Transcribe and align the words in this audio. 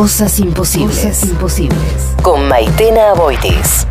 Cosas 0.00 0.40
imposibles. 0.40 1.24
imposibles. 1.24 2.14
Con 2.22 2.48
Maitena 2.48 3.12
Boitis. 3.12 3.86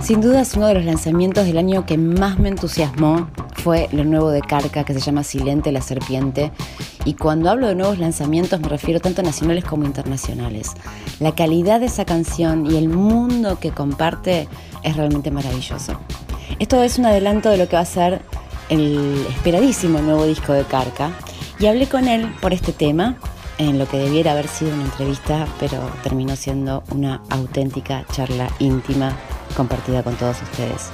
Sin 0.00 0.20
duda 0.20 0.42
es 0.42 0.54
uno 0.54 0.68
de 0.68 0.74
los 0.74 0.84
lanzamientos 0.84 1.46
del 1.46 1.58
año 1.58 1.84
que 1.84 1.98
más 1.98 2.38
me 2.38 2.48
entusiasmó 2.48 3.28
fue 3.56 3.88
lo 3.90 4.04
nuevo 4.04 4.30
de 4.30 4.40
Carca 4.40 4.84
que 4.84 4.94
se 4.94 5.00
llama 5.00 5.24
Silente 5.24 5.72
la 5.72 5.82
Serpiente. 5.82 6.52
Y 7.04 7.14
cuando 7.14 7.50
hablo 7.50 7.66
de 7.66 7.74
nuevos 7.74 7.98
lanzamientos 7.98 8.60
me 8.60 8.68
refiero 8.68 9.00
tanto 9.00 9.22
a 9.22 9.24
nacionales 9.24 9.64
como 9.64 9.84
internacionales. 9.84 10.74
La 11.18 11.34
calidad 11.34 11.80
de 11.80 11.86
esa 11.86 12.04
canción 12.04 12.70
y 12.70 12.76
el 12.76 12.88
mundo 12.88 13.58
que 13.58 13.72
comparte 13.72 14.46
es 14.84 14.96
realmente 14.96 15.32
maravilloso. 15.32 15.98
Esto 16.60 16.84
es 16.84 17.00
un 17.00 17.06
adelanto 17.06 17.50
de 17.50 17.56
lo 17.56 17.68
que 17.68 17.74
va 17.74 17.82
a 17.82 17.84
ser 17.84 18.22
el 18.68 19.26
esperadísimo 19.28 20.00
nuevo 20.00 20.24
disco 20.24 20.52
de 20.52 20.62
Carca. 20.62 21.10
Y 21.62 21.66
hablé 21.68 21.86
con 21.88 22.08
él 22.08 22.28
por 22.40 22.52
este 22.52 22.72
tema, 22.72 23.14
en 23.56 23.78
lo 23.78 23.86
que 23.86 23.96
debiera 23.96 24.32
haber 24.32 24.48
sido 24.48 24.74
una 24.74 24.82
entrevista, 24.82 25.46
pero 25.60 25.78
terminó 26.02 26.34
siendo 26.34 26.82
una 26.90 27.22
auténtica 27.30 28.04
charla 28.10 28.50
íntima 28.58 29.16
compartida 29.56 30.02
con 30.02 30.16
todos 30.16 30.42
ustedes. 30.42 30.90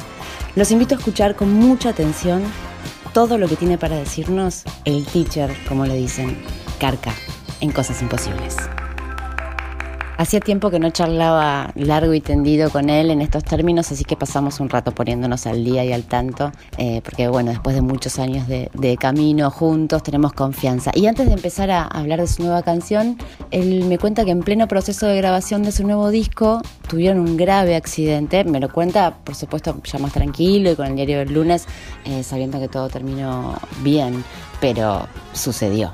Los 0.57 0.71
invito 0.71 0.95
a 0.95 0.99
escuchar 0.99 1.37
con 1.37 1.55
mucha 1.55 1.89
atención 1.89 2.43
todo 3.15 3.39
lo 3.39 3.49
que 3.49 3.57
tiene 3.57 3.79
para 3.79 3.97
decirnos 3.97 4.65
el 4.85 5.07
teacher, 5.07 5.51
como 5.67 5.87
le 5.87 5.95
dicen, 5.95 6.37
Carca, 6.79 7.15
en 7.63 7.73
Cosas 7.73 8.03
Imposibles. 8.03 8.55
Hacía 10.19 10.41
tiempo 10.41 10.69
que 10.69 10.81
no 10.81 10.91
charlaba 10.91 11.71
largo 11.77 12.13
y 12.13 12.21
tendido 12.21 12.71
con 12.71 12.91
él 12.91 13.13
en 13.13 13.21
estos 13.21 13.45
términos, 13.45 13.93
así 13.93 14.03
que 14.03 14.17
pasamos 14.17 14.59
un 14.59 14.69
rato 14.69 14.91
poniéndonos 14.91 15.47
al 15.47 15.65
día 15.65 15.85
y 15.85 15.93
al 15.93 16.03
tanto, 16.03 16.51
eh, 16.77 17.01
porque 17.05 17.29
bueno, 17.29 17.51
después 17.51 17.77
de 17.77 17.83
muchos 17.83 18.19
años 18.19 18.49
de, 18.49 18.97
camino 18.99 19.49
juntos 19.53 20.03
tenemos 20.03 20.33
confianza. 20.33 20.91
Y 20.93 21.07
antes 21.07 21.29
de 21.29 21.35
empezar 21.35 21.71
a 21.71 21.85
hablar 21.85 22.19
de 22.19 22.27
su 22.27 22.43
nueva 22.43 22.63
canción, 22.65 23.17
él 23.53 23.85
me 23.85 23.97
cuenta 23.97 24.25
que 24.25 24.33
en 24.33 24.41
pleno 24.41 24.67
proceso 24.67 25.07
de 25.07 25.17
grabación 25.19 25.63
de 25.63 25.71
su 25.71 25.87
nuevo 25.87 26.11
disco 26.11 26.63
tuvieron 26.89 27.21
un 27.21 27.37
grave 27.37 27.77
accidente. 27.77 28.43
Me 28.43 28.59
lo 28.59 28.73
cuenta, 28.73 29.19
por 29.23 29.37
supuesto, 29.37 29.81
ya 29.85 30.01
más 30.01 30.15
tranquilo 30.15 30.73
y 30.73 30.75
con 30.75 30.87
el 30.87 30.97
diario 30.97 31.19
del 31.19 31.33
lunes, 31.33 31.67
eh, 32.05 32.25
sabiendo 32.25 32.59
que 32.59 32.67
todo 32.67 32.89
terminó 32.89 33.55
bien, 33.85 34.25
pero 34.61 35.07
sucedió 35.33 35.93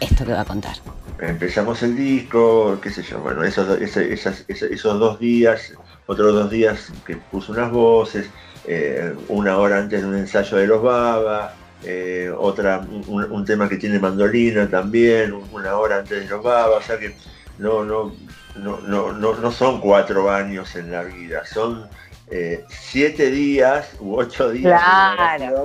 esto 0.00 0.26
que 0.26 0.34
va 0.34 0.42
a 0.42 0.44
contar 0.44 0.93
empezamos 1.18 1.82
el 1.82 1.96
disco, 1.96 2.78
qué 2.82 2.90
sé 2.90 3.02
yo, 3.02 3.20
bueno, 3.20 3.44
esos, 3.44 3.80
esos, 3.80 4.98
dos 4.98 5.18
días, 5.18 5.72
otros 6.06 6.34
dos 6.34 6.50
días 6.50 6.92
que 7.06 7.16
puso 7.16 7.52
unas 7.52 7.70
voces, 7.70 8.28
eh, 8.66 9.14
una 9.28 9.58
hora 9.58 9.78
antes 9.78 10.02
de 10.02 10.08
un 10.08 10.16
ensayo 10.16 10.56
de 10.56 10.66
los 10.66 10.82
Baba, 10.82 11.54
eh, 11.84 12.32
otra, 12.36 12.86
un, 13.06 13.44
tema 13.44 13.68
que 13.68 13.76
tiene 13.76 13.98
mandolina 13.98 14.68
también, 14.68 15.34
una 15.52 15.76
hora 15.76 15.98
antes 15.98 16.22
de 16.22 16.28
los 16.28 16.42
Baba, 16.42 16.76
o 16.76 16.82
sea 16.82 16.98
que 16.98 17.14
no, 17.58 17.84
no, 17.84 18.14
no, 18.56 18.80
no, 18.80 19.12
no 19.12 19.52
son 19.52 19.80
cuatro 19.80 20.30
años 20.30 20.74
en 20.76 20.90
la 20.90 21.04
vida, 21.04 21.44
son 21.44 21.88
eh, 22.30 22.64
siete 22.70 23.30
días 23.30 23.90
u 24.00 24.16
ocho 24.16 24.48
días 24.50 24.80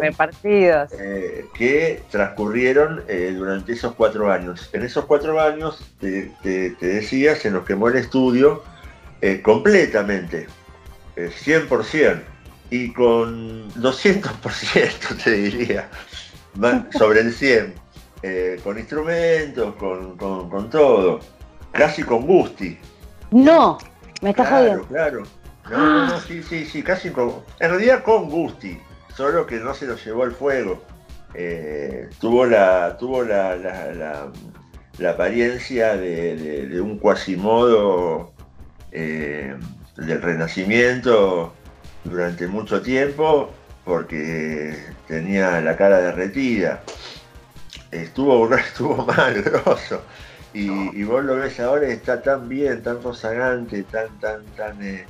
repartidos 0.01 0.91
eh, 0.99 1.45
que 1.53 2.03
transcurrieron 2.11 3.01
eh, 3.07 3.33
durante 3.35 3.71
esos 3.71 3.95
cuatro 3.95 4.29
años. 4.31 4.69
En 4.73 4.83
esos 4.83 5.05
cuatro 5.05 5.39
años, 5.39 5.81
te, 6.01 6.31
decía, 6.81 7.35
se 7.35 7.49
nos 7.49 7.65
quemó 7.65 7.87
el 7.87 7.95
estudio 7.95 8.63
completamente, 9.43 10.47
100%, 11.17 12.21
y 12.69 12.93
con 12.93 13.69
200% 13.73 15.23
te 15.23 15.31
diría, 15.31 15.89
sobre 16.97 17.21
el 17.21 17.33
100, 17.33 17.73
con 18.63 18.79
instrumentos, 18.79 19.75
con, 19.75 20.69
todo, 20.69 21.19
casi 21.73 22.03
con 22.03 22.25
Gusti. 22.25 22.77
No, 23.31 23.77
me 24.21 24.29
estás 24.29 24.49
jodiendo. 24.49 24.85
Claro, 24.85 25.23
no, 25.69 26.19
sí, 26.21 26.43
sí, 26.43 26.65
sí, 26.65 26.83
casi 26.83 27.09
con. 27.11 27.43
En 27.59 27.69
realidad 27.69 28.03
con 28.03 28.29
Gusti, 28.29 28.79
solo 29.15 29.45
que 29.45 29.57
no 29.57 29.73
se 29.73 29.85
lo 29.85 29.95
llevó 29.95 30.23
al 30.23 30.31
fuego. 30.31 30.81
Eh, 31.33 32.09
tuvo 32.19 32.45
la. 32.45 32.97
tuvo 32.97 33.23
la, 33.23 33.55
la, 33.55 34.31
apariencia 35.09 35.95
de, 35.95 36.81
un 36.81 36.97
cuasimodo 36.99 38.33
eh, 38.91 39.55
del 39.95 40.21
renacimiento 40.21 41.53
durante 42.03 42.47
mucho 42.47 42.81
tiempo 42.81 43.49
porque 43.85 44.77
tenía 45.07 45.61
la 45.61 45.75
cara 45.75 45.99
derretida. 45.99 46.83
Estuvo, 47.91 48.53
estuvo 48.55 49.05
mal, 49.05 49.41
grosso. 49.41 50.01
Y, 50.53 51.03
vos 51.03 51.23
lo 51.23 51.35
ves 51.35 51.59
ahora 51.59 51.89
y 51.89 51.91
está 51.91 52.21
tan 52.21 52.49
bien, 52.49 52.81
tan 52.81 53.01
rozagante, 53.01 53.83
tan, 53.83 54.19
tan, 54.19 54.43
tan. 54.55 54.83
Eh, 54.83 55.05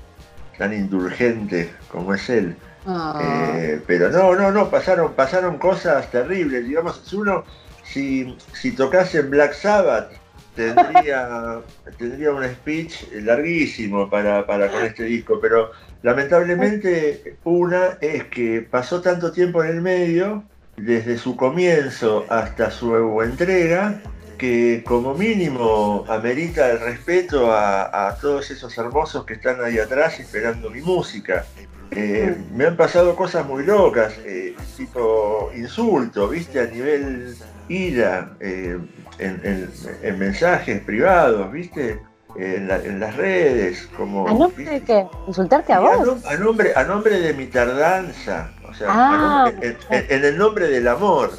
tan 0.60 0.74
indulgente 0.74 1.72
como 1.88 2.14
es 2.14 2.30
él. 2.30 2.56
Ah. 2.86 3.20
Eh, 3.56 3.82
pero 3.88 4.12
no, 4.12 4.36
no, 4.36 4.52
no, 4.52 4.70
pasaron, 4.70 5.14
pasaron 5.14 5.58
cosas 5.58 6.12
terribles. 6.12 6.68
Digamos, 6.68 7.12
uno, 7.14 7.46
si, 7.84 8.38
si 8.54 8.74
tocase 8.74 9.22
Black 9.22 9.54
Sabbath, 9.54 10.12
tendría, 10.56 11.62
tendría 11.98 12.32
un 12.32 12.44
speech 12.44 13.12
larguísimo 13.14 14.10
para, 14.10 14.46
para 14.46 14.70
con 14.70 14.84
este 14.84 15.06
disco, 15.06 15.40
pero 15.42 15.72
lamentablemente 16.04 17.38
una 17.46 17.98
es 18.02 18.26
que 18.26 18.62
pasó 18.70 19.02
tanto 19.02 19.32
tiempo 19.32 19.64
en 19.64 19.70
el 19.70 19.82
medio, 19.82 20.44
desde 20.76 21.18
su 21.18 21.36
comienzo 21.36 22.26
hasta 22.30 22.70
su 22.70 23.22
entrega, 23.22 24.02
que 24.40 24.84
como 24.88 25.14
mínimo 25.14 26.06
amerita 26.08 26.72
el 26.72 26.80
respeto 26.80 27.52
a, 27.52 28.18
todos 28.20 28.50
esos 28.50 28.76
hermosos 28.76 29.26
que 29.26 29.34
están 29.34 29.64
ahí 29.64 29.78
atrás 29.78 30.20
esperando 30.20 30.72
mi 30.72 30.82
música. 30.82 31.46
Eh, 31.92 32.36
me 32.56 32.66
han 32.68 32.78
pasado 32.78 33.16
cosas 33.16 33.46
muy 33.46 33.64
locas, 33.64 34.14
eh, 34.24 34.56
tipo 34.78 35.52
insulto, 35.56 36.28
viste, 36.30 36.60
a 36.60 36.66
nivel 36.66 37.36
ira, 37.68 38.36
eh, 38.40 38.80
en, 39.20 40.20
mensajes 40.20 40.82
privados, 40.82 41.52
viste, 41.52 42.00
en, 42.36 43.00
las 43.00 43.16
redes, 43.16 43.88
como... 43.98 44.28
¿A 44.28 44.34
nombre 44.34 44.64
de 44.64 44.82
qué? 44.82 45.08
¿Insultarte 45.28 45.74
a 45.74 45.80
vos? 45.80 46.26
A, 46.26 46.36
nombre, 46.36 46.74
a 46.76 46.84
nombre 46.84 47.20
de 47.20 47.34
mi 47.34 47.48
tardanza, 47.48 48.52
o 48.70 48.74
sea, 48.74 48.88
ah. 48.90 49.52
en, 49.62 50.26
el 50.26 50.38
nombre 50.38 50.68
del 50.68 50.88
amor. 50.88 51.32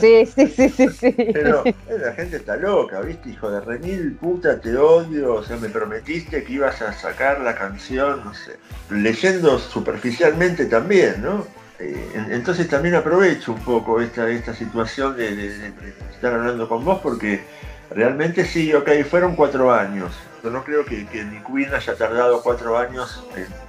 Sí, 0.00 0.24
sí, 0.26 0.46
sí, 0.46 0.68
sí, 0.68 0.88
sí. 0.88 1.14
Pero 1.32 1.64
la 1.88 2.12
gente 2.12 2.36
está 2.36 2.56
loca, 2.56 3.00
¿viste? 3.00 3.30
Hijo 3.30 3.50
de 3.50 3.60
remil, 3.60 4.12
puta, 4.12 4.60
te 4.60 4.76
odio, 4.76 5.34
o 5.34 5.42
sea, 5.42 5.56
me 5.56 5.68
prometiste 5.68 6.44
que 6.44 6.52
ibas 6.52 6.80
a 6.80 6.92
sacar 6.92 7.40
la 7.40 7.54
canción, 7.54 8.24
no 8.24 8.32
sé. 8.32 8.56
Leyendo 8.90 9.58
superficialmente 9.58 10.66
también, 10.66 11.22
¿no? 11.22 11.44
Eh, 11.78 12.26
entonces 12.30 12.68
también 12.68 12.94
aprovecho 12.94 13.52
un 13.52 13.60
poco 13.60 14.00
esta, 14.00 14.30
esta 14.30 14.54
situación 14.54 15.16
de 15.16 15.72
estar 16.10 16.32
hablando 16.32 16.66
con 16.68 16.82
vos 16.84 17.00
porque 17.02 17.42
realmente 17.90 18.46
sí, 18.46 18.72
ok, 18.72 18.88
fueron 19.08 19.36
cuatro 19.36 19.70
años 19.70 20.10
no 20.50 20.64
creo 20.64 20.84
que, 20.84 21.06
que 21.06 21.24
ni 21.24 21.38
Queen 21.40 21.74
haya 21.74 21.94
tardado 21.96 22.42
cuatro 22.42 22.78
años, 22.78 23.24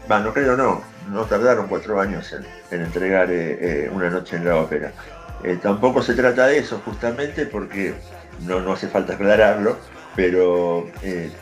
va, 0.10 0.20
no 0.20 0.34
creo 0.34 0.58
no, 0.58 0.84
no 1.12 1.26
tardaron 1.26 1.68
cuatro 1.68 2.00
años 2.00 2.34
en, 2.72 2.82
entregar 2.82 3.32
eh, 3.32 3.86
eh, 3.86 3.90
una 3.92 4.10
noche 4.10 4.38
en 4.38 4.46
la 4.46 4.58
ópera. 4.58 4.92
Eh, 5.44 5.58
tampoco 5.62 6.02
se 6.02 6.14
trata 6.14 6.48
de 6.48 6.60
eso, 6.60 6.82
justamente 6.84 7.46
porque 7.46 7.94
no, 8.46 8.60
no 8.60 8.74
hace 8.74 8.88
falta 8.88 9.14
aclararlo, 9.14 9.78
pero 10.16 10.90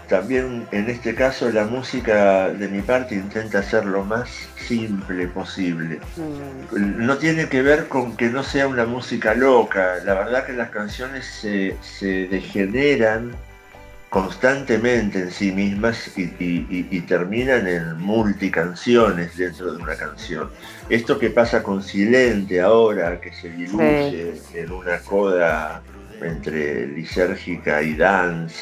también 0.09 0.67
en 0.73 0.89
este 0.89 1.15
caso 1.15 1.49
la 1.49 1.63
música 1.63 2.49
de 2.49 2.67
mi 2.67 2.81
parte 2.81 3.15
intenta 3.15 3.63
ser 3.63 3.85
lo 3.85 4.03
más 4.03 4.29
simple 4.57 5.27
posible. 5.27 5.99
Mm. 6.17 7.05
No 7.05 7.17
tiene 7.17 7.47
que 7.47 7.61
ver 7.61 7.87
con 7.87 8.17
que 8.17 8.29
no 8.29 8.43
sea 8.43 8.67
una 8.67 8.85
música 8.85 9.33
loca, 9.33 9.95
la 10.03 10.15
verdad 10.15 10.45
que 10.45 10.53
las 10.53 10.71
canciones 10.71 11.25
se, 11.25 11.77
se 11.81 12.27
degeneran 12.27 13.31
constantemente 14.15 15.19
en 15.19 15.29
sí 15.29 15.51
mismas 15.51 16.09
y, 16.17 17.01
terminan 17.01 17.67
en 17.67 17.97
multicanciones 17.97 19.35
dentro 19.35 19.73
de 19.73 19.83
una 19.83 19.93
canción. 19.97 20.49
Esto 20.87 21.19
que 21.19 21.31
pasa 21.31 21.61
con 21.61 21.83
Silente 21.83 22.61
ahora, 22.61 23.19
que 23.19 23.33
se 23.33 23.49
diluye 23.49 24.41
en 24.53 24.71
una 24.71 24.99
coda 24.99 25.81
entre 26.21 26.87
lisérgica 26.87 27.81
y 27.81 27.95
dance. 27.95 28.55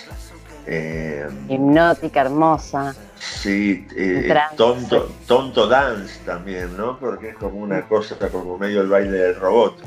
Eh, 0.65 1.29
Hipnótica, 1.47 2.21
hermosa. 2.21 2.95
Sí, 3.19 3.85
eh, 3.95 4.33
tonto, 4.57 5.11
tonto 5.27 5.67
dance 5.67 6.19
también, 6.25 6.75
¿no? 6.75 6.97
Porque 6.97 7.29
es 7.29 7.35
como 7.35 7.59
una 7.59 7.83
cosa, 7.83 8.17
como 8.31 8.57
medio 8.57 8.81
el 8.81 8.88
baile 8.88 9.19
del 9.19 9.35
robot, 9.35 9.77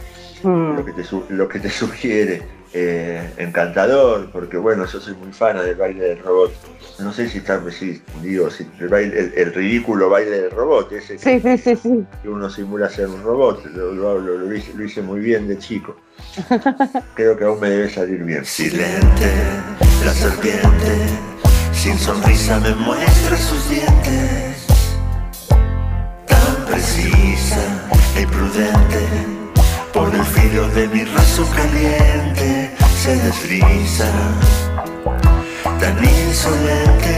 mm. 0.45 0.77
lo, 0.77 0.85
que 0.85 0.93
te, 0.93 1.03
lo 1.31 1.49
que 1.49 1.59
te 1.59 1.71
sugiere. 1.71 2.56
Eh, 2.79 3.31
encantador, 3.39 4.29
porque 4.31 4.59
bueno, 4.59 4.85
yo 4.85 5.01
soy 5.01 5.15
muy 5.15 5.33
fan 5.33 5.57
del 5.57 5.77
baile 5.77 6.09
del 6.09 6.19
robot. 6.19 6.53
No 6.99 7.11
sé 7.11 7.27
si 7.27 7.39
está, 7.39 7.59
si, 7.71 8.03
digo, 8.23 8.51
si 8.51 8.69
el, 8.81 9.55
ridículo 9.55 10.11
baile 10.11 10.43
del 10.43 10.51
robot, 10.51 10.93
ese 10.93 11.17
que, 11.17 12.05
uno 12.29 12.51
simula 12.51 12.91
ser 12.91 13.07
un 13.09 13.23
robot, 13.23 13.65
lo, 13.65 14.55
hice, 14.55 15.01
muy 15.01 15.21
bien 15.21 15.49
de 15.49 15.57
chico. 15.59 15.97
Creo 17.15 17.35
que 17.35 17.45
aún 17.45 17.61
me 17.61 17.71
debe 17.71 17.89
salir 17.89 18.23
bien. 18.23 18.45
Silente, 18.45 19.33
la 20.05 20.13
serpiente, 20.13 20.93
sin 21.73 21.99
sonrisa 21.99 22.61
me 22.61 22.75
muestra 22.75 23.39
sus 23.39 23.71
dientes. 23.71 24.67
Tan 26.27 26.67
precisa 26.67 27.89
y 28.21 28.27
prudente, 28.27 29.09
por 29.95 30.15
el 30.15 30.25
filo 30.25 30.69
de 30.69 30.89
mi 30.89 31.05
raso 31.05 31.49
caliente 31.57 32.26
se 33.07 33.15
desliza 33.19 34.11
tan 35.79 35.97
insolente. 36.03 37.17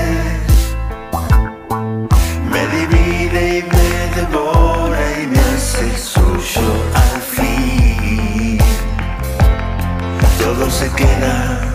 Me 2.53 2.63
divide 2.77 3.59
y 3.59 3.63
me 3.63 3.91
devora 4.15 5.01
y 5.23 5.27
me 5.29 5.41
hace 5.41 5.97
suyo 5.97 6.69
al 6.95 7.21
fin. 7.23 8.59
Todo 10.39 10.71
se 10.71 10.91
queda 10.91 11.68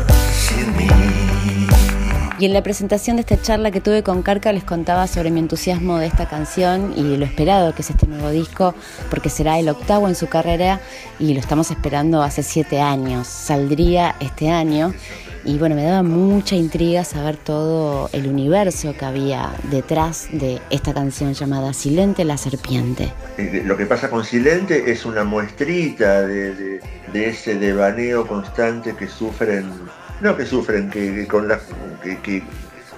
y 2.43 2.45
en 2.45 2.51
la 2.51 2.61
presentación 2.61 3.15
de 3.15 3.21
esta 3.21 3.41
charla 3.41 3.71
que 3.71 3.79
tuve 3.79 4.03
con 4.03 4.21
Carca 4.21 4.51
les 4.51 4.65
contaba 4.65 5.07
sobre 5.07 5.31
mi 5.31 5.39
entusiasmo 5.39 5.97
de 5.97 6.07
esta 6.07 6.27
canción 6.27 6.93
y 6.97 7.15
lo 7.15 7.23
esperado 7.23 7.73
que 7.73 7.83
es 7.83 7.89
este 7.89 8.05
nuevo 8.05 8.31
disco, 8.31 8.75
porque 9.09 9.29
será 9.29 9.59
el 9.59 9.69
octavo 9.69 10.09
en 10.09 10.15
su 10.15 10.27
carrera 10.27 10.81
y 11.19 11.33
lo 11.33 11.39
estamos 11.39 11.71
esperando 11.71 12.21
hace 12.21 12.43
siete 12.43 12.81
años. 12.81 13.27
Saldría 13.27 14.17
este 14.19 14.49
año 14.49 14.93
y 15.45 15.57
bueno, 15.57 15.75
me 15.75 15.85
daba 15.85 16.03
mucha 16.03 16.57
intriga 16.57 17.05
saber 17.05 17.37
todo 17.37 18.09
el 18.11 18.27
universo 18.27 18.93
que 18.93 19.05
había 19.05 19.53
detrás 19.71 20.27
de 20.33 20.59
esta 20.69 20.93
canción 20.93 21.33
llamada 21.33 21.71
Silente 21.71 22.25
la 22.25 22.35
Serpiente. 22.35 23.13
Lo 23.63 23.77
que 23.77 23.85
pasa 23.85 24.09
con 24.09 24.25
Silente 24.25 24.91
es 24.91 25.05
una 25.05 25.23
muestrita 25.23 26.23
de, 26.23 26.81
ese 27.13 27.55
devaneo 27.55 28.27
constante 28.27 28.95
que 28.97 29.07
sufren, 29.07 29.71
no 30.19 30.35
que 30.35 30.45
sufren, 30.45 30.89
que, 30.89 31.25
con, 31.25 31.47
las, 31.47 31.61
que, 32.03 32.43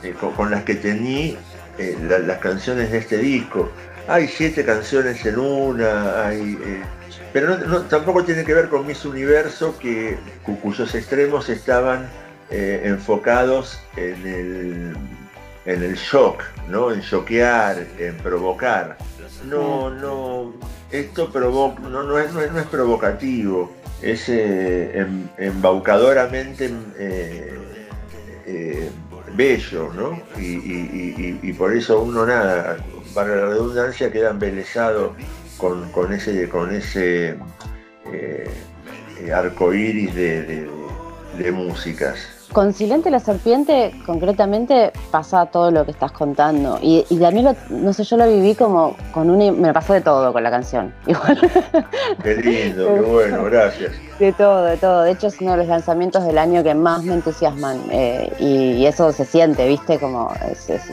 eh, 0.04 0.16
con, 0.36 0.52
las 0.52 0.63
que 0.63 0.75
tení 0.75 1.38
eh, 1.78 1.98
las 2.25 2.40
canciones 2.40 2.92
de 2.92 3.00
este 3.00 3.18
disco. 3.18 3.69
Hay 4.07 4.28
siete 4.28 4.63
canciones 4.66 5.25
en 5.25 5.40
una. 5.40 6.34
Eh, 6.34 6.84
pero 7.31 7.57
tampoco 7.84 8.24
tiene 8.24 8.44
que 8.44 8.54
ver 8.54 8.69
con 8.69 8.86
mis 8.86 9.04
universo 9.06 9.78
que, 9.80 10.18
cuyos 10.62 10.94
extremos 10.96 11.50
estaban 11.50 12.07
enfocados 12.50 13.80
en 13.98 14.28
el, 14.28 14.96
en 15.66 15.84
el 15.84 15.96
shock, 15.96 16.44
¿no? 16.69 16.92
En 16.92 17.01
choquear, 17.01 17.86
en 17.98 18.16
provocar. 18.18 18.98
No, 19.46 19.90
no, 19.90 20.54
esto 20.92 21.31
provoca, 21.31 21.81
no, 21.81 22.04
no, 22.04 22.18
es, 22.18 22.31
no, 22.31 22.42
es, 22.42 22.68
provocativo, 22.68 23.74
es 24.01 24.30
em, 24.30 25.28
embaucadoramente 25.38 26.72
eh, 26.98 27.54
bello, 29.36 29.92
¿no? 29.94 30.21
Y, 30.39 31.53
por 31.53 31.75
eso 31.75 32.01
uno 32.01 32.25
nada, 32.25 32.77
para 33.13 33.36
la 33.36 33.45
redundancia, 33.47 34.12
queda 34.12 34.31
embelesado 34.31 35.15
con, 35.57 36.13
ese, 36.13 36.47
con 36.50 36.74
ese 36.74 37.38
arco 39.33 39.74
iris 39.74 40.13
de 40.15 41.51
músicas. 41.51 42.35
Con 42.56 42.72
Silente 42.72 43.12
la 43.12 43.19
Serpiente, 43.19 43.92
concretamente, 44.06 44.94
pasa 45.12 45.46
todo 45.48 45.72
lo 45.72 45.84
que 45.84 45.92
estás 45.92 46.13
contando. 46.13 46.80
Y, 46.81 47.04
también, 47.19 47.54
no 47.69 47.92
sé, 47.92 48.06
yo 48.06 48.16
lo 48.16 48.25
viví 48.30 48.56
como 48.56 48.96
con 49.12 49.30
un... 49.30 49.60
Me 49.60 49.74
pasó 49.74 49.92
de 49.92 50.00
todo 50.00 50.31
con 50.31 50.42
la 50.42 50.50
canción. 50.50 50.94
Igual. 51.06 51.52
Qué 52.24 52.36
lindo, 52.38 52.94
qué 52.94 53.02
bueno, 53.02 53.44
gracias. 53.44 53.92
De 54.19 54.31
todo, 54.31 54.63
de 54.63 54.78
todo. 54.78 55.02
De 55.02 55.12
hecho, 55.12 55.28
es 55.28 55.42
uno 55.42 55.52
de 55.52 55.57
los 55.57 55.68
lanzamientos 55.68 56.25
del 56.25 56.38
año 56.38 56.63
que 56.63 56.74
más 56.74 57.04
me 57.04 57.16
entusiasman. 57.16 57.78
Eh, 57.92 58.31
y, 58.40 58.86
eso 58.86 59.12
se 59.12 59.25
siente, 59.25 59.68
¿viste? 59.68 60.00
Como 60.00 60.31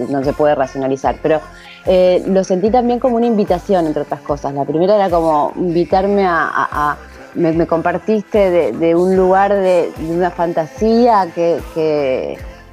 no 0.08 0.24
se 0.24 0.32
puede 0.32 0.56
racionalizar. 0.56 1.14
Pero 1.22 1.40
eh, 1.86 2.24
lo 2.26 2.42
sentí 2.42 2.70
también 2.70 2.98
como 2.98 3.14
una 3.14 3.26
invitación, 3.26 3.86
entre 3.86 4.02
otras 4.02 4.22
cosas. 4.22 4.52
La 4.52 4.64
primera 4.64 4.96
era 4.96 5.08
como 5.08 5.52
invitarme 5.54 6.26
a 6.26 6.96
me, 7.34 7.66
compartiste 7.66 8.72
de, 8.72 8.94
un 8.94 9.16
lugar 9.16 9.54
de, 9.54 9.92
una 10.08 10.30
fantasía 10.30 11.28
que, 11.34 11.60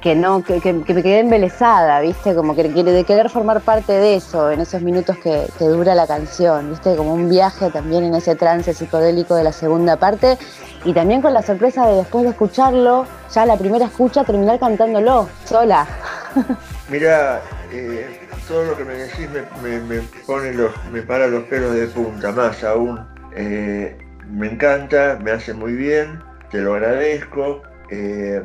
que, 0.02 0.14
no, 0.14 0.42
que, 0.42 0.72
me 0.72 0.84
quedé 1.02 1.20
embelesada, 1.20 2.00
¿viste? 2.00 2.34
Como 2.34 2.54
que 2.54 2.64
de 2.64 3.04
querer 3.04 3.30
formar 3.30 3.60
parte 3.60 3.92
de 3.92 4.16
eso 4.16 4.50
en 4.50 4.60
esos 4.60 4.82
minutos 4.82 5.16
que, 5.18 5.48
dura 5.58 5.94
la 5.94 6.06
canción, 6.06 6.70
¿viste? 6.70 6.96
Como 6.96 7.14
un 7.14 7.28
viaje 7.28 7.70
también 7.70 8.04
en 8.04 8.14
ese 8.14 8.34
trance 8.34 8.74
psicodélico 8.74 9.34
de 9.34 9.44
la 9.44 9.52
segunda 9.52 9.96
parte 9.96 10.38
y 10.84 10.92
también 10.92 11.22
con 11.22 11.34
la 11.34 11.42
sorpresa 11.42 11.86
de 11.86 11.96
después 11.96 12.24
de 12.24 12.30
escucharlo, 12.30 13.06
ya 13.32 13.46
la 13.46 13.56
primera 13.56 13.86
escucha, 13.86 14.24
terminar 14.24 14.58
cantándolo 14.58 15.28
sola. 15.44 15.86
Mira, 16.88 17.40
eh, 17.72 18.28
todo 18.48 18.64
lo 18.64 18.76
que 18.76 18.84
me 18.84 18.94
decís 18.94 19.28
me, 19.30 20.00
pone 20.26 20.52
los, 20.54 20.72
me 20.90 21.02
para 21.02 21.28
los 21.28 21.44
pelos 21.44 21.74
de 21.74 21.86
punta, 21.86 22.32
más 22.32 22.64
aún. 22.64 23.00
Eh, 23.36 23.96
me 24.30 24.48
encanta, 24.48 25.18
me 25.22 25.30
hace 25.32 25.54
muy 25.54 25.72
bien, 25.72 26.22
te 26.50 26.60
lo 26.60 26.74
agradezco. 26.74 27.62
Eh, 27.90 28.42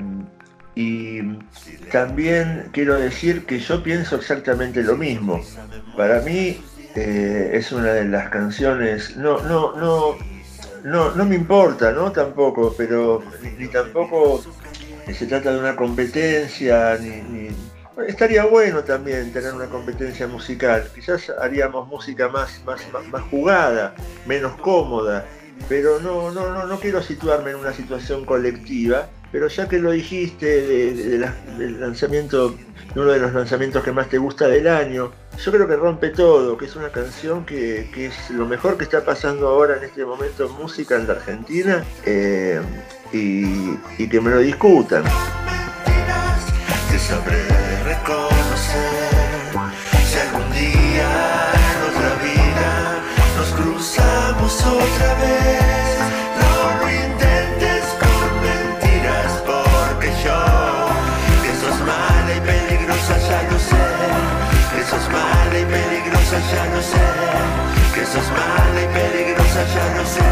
y 0.76 1.22
también 1.92 2.70
quiero 2.74 3.00
decir 3.00 3.46
que 3.46 3.60
yo 3.60 3.82
pienso 3.82 4.18
exactamente 4.18 4.84
lo 4.84 4.98
mismo. 4.98 5.42
Para 5.96 6.20
mí 6.22 6.62
eh, 6.96 7.52
es 7.54 7.72
una 7.72 7.94
de 7.94 8.06
las 8.06 8.30
canciones, 8.30 9.16
no, 9.16 9.40
no, 9.44 9.76
no, 9.78 10.18
no, 10.84 11.16
no 11.16 11.26
me 11.26 11.36
importa, 11.36 11.92
¿no? 11.92 12.12
Tampoco, 12.12 12.74
pero 12.78 13.24
ni, 13.58 13.68
tampoco 13.68 14.44
se 15.14 15.26
trata 15.28 15.54
de 15.54 15.60
una 15.60 15.76
competencia, 15.76 16.98
estaría 18.06 18.46
bueno 18.46 18.84
también 18.84 19.32
tener 19.32 19.54
una 19.54 19.68
competencia 19.68 20.28
musical. 20.28 20.90
Quizás 20.94 21.32
haríamos 21.40 21.88
música 21.88 22.28
más, 22.28 22.62
más, 22.66 22.82
más 23.10 23.22
jugada, 23.30 23.96
menos 24.26 24.58
cómoda 24.58 25.26
pero 25.68 26.00
no, 26.00 26.32
no, 26.32 26.54
no, 26.54 26.66
no 26.66 26.80
quiero 26.80 27.02
situarme 27.02 27.52
en 27.52 27.58
una 27.58 27.74
situación 27.74 28.26
colectiva, 28.26 29.08
pero 29.32 29.48
ya 29.48 29.68
que 29.68 29.80
lo 29.80 29.92
dijiste 29.92 30.62
del 30.62 31.80
lanzamiento, 31.80 32.56
de 32.94 33.02
uno 33.02 33.12
de 33.12 33.20
los 33.20 33.34
lanzamientos 33.34 33.84
que 33.84 33.92
más 33.92 34.08
te 34.10 34.18
gusta 34.18 34.48
del 34.48 34.68
año, 34.68 35.12
yo 35.44 35.52
creo 35.52 35.68
que 35.68 35.76
rompe 35.76 36.10
todo, 36.10 36.58
que 36.58 36.66
es 36.66 36.76
una 36.76 36.90
canción 36.90 37.46
que, 37.46 37.90
es 37.96 38.30
lo 38.30 38.46
mejor 38.46 38.78
que 38.78 38.86
está 38.86 39.04
pasando 39.04 39.48
ahora 39.48 39.78
en 39.78 39.84
este 39.84 40.06
momento 40.06 40.46
en 40.46 40.52
música 40.54 40.96
en 40.96 41.08
la 41.08 41.14
Argentina 41.14 41.84
eh, 42.06 42.62
y, 43.12 44.08
que 44.08 44.22
me 44.22 44.32
lo 44.32 44.40
discutan. 44.40 45.04
Otra 53.76 55.14
vez. 55.16 56.00
No 56.40 56.80
lo 56.80 56.90
intentes 56.90 57.84
con 58.00 58.30
mentiras, 58.42 59.32
porque 59.46 60.10
yo, 60.24 60.40
que 61.44 61.52
sos 61.60 61.80
mala 61.82 62.36
y 62.36 62.40
peligrosa, 62.40 63.18
ya 63.18 63.42
lo 63.52 63.60
sé. 63.60 63.86
Que 64.76 64.84
sos 64.86 65.10
mala 65.10 65.60
y 65.60 65.66
peligrosa, 65.66 66.38
ya 66.52 66.66
lo 66.74 66.82
sé. 66.82 67.06
Que 67.94 68.06
sos 68.06 68.28
mala 68.32 68.82
y 68.82 68.88
peligrosa, 68.88 69.62
ya 69.76 69.86
lo 69.98 70.06
sé. 70.06 70.30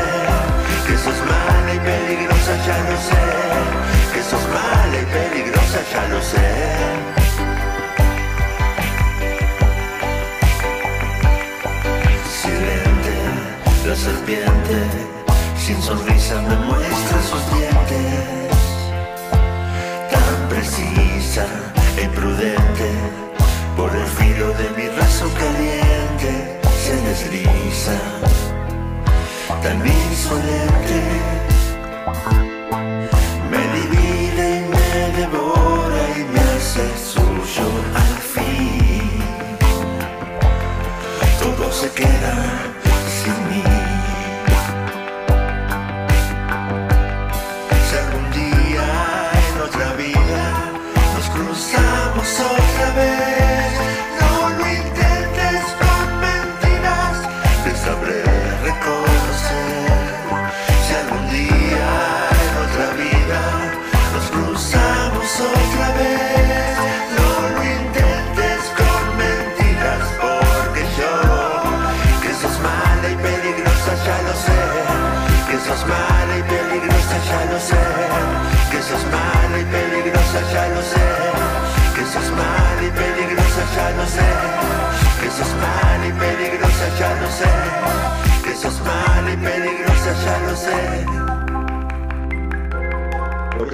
Que 0.87 0.97
sos 0.97 1.19
mala 1.29 1.73
y 1.73 1.79
peligrosa, 1.79 2.53
ya 2.65 2.77
lo 2.89 2.97
sé. 2.97 3.82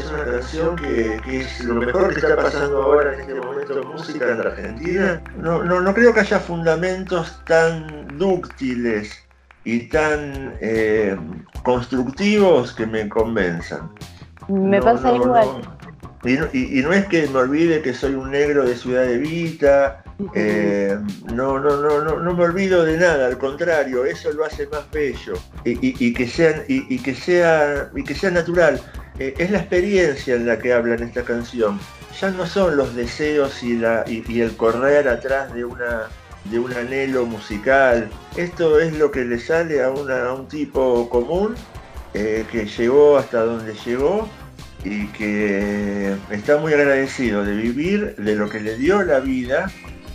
Es 0.10 0.16
una 0.16 0.26
canción 0.26 0.76
que, 0.76 1.22
que, 1.24 1.42
es 1.42 1.64
lo 1.64 1.76
mejor 1.76 2.10
que 2.10 2.20
está 2.20 2.36
pasando 2.36 2.82
ahora 2.82 3.14
en 3.14 3.22
este 3.22 3.36
momento 3.36 3.82
en 3.82 3.88
música 3.88 4.32
en 4.32 4.38
la 4.38 4.44
Argentina. 4.44 5.22
No, 5.38 5.64
no, 5.64 5.82
no 5.82 5.94
creo 5.94 6.14
que 6.14 6.22
haya 6.22 6.40
fundamentos 6.40 7.42
tan 7.46 8.18
dúctiles 8.18 9.12
y 9.64 9.88
tan 9.90 10.56
eh, 10.62 11.16
constructivos 11.64 12.74
que 12.74 12.86
me 12.86 13.08
convenzan. 13.08 13.92
Me 14.48 14.82
pasa 14.82 15.14
igual. 15.14 15.62
Y 16.24 16.34
no, 16.34 16.48
y, 16.52 16.80
y 16.80 16.82
no, 16.82 16.92
es 16.92 17.06
que 17.06 17.28
me 17.28 17.40
olvide 17.40 17.82
que 17.82 17.94
soy 17.94 18.16
un 18.16 18.32
negro 18.32 18.66
de 18.66 18.76
Ciudad 18.76 19.04
de 19.04 19.18
Vita, 19.20 20.04
eh, 20.36 20.98
no, 21.34 21.60
no, 21.60 21.78
no, 21.78 22.04
no, 22.04 22.20
no 22.20 22.34
me 22.34 22.44
olvido 22.44 22.84
de 22.84 22.98
nada, 22.98 23.28
al 23.28 23.38
contrario, 23.38 24.04
eso 24.04 24.32
lo 24.34 24.44
hace 24.44 24.68
más 24.68 24.90
bello 24.92 25.34
y 25.64 26.14
que, 26.14 26.28
sean, 26.28 26.64
y, 26.68 27.00
que 27.00 27.16
sea, 27.16 27.90
y 27.96 28.04
que 28.04 28.14
sea 28.14 28.32
natural. 28.32 28.82
Es 29.20 29.52
la 29.52 29.60
experiencia 29.60 30.36
en 30.36 30.46
la 30.46 30.58
que 30.60 30.72
habla 30.72 30.96
en 30.96 31.04
esta 31.04 31.24
canción. 31.24 31.78
Ya 32.20 32.32
no 32.32 32.46
son 32.46 32.78
los 32.78 32.96
deseos 32.96 33.62
y, 33.64 33.82
el 33.82 34.56
correr 34.56 35.10
atrás 35.10 35.54
de 35.54 35.66
un 35.66 36.74
anhelo 36.74 37.26
musical. 37.26 38.10
Esto 38.38 38.80
es 38.80 38.98
lo 38.98 39.12
que 39.12 39.26
le 39.26 39.38
sale 39.38 39.84
a, 39.84 39.90
un 39.90 40.48
tipo 40.48 41.10
común 41.10 41.56
eh, 42.14 42.46
que 42.50 42.66
llegó 42.66 43.18
hasta 43.18 43.44
donde 43.44 43.74
llegó 43.86 44.30
y 44.86 45.08
que 45.08 46.16
está 46.32 46.58
muy 46.58 46.74
agradecido 46.74 47.44
de 47.44 47.56
vivir 47.56 48.16
de 48.16 48.36
lo 48.36 48.50
que 48.50 48.62
le 48.62 48.78
dio 48.78 49.04
la 49.04 49.20
vida 49.20 49.70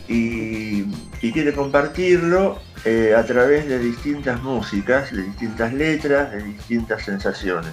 y, 0.09 0.87
y 1.21 1.33
quiere 1.33 1.53
compartirlo 1.53 2.59
eh, 2.87 3.15
a 3.17 3.25
través 3.25 3.67
de 3.69 3.79
distintas 3.79 4.43
músicas, 4.43 5.11
de 5.11 5.23
distintas 5.23 5.73
letras, 5.73 6.33
de 6.33 6.43
distintas 6.43 7.03
sensaciones. 7.05 7.73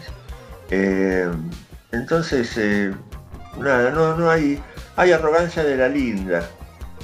Eh, 0.71 1.29
entonces, 1.91 2.51
eh, 2.57 2.93
nada, 3.59 3.91
no, 3.91 4.15
no 4.17 4.29
hay, 4.29 4.59
hay 4.95 5.11
arrogancia 5.11 5.63
de 5.63 5.75
la 5.77 5.89
linda 5.89 6.43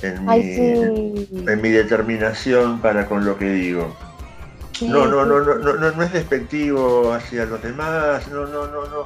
en, 0.02 0.28
Ay, 0.30 0.44
mi, 0.44 0.56
sí. 1.26 1.46
en 1.48 1.62
mi 1.62 1.70
determinación 1.70 2.80
para 2.80 3.06
con 3.06 3.26
lo 3.26 3.38
que 3.38 3.50
digo. 3.50 3.96
Sí, 4.72 4.88
No, 4.88 5.06
no, 5.08 5.24
sí. 5.24 5.30
no, 5.30 5.40
no, 5.42 5.56
no, 5.56 5.74
no, 5.74 5.92
no 5.92 6.04
es 6.04 6.14
despectivo 6.14 7.14
hacia 7.14 7.46
los 7.46 7.62
demás, 7.62 8.28
no, 8.30 8.46
no, 8.48 8.68
no, 8.68 8.86
no. 8.88 9.04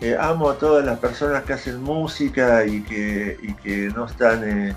Eh, 0.00 0.16
amo 0.20 0.50
a 0.50 0.58
todas 0.58 0.84
las 0.84 0.98
personas 0.98 1.44
que 1.44 1.54
hacen 1.54 1.80
música 1.82 2.66
y 2.66 2.82
que, 2.82 3.38
y 3.42 3.54
que 3.54 3.90
no 3.94 4.04
están 4.06 4.76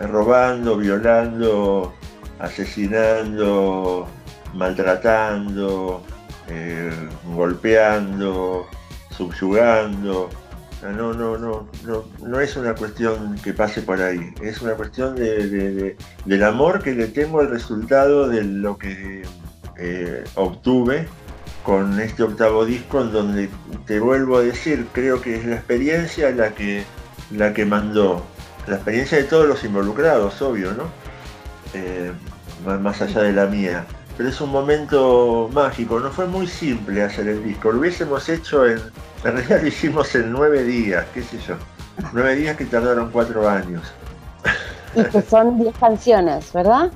robando, 0.00 0.76
violando, 0.78 1.94
asesinando, 2.40 4.08
maltratando, 4.54 6.02
eh, 6.48 6.90
golpeando, 7.34 8.66
subyugando. 9.16 10.30
No, 10.82 11.14
no, 11.14 11.38
no, 11.38 11.66
no, 11.86 12.04
no 12.22 12.40
es 12.40 12.56
una 12.56 12.74
cuestión 12.74 13.36
que 13.42 13.54
pase 13.54 13.80
por 13.80 14.02
ahí, 14.02 14.34
es 14.42 14.60
una 14.60 14.74
cuestión 14.74 15.14
de, 15.16 15.48
de- 15.48 15.70
de- 15.72 15.96
del 16.26 16.44
amor 16.44 16.82
que 16.82 16.92
le 16.92 17.06
tengo 17.06 17.40
al 17.40 17.48
resultado 17.48 18.28
de 18.28 18.44
lo 18.44 18.76
que 18.76 19.22
eh, 19.78 20.24
obtuve 20.34 21.06
con 21.62 21.98
este 22.00 22.22
octavo 22.22 22.66
disco 22.66 23.00
en 23.00 23.12
donde 23.12 23.48
te 23.86 23.98
vuelvo 23.98 24.36
a 24.36 24.42
decir, 24.42 24.86
creo 24.92 25.22
que 25.22 25.36
es 25.36 25.46
la 25.46 25.54
experiencia 25.56 26.30
la 26.32 26.50
que, 26.54 26.84
la 27.30 27.54
que 27.54 27.64
mandó, 27.64 28.22
la 28.66 28.74
experiencia 28.74 29.16
de 29.16 29.24
todos 29.24 29.48
los 29.48 29.64
involucrados, 29.64 30.42
obvio, 30.42 30.72
¿no? 30.74 30.84
Eh, 31.72 32.12
más 32.80 33.00
allá 33.00 33.22
de 33.22 33.32
la 33.32 33.46
mía. 33.46 33.86
Pero 34.16 34.28
es 34.28 34.40
un 34.40 34.50
momento 34.50 35.50
mágico, 35.52 35.98
no 35.98 36.10
fue 36.10 36.26
muy 36.26 36.46
simple 36.46 37.02
hacer 37.02 37.26
el 37.26 37.42
disco, 37.42 37.72
lo 37.72 37.80
hubiésemos 37.80 38.28
hecho 38.28 38.64
en, 38.66 38.78
en 39.24 39.32
realidad 39.32 39.62
lo 39.62 39.66
hicimos 39.66 40.14
en 40.14 40.30
nueve 40.30 40.62
días, 40.62 41.04
qué 41.12 41.22
sé 41.22 41.38
yo, 41.46 41.56
nueve 42.12 42.36
días 42.36 42.56
que 42.56 42.64
tardaron 42.64 43.10
cuatro 43.10 43.48
años. 43.48 43.82
Y 44.94 45.02
que 45.04 45.22
son 45.22 45.58
10 45.58 45.76
canciones, 45.76 46.52
¿verdad? 46.52 46.92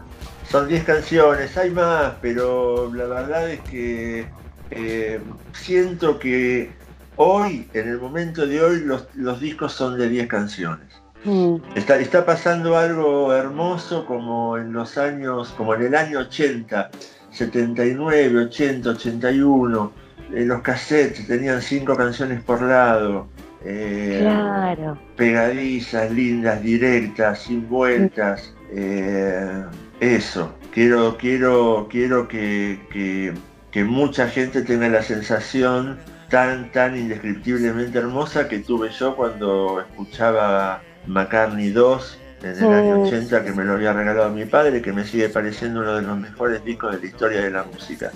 Son 0.49 0.69
10 0.69 0.85
canciones, 0.85 1.57
hay 1.57 1.71
más, 1.71 2.15
pero 2.23 2.93
la 2.95 3.07
verdad 3.07 3.51
es 3.51 3.61
que 3.63 4.29
eh, 4.71 5.21
siento 5.53 6.19
que 6.19 6.73
hoy, 7.17 7.69
en 7.75 7.89
el 7.89 7.99
momento 7.99 8.47
de 8.47 8.63
hoy, 8.63 8.81
los, 8.81 9.09
los 9.15 9.41
discos 9.41 9.73
son 9.73 9.99
de 9.99 10.09
10 10.09 10.29
canciones. 10.29 10.87
Mm. 11.25 11.57
Está, 11.75 11.99
está 11.99 12.25
pasando 12.25 12.77
algo 12.77 13.33
hermoso 13.35 14.07
como 14.07 14.57
en 14.57 14.73
los 14.73 14.97
años, 14.99 15.51
como 15.57 15.75
en 15.75 15.83
el 15.83 15.95
año 15.95 16.21
80, 16.21 16.91
79, 17.31 18.45
80, 18.45 18.91
81. 18.91 19.93
eh, 20.33 20.45
los 20.45 20.61
cassettes 20.63 21.27
tenían 21.27 21.61
5 21.63 21.97
canciones 21.97 22.43
por 22.43 22.63
lado. 22.63 23.29
eh, 23.65 24.19
Claro. 24.23 24.97
pegadizas, 25.17 26.11
lindas, 26.13 26.63
directas, 26.63 27.41
sin 27.41 27.69
vueltas. 27.69 28.55
eh, 28.71 29.65
eso, 30.01 30.53
quiero, 30.73 31.17
quiero, 31.17 31.89
quiero 31.91 32.29
que, 32.29 32.79
que- 32.93 33.33
que 33.73 33.83
mucha 33.85 34.29
gente 34.29 34.63
tenga 34.63 34.89
la 34.89 35.03
sensación 35.03 35.99
tan, 36.31 36.71
tan 36.71 36.97
indescriptiblemente 36.97 37.99
hermosa 37.99 38.47
que 38.49 38.59
tuve 38.61 38.91
yo 38.91 39.17
cuando 39.17 39.81
escuchaba 39.81 40.83
McCartney 41.09 41.71
2 41.71 42.19
en 42.43 42.51
el 42.51 42.73
año 42.73 42.99
Mm. 42.99 43.03
80 43.03 43.45
que 43.45 43.53
me 43.53 43.65
lo 43.65 43.73
había 43.75 43.93
regalado 43.93 44.31
mi 44.31 44.45
padre, 44.45 44.81
que 44.81 44.93
me 44.93 45.05
sigue 45.05 45.29
pareciendo 45.29 45.81
uno 45.81 45.97
de 45.97 46.03
los 46.03 46.17
mejores 46.19 46.65
discos 46.65 46.95
de 46.95 47.01
la 47.01 47.07
historia 47.07 47.41
de 47.41 47.51
la 47.51 47.65
música. 47.65 48.13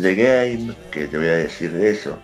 The 0.00 0.14
Game, 0.14 0.74
que 0.92 1.08
te 1.08 1.16
voy 1.16 1.26
a 1.26 1.36
decir 1.36 1.72
de 1.72 1.90
eso. 1.90 2.18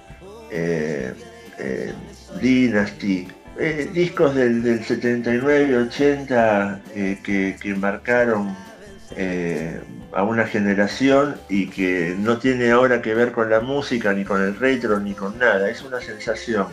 eh, 0.52 1.12
eh, 1.58 1.92
Dynasty, 2.40 3.28
eh, 3.58 3.88
discos 3.92 4.34
del, 4.34 4.62
del 4.62 4.84
79 4.84 5.68
y 5.70 5.74
80 5.74 6.80
eh, 6.94 7.18
que, 7.22 7.56
que 7.60 7.74
marcaron 7.74 8.56
a 10.12 10.22
una 10.22 10.46
generación 10.46 11.36
y 11.48 11.68
que 11.68 12.14
no 12.18 12.38
tiene 12.38 12.70
ahora 12.70 13.02
que 13.02 13.12
ver 13.14 13.32
con 13.32 13.50
la 13.50 13.60
música, 13.60 14.12
ni 14.12 14.24
con 14.24 14.40
el 14.40 14.56
retro, 14.56 15.00
ni 15.00 15.14
con 15.14 15.36
nada, 15.38 15.68
es 15.68 15.82
una 15.82 16.00
sensación. 16.00 16.66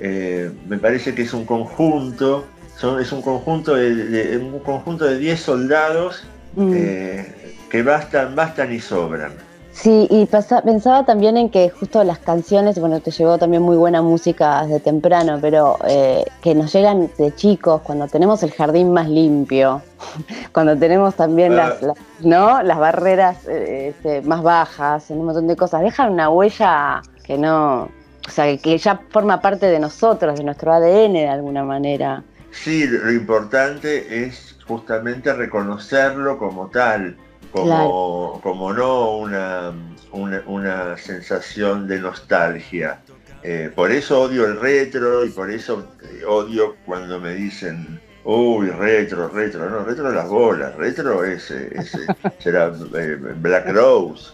Me 0.00 0.78
parece 0.78 1.14
que 1.14 1.22
es 1.22 1.32
un 1.34 1.44
conjunto, 1.44 2.46
son, 2.78 3.00
es 3.00 3.12
un 3.12 3.22
conjunto 3.22 3.74
de, 3.74 3.94
de- 3.94 4.38
un 4.38 4.58
conjunto 4.60 5.04
de 5.04 5.18
10 5.18 5.40
soldados 5.40 6.24
Mm. 6.56 6.72
eh, 6.74 7.34
que 7.68 7.82
bastan, 7.82 8.36
bastan 8.36 8.72
y 8.72 8.78
sobran. 8.80 9.32
Sí, 9.72 10.06
y 10.08 10.24
pasa- 10.26 10.62
pensaba 10.62 11.04
también 11.04 11.36
en 11.36 11.50
que 11.50 11.68
justo 11.68 12.04
las 12.04 12.20
canciones, 12.20 12.78
bueno, 12.78 13.00
te 13.00 13.10
llegó 13.10 13.38
también 13.38 13.60
muy 13.60 13.76
buena 13.76 14.02
música 14.02 14.62
desde 14.62 14.78
temprano, 14.78 15.38
pero 15.40 15.78
eh, 15.88 16.24
que 16.42 16.54
nos 16.54 16.72
llegan 16.72 17.10
de 17.18 17.34
chicos, 17.34 17.80
cuando 17.82 18.06
tenemos 18.06 18.44
el 18.44 18.52
jardín 18.52 18.92
más 18.92 19.08
limpio, 19.08 19.82
cuando 20.52 20.76
tenemos 20.76 21.16
también 21.16 21.54
Ah. 21.54 21.56
las, 21.70 21.82
las- 21.82 21.96
¿no? 22.20 22.62
las 22.62 22.78
barreras 22.78 23.38
eh, 23.48 23.88
este, 23.96 24.22
más 24.22 24.44
bajas, 24.44 25.10
en 25.10 25.18
un 25.18 25.24
montón 25.26 25.48
de 25.48 25.56
cosas, 25.56 25.80
dejan 25.82 26.12
una 26.12 26.30
huella 26.30 27.02
que 27.24 27.36
no, 27.36 27.88
o 28.28 28.30
sea, 28.30 28.56
que 28.58 28.78
ya 28.78 29.00
forma 29.10 29.40
parte 29.40 29.66
de 29.66 29.80
nosotros, 29.80 30.38
de 30.38 30.44
nuestro 30.44 30.72
ADN 30.72 31.14
de 31.14 31.28
alguna 31.28 31.64
manera. 31.64 32.22
Sí, 32.54 32.86
lo 32.86 33.12
importante 33.12 34.24
es 34.24 34.56
justamente 34.66 35.32
reconocerlo 35.34 36.38
como 36.38 36.68
tal, 36.70 37.16
como, 37.52 37.66
Claro. 37.66 38.40
como 38.42 38.72
no 38.72 39.16
una, 39.18 39.72
una, 40.12 40.42
una 40.46 40.96
sensación 40.96 41.86
de 41.86 41.98
nostalgia. 42.00 43.00
Eh, 43.42 43.70
por 43.74 43.90
eso 43.90 44.22
odio 44.22 44.46
el 44.46 44.58
retro 44.58 45.24
y 45.26 45.30
por 45.30 45.50
eso 45.50 45.86
eh, 46.02 46.24
odio 46.24 46.76
cuando 46.86 47.20
me 47.20 47.34
dicen, 47.34 48.00
uy, 48.24 48.70
retro, 48.70 49.28
retro, 49.28 49.68
no, 49.68 49.84
retro 49.84 50.10
las 50.10 50.28
bolas, 50.28 50.74
retro 50.76 51.24
es, 51.24 51.50
eh, 51.50 51.70
es, 51.74 51.92
será 52.38 52.72
eh, 52.94 53.18
Black 53.36 53.68
Rose, 53.70 54.32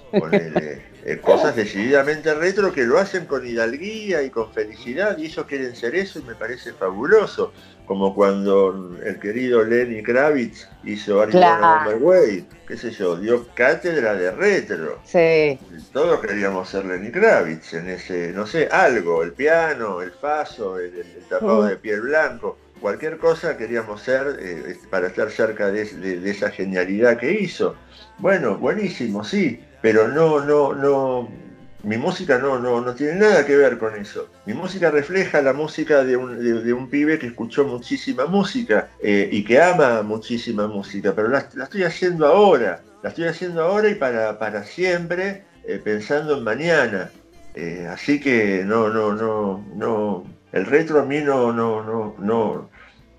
eh, 1.02 1.18
cosas 1.22 1.56
decididamente 1.56 2.32
retro 2.34 2.72
que 2.72 2.84
lo 2.84 2.98
hacen 2.98 3.26
con 3.26 3.44
hidalguía 3.46 4.22
y 4.22 4.30
con 4.30 4.52
felicidad 4.52 5.18
y 5.18 5.26
ellos 5.26 5.46
quieren 5.46 5.74
ser 5.74 5.94
eso 5.96 6.20
y 6.20 6.22
me 6.22 6.34
parece 6.36 6.72
fabuloso 6.72 7.52
como 7.90 8.14
cuando 8.14 8.96
el 9.04 9.18
querido 9.18 9.64
Lenny 9.64 10.00
Kravitz 10.00 10.68
hizo 10.84 11.20
Are 11.20 11.32
Claro. 11.32 11.96
Way, 11.96 12.46
qué 12.68 12.76
sé 12.76 12.92
yo, 12.92 13.16
dio 13.16 13.48
cátedra 13.52 14.14
de 14.14 14.30
retro. 14.30 15.00
Sí. 15.04 15.58
Todos 15.92 16.20
queríamos 16.20 16.68
ser 16.68 16.84
Lenny 16.84 17.10
Kravitz 17.10 17.74
en 17.74 17.88
ese, 17.88 18.30
no 18.32 18.46
sé, 18.46 18.68
algo, 18.70 19.24
el 19.24 19.32
piano, 19.32 20.02
el 20.02 20.12
faso, 20.12 20.78
el, 20.78 20.92
tapado 21.28 21.64
de 21.64 21.74
piel 21.78 22.02
blanco, 22.02 22.56
cualquier 22.80 23.18
cosa 23.18 23.56
queríamos 23.56 24.00
ser 24.02 24.36
eh, 24.38 24.76
para 24.88 25.08
estar 25.08 25.28
cerca 25.28 25.72
de, 25.72 25.84
de- 25.84 26.20
de 26.20 26.30
esa 26.30 26.48
genialidad 26.52 27.16
que 27.18 27.32
hizo. 27.32 27.74
Bueno, 28.18 28.56
buenísimo, 28.56 29.24
sí, 29.24 29.64
pero 29.82 30.06
no, 30.06 30.38
no, 30.44 30.74
no, 30.76 31.28
Mi 31.82 31.96
música 31.96 32.38
no, 32.38 32.58
no, 32.58 32.80
no 32.80 32.94
tiene 32.94 33.14
nada 33.14 33.44
que 33.46 33.56
ver 33.56 33.78
con 33.78 33.96
eso. 33.96 34.28
Mi 34.44 34.52
música 34.52 34.90
refleja 34.90 35.40
la 35.40 35.52
música 35.54 36.04
de 36.04 36.16
un, 36.16 36.38
de- 36.64 36.72
un 36.72 36.88
pibe 36.88 37.18
que 37.18 37.26
escuchó 37.26 37.64
muchísima 37.64 38.26
música 38.26 38.86
eh, 39.02 39.28
y 39.32 39.42
que 39.44 39.60
ama 39.60 40.02
muchísima 40.02 40.66
música, 40.66 41.14
pero 41.14 41.28
la, 41.28 41.48
la 41.54 41.64
estoy 41.64 41.84
haciendo 41.84 42.26
ahora. 42.26 42.80
La 43.02 43.08
estoy 43.08 43.24
haciendo 43.24 43.62
ahora 43.62 43.88
y 43.88 43.94
para, 43.94 44.38
para 44.38 44.62
siempre, 44.62 45.42
eh, 45.66 45.80
pensando 45.82 46.36
en 46.36 46.44
mañana. 46.44 47.10
Eh, 47.54 47.86
así 47.90 48.20
que 48.20 48.62
no, 48.66 48.90
no, 48.90 49.14
no, 49.14 49.64
no. 49.74 50.24
El 50.52 50.66
retro 50.66 51.00
a 51.00 51.04
mí 51.04 51.20
no, 51.22 51.50
no, 51.52 51.82
no, 51.82 52.14
no, 52.18 52.68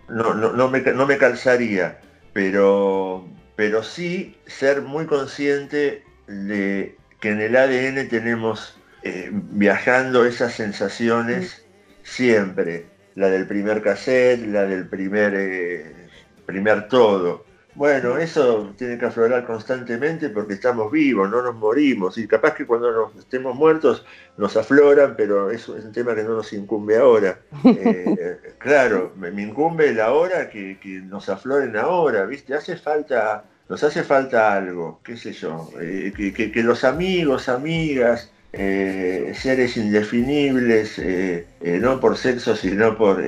no, 0.08 0.34
no, 0.36 0.52
no 0.54 0.68
me, 0.70 0.82
no 0.82 1.06
me 1.08 1.18
calzaría, 1.18 1.98
pero, 2.32 3.26
pero 3.56 3.82
sí 3.82 4.36
ser 4.46 4.82
muy 4.84 5.06
consciente 5.08 6.04
de 6.28 6.96
que 7.22 7.30
en 7.30 7.40
el 7.40 7.56
ADN 7.56 8.10
tenemos 8.10 8.76
eh, 9.04 9.30
viajando 9.32 10.26
esas 10.26 10.54
sensaciones 10.54 11.64
siempre. 12.04 12.88
La 13.16 13.30
del 13.30 13.48
primer 13.48 13.82
cassette, 13.82 14.46
la 14.48 14.64
del 14.66 14.88
primer, 14.88 15.34
eh, 15.36 16.10
primer 16.46 16.88
todo. 16.88 17.46
Bueno, 17.76 18.18
eso 18.18 18.74
tiene 18.78 18.98
que 18.98 19.06
aflorar 19.06 19.46
constantemente 19.46 20.30
porque 20.30 20.56
estamos 20.56 20.92
vivos, 20.92 21.30
no 21.30 21.42
nos 21.42 21.56
morimos. 21.56 22.18
Y 22.18 22.28
capaz 22.28 22.56
que 22.56 22.66
cuando 22.66 22.92
nos 22.92 23.16
estemos 23.16 23.56
muertos 23.56 24.06
nos 24.38 24.58
afloran, 24.58 25.16
pero 25.16 25.52
eso 25.52 25.78
es 25.78 25.86
un 25.86 25.92
tema 25.92 26.16
que 26.16 26.24
no 26.24 26.36
nos 26.36 26.52
incumbe 26.54 26.98
ahora. 26.98 27.40
Eh, 27.64 28.38
claro, 28.58 29.14
me, 29.16 29.32
me 29.32 29.44
incumbe 29.44 29.94
la 29.94 30.12
hora 30.12 30.50
que, 30.50 30.80
que 30.80 31.00
nos 31.02 31.30
afloren 31.30 31.78
ahora, 31.78 32.26
¿viste? 32.26 32.54
Hace 32.54 32.76
falta, 32.76 33.46
nos 33.72 33.82
hace 33.86 34.04
falta 34.04 34.54
algo, 34.54 35.00
qué 35.02 35.16
sé 35.16 35.32
yo, 35.32 35.70
eh, 35.82 36.12
que, 36.14 36.34
que- 36.34 36.52
que 36.52 36.62
los 36.62 36.84
amigos, 36.84 37.48
amigas, 37.48 38.30
eh, 38.52 39.32
seres 39.34 39.78
indefinibles, 39.78 41.00
eh, 41.00 41.46
no 41.82 42.02
por 42.02 42.18
sexo, 42.18 42.54
sino 42.58 42.98
por 42.98 43.24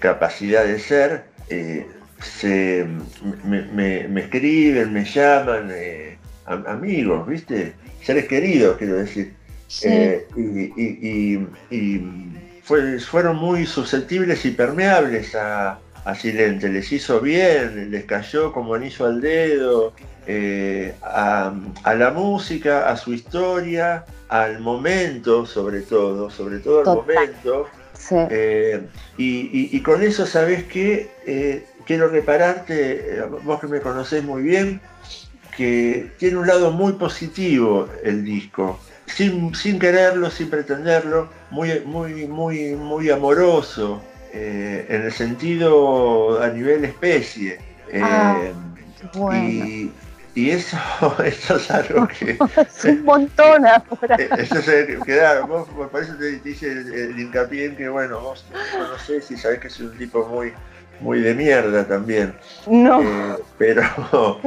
capacidad 0.00 0.64
de 0.64 0.80
ser, 0.80 1.22
se, 2.20 2.84
me, 3.44 3.62
me- 3.62 4.08
me 4.08 4.20
escriben, 4.22 4.92
me 4.92 5.04
llaman, 5.04 5.70
am- 6.46 6.64
amigos, 6.66 7.28
¿viste? 7.28 7.74
Seres 8.02 8.26
queridos, 8.26 8.76
quiero 8.76 8.96
decir. 8.96 9.34
Sí. 9.68 9.88
Y 10.36 10.40
y- 10.40 10.98
y- 11.06 11.48
y 11.70 12.30
fue- 12.64 12.98
fueron 12.98 13.36
muy 13.36 13.66
susceptibles 13.66 14.44
y 14.44 14.50
permeables 14.50 15.36
a, 15.36 15.78
a 16.04 16.14
Silente. 16.14 16.68
Les 16.68 16.90
hizo 16.92 17.20
bien, 17.20 17.90
les 17.90 18.04
cayó 18.04 18.52
como 18.52 18.74
anillo 18.74 19.06
al 19.06 19.20
dedo, 19.20 19.92
eh, 20.26 20.94
a, 21.02 21.52
a 21.84 21.94
la 21.94 22.10
música, 22.10 22.88
a 22.88 22.96
su 22.96 23.12
historia, 23.12 24.04
al 24.28 24.60
momento 24.60 25.44
sobre 25.46 25.82
todo, 25.82 26.30
sobre 26.30 26.58
todo 26.58 26.78
al 26.80 26.84
Total. 26.84 27.04
momento. 27.04 27.66
Sí. 27.94 28.16
Eh, 28.30 28.80
y, 29.16 29.40
y- 29.52 29.68
y 29.72 29.80
con 29.82 30.02
eso, 30.02 30.26
¿sabes 30.26 30.64
qué? 30.64 31.08
Eh, 31.26 31.64
quiero 31.86 32.08
repararte, 32.08 33.16
eh, 33.18 33.22
vos 33.44 33.60
que 33.60 33.66
me 33.68 33.80
conocés 33.80 34.24
muy 34.24 34.42
bien, 34.42 34.80
que 35.56 36.10
tiene 36.18 36.38
un 36.38 36.46
lado 36.46 36.72
muy 36.72 36.94
positivo 36.94 37.88
el 38.02 38.24
disco. 38.24 38.78
Sin, 39.06 39.54
sin 39.54 39.78
quererlo, 39.78 40.30
sin 40.30 40.48
pretenderlo, 40.48 41.28
muy, 41.50 41.80
muy, 41.84 42.26
muy, 42.26 42.74
muy 42.74 43.10
amoroso, 43.10 44.02
eh, 44.32 44.86
en 44.88 45.02
el 45.02 45.12
sentido 45.12 46.42
a 46.42 46.48
nivel 46.48 46.84
especie. 46.84 47.58
Eh, 47.88 48.02
Ah, 48.02 48.36
Bueno. 49.14 49.64
y, 49.66 49.92
y 50.34 50.50
eso, 50.50 50.78
eso 51.24 51.56
es 51.56 51.70
algo 51.70 52.08
que, 52.18 52.38
Es 52.56 52.84
un 52.84 53.04
montón 53.04 53.66
ahora. 53.66 54.16
Eso 54.38 54.58
es, 54.58 55.04
claro, 55.04 55.46
vos, 55.46 55.68
por 55.68 56.02
eso 56.02 56.14
te, 56.16 56.40
hice 56.48 56.72
el, 56.72 56.92
el 56.92 57.20
hincapié 57.20 57.66
en 57.66 57.76
que, 57.76 57.88
bueno, 57.88 58.20
vos 58.20 58.44
me 58.50 58.78
conocés 58.78 59.30
y 59.30 59.36
sabés 59.36 59.58
que 59.58 59.68
soy 59.68 59.86
un 59.86 59.98
tipo 59.98 60.24
muy, 60.26 60.52
muy 61.02 61.20
de 61.20 61.34
mierda 61.34 61.84
también. 61.86 62.34
No. 62.66 63.02
Eh, 63.02 63.36
pero, 63.58 63.82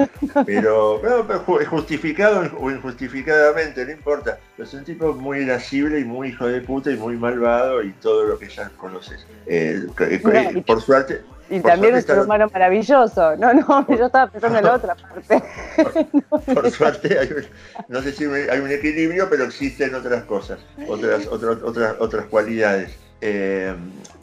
pero, 0.46 1.00
pero, 1.02 1.26
pero 1.28 1.46
ju- 1.46 1.66
justificado 1.66 2.50
o 2.60 2.72
injustificadamente, 2.72 3.86
no 3.86 3.92
importa. 3.92 4.38
Pero 4.58 4.68
soy 4.70 4.80
un 4.80 4.86
tipo 4.86 5.14
muy 5.14 5.40
irascible 5.40 6.00
y 6.00 6.04
muy 6.04 6.30
hijo 6.30 6.48
de 6.48 6.62
puta 6.62 6.92
y 6.92 6.96
muy 6.98 7.18
malvado 7.18 7.84
y 7.84 7.92
todo 7.94 8.26
lo 8.26 8.40
que 8.40 8.50
ya 8.50 8.70
conoces. 8.78 9.26
Eh, 9.46 9.84
No, 10.24 10.62
por 10.64 10.82
suerte, 10.82 11.22
Y 11.50 11.60
por 11.60 11.72
también 11.72 11.94
un 11.96 12.02
ser 12.02 12.12
está- 12.12 12.24
humano 12.24 12.48
maravilloso. 12.52 13.36
No, 13.38 13.54
no, 13.54 13.88
yo 13.96 14.06
estaba 14.06 14.32
pensando 14.32 14.58
en 14.60 14.66
la 14.66 14.74
otra 14.74 14.96
parte. 14.96 15.44
por 16.54 16.72
suerte 16.72 17.20
hay 17.20 17.28
un, 17.32 17.44
no 17.90 18.02
sé 18.02 18.12
si 18.14 18.24
hay 18.26 18.60
un 18.60 18.72
equilibrio, 18.72 19.30
pero 19.30 19.44
existen 19.44 19.94
otras 19.94 20.24
cosas, 20.24 20.60
otras, 20.88 21.28
otras, 21.28 21.58
otras, 21.64 21.96
otras 22.00 22.26
cualidades. 22.28 22.96
Eh, 23.28 23.74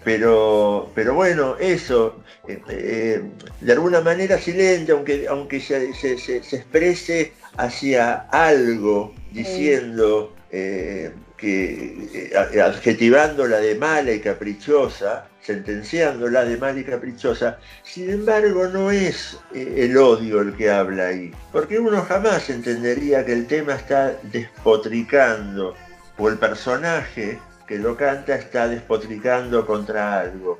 pero, 0.04 0.90
pero 0.94 1.14
bueno, 1.14 1.56
eso, 1.58 2.22
eh, 2.46 2.60
eh, 2.68 3.22
de 3.60 3.72
alguna 3.72 4.00
manera 4.00 4.38
silente, 4.38 4.92
aunque, 4.92 5.26
aunque 5.28 5.60
se, 5.60 5.92
se- 5.92 6.18
se- 6.18 6.42
se 6.44 6.56
exprese 6.56 7.32
hacia 7.56 8.14
algo, 8.30 9.12
diciendo 9.32 10.32
eh, 10.52 11.12
que 11.36 12.30
adjetivándola 12.64 13.58
de 13.58 13.74
mala 13.74 14.12
y 14.12 14.20
caprichosa, 14.20 15.26
sentenciándola 15.40 16.44
de 16.44 16.56
mala 16.56 16.78
y 16.78 16.84
caprichosa, 16.84 17.58
sin 17.82 18.08
embargo 18.10 18.68
no 18.68 18.92
es 18.92 19.36
el 19.52 19.96
odio 19.96 20.40
el 20.42 20.54
que 20.54 20.70
habla 20.70 21.06
ahí, 21.08 21.32
porque 21.50 21.80
uno 21.80 22.02
jamás 22.02 22.48
entendería 22.50 23.24
que 23.24 23.32
el 23.32 23.46
tema 23.48 23.74
está 23.74 24.16
despotricando 24.30 25.74
o 26.18 26.28
el 26.28 26.38
personaje 26.38 27.38
que 27.72 27.78
lo 27.78 27.96
canta 27.96 28.34
está 28.34 28.68
despotricando 28.68 29.64
contra 29.66 30.20
algo. 30.20 30.58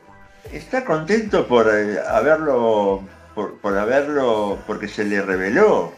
Está 0.50 0.82
contento 0.82 1.46
por 1.46 1.68
eh, 1.68 1.98
haberlo, 2.08 3.02
por, 3.34 3.58
por 3.58 3.76
haberlo, 3.76 4.58
porque 4.66 4.88
se 4.88 5.04
le 5.04 5.20
reveló. 5.20 5.92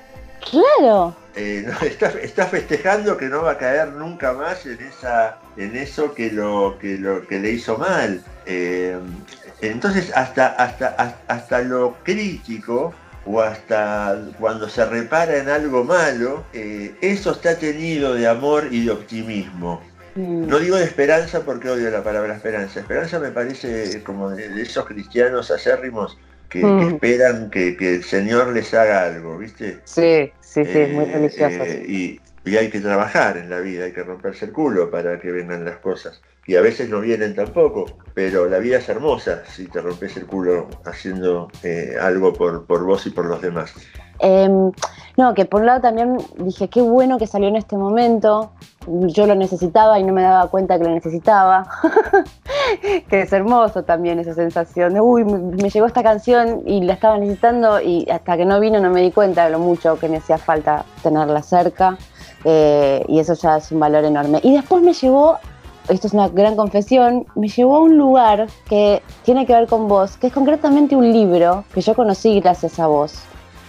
Claro. 0.50 1.14
Eh, 1.36 1.62
no, 1.64 1.86
está, 1.86 2.08
está 2.20 2.46
festejando 2.46 3.16
que 3.16 3.26
no 3.26 3.42
va 3.42 3.52
a 3.52 3.58
caer 3.58 3.92
nunca 3.92 4.32
más 4.32 4.66
en 4.66 4.80
esa 4.80 5.38
en 5.56 5.76
eso 5.76 6.14
que 6.14 6.32
lo 6.32 6.78
que 6.80 6.98
lo 6.98 7.24
que 7.28 7.38
le 7.38 7.50
hizo 7.52 7.78
mal 7.78 8.20
Eh, 8.46 8.98
entonces 9.60 10.10
hasta 10.16 10.48
hasta 10.48 11.14
hasta, 11.28 11.60
lo 11.60 11.94
crítico 12.02 12.92
o 13.24 13.40
hasta 13.40 14.18
cuando 14.40 14.68
se 14.68 14.84
repara 14.84 15.36
en 15.36 15.48
algo 15.48 15.84
malo 15.84 16.44
eh, 16.52 16.96
eso 17.00 17.30
está 17.30 17.56
tenido 17.56 18.14
de 18.14 18.26
amor 18.26 18.66
y 18.72 18.84
de 18.84 18.90
optimismo. 18.90 19.80
No 20.14 20.58
digo 20.58 20.76
de 20.76 20.84
esperanza 20.84 21.44
porque 21.44 21.68
odio 21.70 21.90
la 21.90 22.02
palabra 22.04 22.34
esperanza 22.36 22.80
esperanza 22.80 23.18
me 23.18 23.30
parece 23.30 24.02
como 24.04 24.30
de, 24.30 24.62
esos 24.62 24.84
cristianos 24.86 25.50
acérrimos 25.50 26.18
que, 26.48 26.60
que 26.76 26.84
Mm. 26.84 26.94
esperan 26.94 27.50
que, 27.50 27.76
que 27.76 27.96
el 27.96 28.04
Señor 28.04 28.52
les 28.52 28.72
haga 28.74 29.04
algo 29.04 29.38
¿viste? 29.38 29.82
Sí, 29.84 30.32
sí, 30.40 30.64
sí, 30.64 30.78
es 30.78 30.90
muy 30.90 31.04
Eh, 31.04 31.12
religioso. 31.12 31.56
eh, 31.64 31.84
y, 31.88 32.20
y 32.44 32.56
hay 32.56 32.70
que 32.70 32.80
trabajar 32.80 33.36
en 33.36 33.50
la 33.50 33.60
vida, 33.60 33.84
hay 33.86 33.92
que 33.92 34.02
romperse 34.02 34.46
el 34.46 34.52
culo 34.52 34.90
para 34.90 35.18
que 35.20 35.30
vengan 35.32 35.64
las 35.64 35.78
cosas. 35.78 36.22
Y 36.46 36.56
a 36.56 36.60
veces 36.60 36.90
no 36.90 37.00
vienen 37.00 37.34
tampoco, 37.34 37.86
pero 38.12 38.46
la 38.46 38.58
vida 38.58 38.78
es 38.78 38.88
hermosa 38.88 39.44
si 39.46 39.66
te 39.66 39.80
rompes 39.80 40.16
el 40.16 40.26
culo 40.26 40.68
haciendo 40.84 41.48
eh, 41.62 41.96
algo 42.00 42.32
por, 42.32 42.66
por 42.66 42.84
vos 42.84 43.06
y 43.06 43.10
por 43.10 43.24
los 43.26 43.40
demás. 43.40 43.74
Em, 44.18 44.72
no, 45.16 45.34
que 45.34 45.44
por 45.44 45.60
un 45.60 45.66
lado 45.66 45.80
también 45.80 46.16
dije, 46.36 46.68
qué 46.68 46.80
bueno 46.80 47.18
que 47.18 47.26
salió 47.26 47.48
en 47.48 47.56
este 47.56 47.76
momento. 47.76 48.52
Yo 48.86 49.26
lo 49.26 49.34
necesitaba 49.34 49.98
y 49.98 50.04
no 50.04 50.12
me 50.12 50.22
daba 50.22 50.48
cuenta 50.48 50.78
que 50.78 50.84
lo 50.84 50.90
necesitaba. 50.90 51.66
que 53.08 53.22
es 53.22 53.32
hermoso 53.32 53.84
también 53.84 54.18
esa 54.18 54.34
sensación 54.34 54.94
de, 54.94 55.00
uy, 55.00 55.24
me, 55.24 55.70
llegó 55.70 55.86
esta 55.86 56.02
canción 56.02 56.62
y 56.66 56.82
la 56.82 56.94
estaba 56.94 57.18
necesitando 57.18 57.80
y 57.80 58.08
hasta 58.10 58.36
que 58.36 58.44
no 58.44 58.60
vino 58.60 58.80
no 58.80 58.90
me 58.90 59.02
di 59.02 59.10
cuenta 59.10 59.44
de 59.44 59.50
lo 59.50 59.58
mucho 59.58 59.98
que 59.98 60.08
me 60.08 60.18
hacía 60.18 60.38
falta 60.38 60.84
tenerla 61.02 61.42
cerca. 61.42 61.96
Eh, 62.44 63.04
y 63.08 63.20
eso 63.20 63.34
ya 63.34 63.56
es 63.56 63.72
un 63.72 63.80
valor 63.80 64.04
enorme. 64.04 64.40
Y 64.42 64.52
después 64.52 64.82
me 64.82 64.92
llevó, 64.92 65.38
esto 65.88 66.06
es 66.06 66.12
una 66.12 66.28
gran 66.28 66.56
confesión, 66.56 67.26
me 67.34 67.48
llevó 67.48 67.76
a 67.76 67.80
un 67.80 67.96
lugar 67.98 68.46
que 68.68 69.02
tiene 69.24 69.46
que 69.46 69.54
ver 69.54 69.66
con 69.66 69.88
vos, 69.88 70.16
que 70.16 70.28
es 70.28 70.32
concretamente 70.32 70.96
un 70.96 71.12
libro 71.12 71.64
que 71.74 71.80
yo 71.80 71.94
conocí 71.94 72.40
gracias 72.40 72.78
a 72.78 72.86
vos 72.86 73.14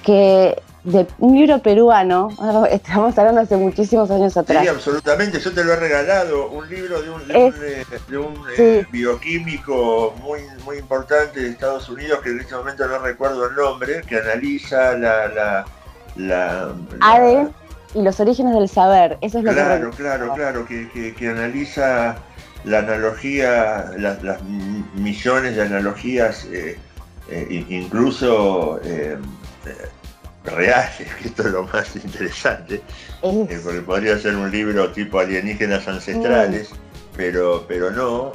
que 0.03 0.61
de 0.83 1.07
un 1.17 1.35
libro 1.35 1.57
peruano, 1.59 2.29
estamos 2.69 3.17
hablando 3.17 3.41
hace 3.41 3.57
muchísimos 3.57 4.11
años 4.11 4.37
atrás. 4.37 4.61
Sí, 4.61 4.67
absolutamente, 4.67 5.39
yo 5.39 5.51
te 5.51 5.63
lo 5.63 5.73
he 5.73 5.75
regalado, 5.77 6.49
un 6.51 6.69
libro 6.69 7.01
de 7.01 7.09
un, 7.09 7.27
de 7.27 7.47
Es- 7.47 7.55
un, 7.55 8.11
de 8.11 8.17
un, 8.19 8.35
sí. 8.55 8.61
eh, 8.61 8.87
bioquímico 8.91 10.13
muy, 10.21 10.41
muy 10.63 10.77
importante 10.77 11.39
de 11.39 11.49
Estados 11.49 11.89
Unidos, 11.89 12.19
que 12.21 12.29
en 12.29 12.39
este 12.39 12.55
momento 12.55 12.87
no 12.87 12.99
recuerdo 12.99 13.47
el 13.49 13.55
nombre, 13.55 14.03
que 14.07 14.17
analiza 14.19 14.93
la... 14.97 15.27
la, 15.27 15.65
la- 16.17 16.73
la- 16.99 17.15
ADN 17.15 17.64
y 17.95 18.01
los 18.01 18.19
orígenes 18.19 18.53
del 18.53 18.67
saber, 18.69 19.17
eso 19.21 19.39
es 19.39 19.45
lo 19.45 19.53
Claro, 19.53 19.89
que 19.91 19.97
claro, 19.97 20.33
claro, 20.33 20.65
que, 20.67 20.89
que- 20.89 21.13
que 21.15 21.29
analiza 21.29 22.17
la 22.65 22.79
analogía, 22.79 23.91
las, 23.97 24.21
las 24.21 24.41
millones 24.95 25.55
de 25.55 25.61
analogías, 25.61 26.45
eh, 26.51 26.77
eh, 27.29 27.65
incluso 27.69 28.79
eh, 28.83 29.17
reales, 30.43 31.07
que 31.21 31.27
esto 31.29 31.43
es 31.43 31.51
lo 31.53 31.63
más 31.63 31.95
interesante, 31.95 32.81
porque 33.21 33.81
podría 33.81 34.17
ser 34.19 34.35
un 34.35 34.51
libro 34.51 34.91
tipo 34.91 35.19
alienígenas 35.19 35.87
ancestrales, 35.87 36.71
pero, 37.15 37.63
pero 37.67 37.91
no, 37.91 38.33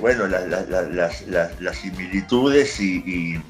bueno, 0.00 0.28
las, 0.28 1.76
similitudes 1.76 2.78
y, 2.80 3.40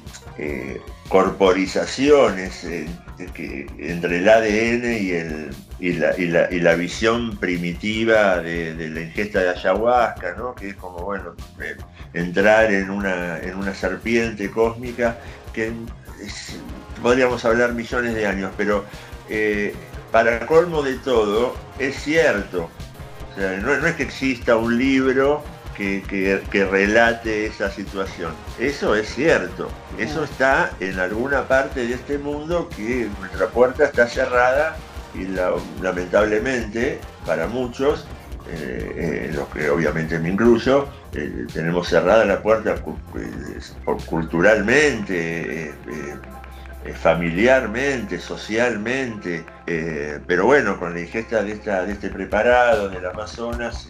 corporizaciones 1.11 2.63
entre 2.63 4.17
el 4.17 4.29
ADN 4.29 4.93
y, 4.93 5.85
y, 5.85 6.59
la, 6.61 6.75
visión 6.75 7.35
primitiva 7.35 8.37
de, 8.37 8.89
la 8.89 9.01
ingesta 9.01 9.41
de 9.41 9.49
ayahuasca, 9.49 10.35
¿no? 10.37 10.55
que 10.55 10.69
es 10.69 10.75
como 10.75 10.99
bueno, 10.99 11.35
entrar 12.13 12.71
en 12.71 12.89
una, 12.89 13.39
en 13.39 13.57
una 13.57 13.75
serpiente 13.75 14.49
cósmica 14.49 15.17
que 15.51 15.73
podríamos 17.01 17.43
hablar 17.43 17.73
millones 17.73 18.15
de 18.15 18.25
años, 18.25 18.53
pero 18.55 18.85
eh, 19.27 19.75
para 20.13 20.45
colmo 20.45 20.81
de 20.81 20.95
todo, 20.95 21.57
es 21.77 22.01
cierto. 22.01 22.69
no, 23.35 23.73
es 23.85 23.95
que 23.95 24.03
exista 24.03 24.55
un 24.55 24.77
libro 24.77 25.43
que, 25.75 26.67
relate 26.69 27.45
esa 27.47 27.71
situación. 27.71 28.33
Eso 28.59 28.95
es 28.95 29.13
cierto. 29.13 29.69
Eso 29.97 30.23
está 30.23 30.71
en 30.79 30.99
alguna 30.99 31.47
parte 31.47 31.85
de 31.87 31.93
este 31.93 32.17
mundo 32.17 32.69
que 32.75 33.09
nuestra 33.19 33.47
puerta 33.47 33.85
está 33.85 34.07
cerrada 34.07 34.75
y 35.13 35.25
lamentablemente 35.81 36.99
para 37.25 37.47
muchos, 37.47 38.05
eh, 38.49 39.29
eh, 39.29 39.31
los 39.33 39.47
que 39.49 39.69
obviamente 39.69 40.17
me 40.19 40.29
incluyo, 40.29 40.87
tenemos 41.53 41.89
cerrada 41.89 42.23
la 42.25 42.41
puerta 42.41 42.75
culturalmente, 44.05 45.73
eh, 46.83 46.93
familiarmente, 46.93 48.19
socialmente, 48.19 49.45
eh, 49.67 50.19
pero 50.25 50.45
bueno, 50.45 50.79
con 50.79 50.95
la 50.95 50.99
ingesta 50.99 51.43
de, 51.43 51.51
esta, 51.51 51.85
de 51.85 51.93
este 51.93 52.09
preparado 52.09 52.89
del 52.89 53.05
Amazonas, 53.05 53.87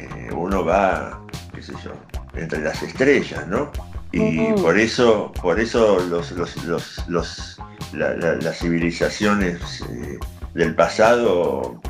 eh, 0.00 0.30
uno 0.32 0.64
va, 0.64 1.20
qué 1.54 1.62
sé 1.62 1.72
yo, 1.84 1.92
entre 2.34 2.60
las 2.60 2.82
estrellas, 2.82 3.46
¿no? 3.46 3.70
Y 4.12 4.52
por 4.52 4.78
eso, 4.78 5.32
por 5.42 5.60
eso 5.60 5.98
los, 6.08 6.30
las 7.92 8.58
civilizaciones 8.58 9.84
del 10.54 10.74
pasado 10.74 11.80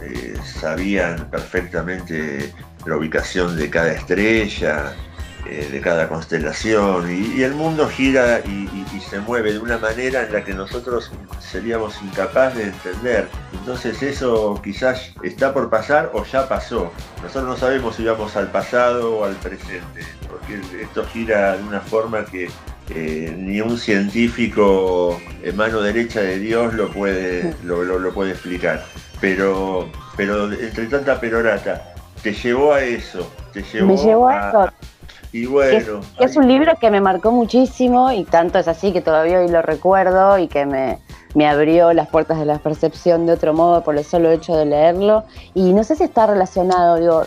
sabían 0.43 1.31
perfectamente 1.31 2.53
la 2.85 2.97
ubicación 2.97 3.57
de 3.57 3.71
cada 3.71 3.93
estrella, 3.93 4.93
eh, 5.49 5.69
de 5.71 5.81
cada 5.81 6.09
constelación 6.09 7.09
y, 7.09 7.43
el 7.43 7.55
mundo 7.55 7.89
gira 7.89 8.41
y, 8.41 8.67
se 9.09 9.21
mueve 9.21 9.53
de 9.53 9.61
una 9.61 9.79
manera 9.79 10.25
en 10.25 10.33
la 10.33 10.43
que 10.43 10.53
nosotros 10.53 11.13
seríamos 11.39 12.03
incapaces 12.03 12.57
de 12.57 12.65
entender. 12.65 13.29
Entonces 13.53 14.03
eso 14.03 14.61
quizás 14.65 15.13
está 15.23 15.55
por 15.55 15.71
pasar 15.71 16.11
o 16.13 16.25
ya 16.25 16.49
pasó. 16.49 16.91
Nosotros 17.23 17.45
no 17.45 17.57
sabemos 17.57 17.95
si 17.95 18.05
vamos 18.05 18.35
al 18.35 18.51
pasado 18.51 19.19
o 19.19 19.25
al 19.25 19.37
presente, 19.37 20.01
porque 20.29 20.61
esto 20.83 21.05
gira 21.05 21.57
de 21.57 21.63
una 21.63 21.81
forma 21.81 22.25
que 22.25 22.51
eh, 22.91 23.33
ni 23.39 23.61
un 23.61 23.79
científico 23.79 25.21
en 25.45 25.57
mano 25.57 25.81
derecha 25.81 26.21
de 26.21 26.41
Dios 26.41 26.75
lo 26.75 26.91
puede, 26.91 27.55
lo, 27.63 28.13
puede 28.13 28.33
explicar. 28.33 28.85
Pero, 29.21 29.89
pero 30.17 30.53
entre 30.53 30.87
tanta 30.87 31.21
perorata, 31.21 31.95
te 32.23 32.33
llevó 32.33 32.73
a 32.73 32.83
eso, 32.83 33.33
te 33.53 33.63
llevó, 33.63 34.29
a, 34.29 34.51
eso 34.51 34.73
bueno. 35.47 36.01
Es, 36.19 36.37
un 36.37 36.49
libro 36.49 36.75
que 36.81 36.91
me 36.91 37.01
marcó 37.01 37.31
muchísimo 37.31 38.13
y 38.13 38.25
tanto 38.25 38.59
es 38.59 38.69
así 38.69 38.93
que 38.93 39.01
todavía 39.01 39.41
hoy 39.41 39.49
lo 39.49 39.61
recuerdo 39.63 40.39
y 40.39 40.49
que 40.49 40.65
me, 40.65 40.99
me 41.37 41.47
abrió 41.47 41.93
las 41.93 42.09
puertas 42.09 42.39
de 42.39 42.47
la 42.47 42.59
percepción 42.59 43.27
de 43.27 43.35
otro 43.35 43.53
modo 43.53 43.85
por 43.85 43.97
el 43.99 44.05
solo 44.05 44.31
hecho 44.31 44.57
de 44.57 44.65
leerlo. 44.65 45.25
Y 45.53 45.75
no 45.75 45.85
sé 45.85 45.95
si 45.95 46.05
está 46.05 46.27
relacionado, 46.27 46.97
digo, 46.97 47.27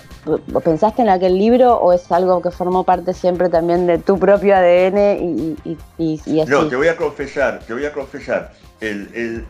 ¿pensaste 0.63 1.03
en 1.03 1.09
aquel 1.09 1.37
libro 1.37 1.75
o 1.75 1.93
es 1.93 2.11
algo 2.11 2.41
que 2.41 2.49
formó 2.49 2.83
parte 2.83 3.13
siempre 3.13 3.49
también 3.49 3.85
de 3.85 3.99
tu 3.99 4.17
propio 4.17 4.55
ADN 4.55 5.57
y, 5.97 6.15
así? 6.19 6.43
No, 6.47 6.67
te 6.67 6.75
voy 6.75 6.87
a 6.87 6.97
confesar, 6.97 7.59
te 7.59 7.73
voy 7.73 7.85
a 7.85 7.93
confesar. 7.93 8.53
El, 8.81 9.45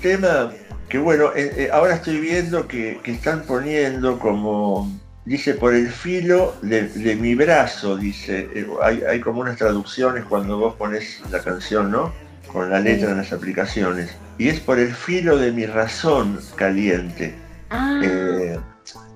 tema 0.00 0.52
que 0.88 0.98
bueno, 0.98 1.30
eh, 1.34 1.52
eh, 1.56 1.70
ahora 1.72 1.94
estoy 1.94 2.20
viendo 2.20 2.68
que, 2.68 3.00
que 3.02 3.12
están 3.12 3.42
poniendo 3.42 4.18
como 4.20 4.88
dice 5.24 5.54
por 5.54 5.74
el 5.74 5.88
filo 5.88 6.54
de, 6.62 7.16
mi 7.16 7.34
brazo, 7.34 7.96
dice, 7.96 8.48
eh, 8.54 8.66
hay, 9.08 9.20
como 9.20 9.40
unas 9.40 9.56
traducciones 9.56 10.24
cuando 10.24 10.58
vos 10.58 10.74
pones 10.74 11.20
la 11.30 11.40
canción, 11.40 11.90
¿no? 11.90 12.12
Con 12.52 12.70
la 12.70 12.80
letra 12.80 13.10
en 13.10 13.18
las 13.18 13.32
aplicaciones. 13.32 14.14
Y 14.38 14.48
es 14.48 14.60
por 14.60 14.78
el 14.78 14.92
filo 14.94 15.36
de 15.38 15.52
mi 15.52 15.66
razón 15.66 16.40
caliente. 16.56 17.34
Ah. 17.70 18.00
Eh, 18.02 18.58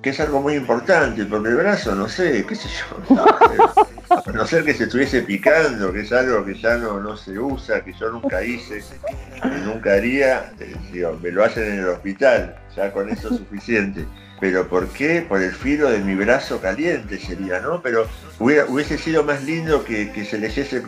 que 0.01 0.11
es 0.11 0.19
algo 0.19 0.41
muy 0.41 0.55
importante, 0.55 1.25
porque 1.25 1.49
el 1.49 1.57
brazo, 1.57 1.93
no 1.93 2.07
sé, 2.07 2.45
qué 2.47 2.55
sé 2.55 2.69
yo, 2.69 3.15
no, 3.15 3.25
a 4.25 4.31
no 4.31 4.47
ser 4.47 4.63
que 4.63 4.73
se 4.73 4.85
estuviese 4.85 5.23
picando, 5.23 5.91
que 5.91 6.01
es 6.01 6.11
algo 6.13 6.45
que 6.45 6.53
ya 6.53 6.77
no, 6.77 6.99
no 6.99 7.17
se 7.17 7.37
usa, 7.37 7.83
que 7.83 7.91
yo 7.93 8.09
nunca 8.11 8.41
hice, 8.43 8.81
que 9.41 9.49
nunca 9.65 9.93
haría, 9.93 10.53
eh, 10.59 11.07
me 11.21 11.31
lo 11.31 11.43
hacen 11.43 11.63
en 11.73 11.79
el 11.79 11.89
hospital, 11.89 12.55
ya 12.75 12.93
con 12.93 13.09
eso 13.09 13.29
es 13.29 13.37
suficiente 13.37 14.05
pero 14.39 14.67
¿por 14.67 14.89
qué? 14.89 15.25
Por 15.27 15.41
el 15.41 15.51
filo 15.51 15.89
de 15.89 15.99
mi 15.99 16.15
brazo 16.15 16.61
caliente 16.61 17.19
sería, 17.19 17.59
¿no? 17.59 17.81
Pero 17.81 18.07
hubiese 18.39 18.97
sido 18.97 19.23
más 19.23 19.43
lindo 19.43 19.83
que, 19.83 20.25
se 20.25 20.37
leyese 20.37 20.81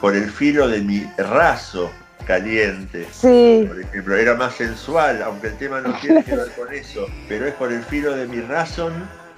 por 0.00 0.14
el 0.14 0.30
filo 0.30 0.68
de 0.68 0.80
mi 0.80 1.04
raso 1.16 1.90
caliente. 2.26 3.06
Sí. 3.12 3.64
Por 3.66 3.80
ejemplo, 3.80 4.16
era 4.16 4.34
más 4.34 4.54
sensual, 4.54 5.22
aunque 5.22 5.48
el 5.48 5.58
tema 5.58 5.80
no 5.80 5.98
tiene 6.00 6.24
que 6.24 6.36
ver 6.36 6.50
con 6.52 6.72
eso, 6.72 7.06
pero 7.28 7.46
es 7.46 7.54
por 7.54 7.72
el 7.72 7.82
filo 7.84 8.14
de 8.14 8.26
mi 8.26 8.40
razón, 8.40 8.92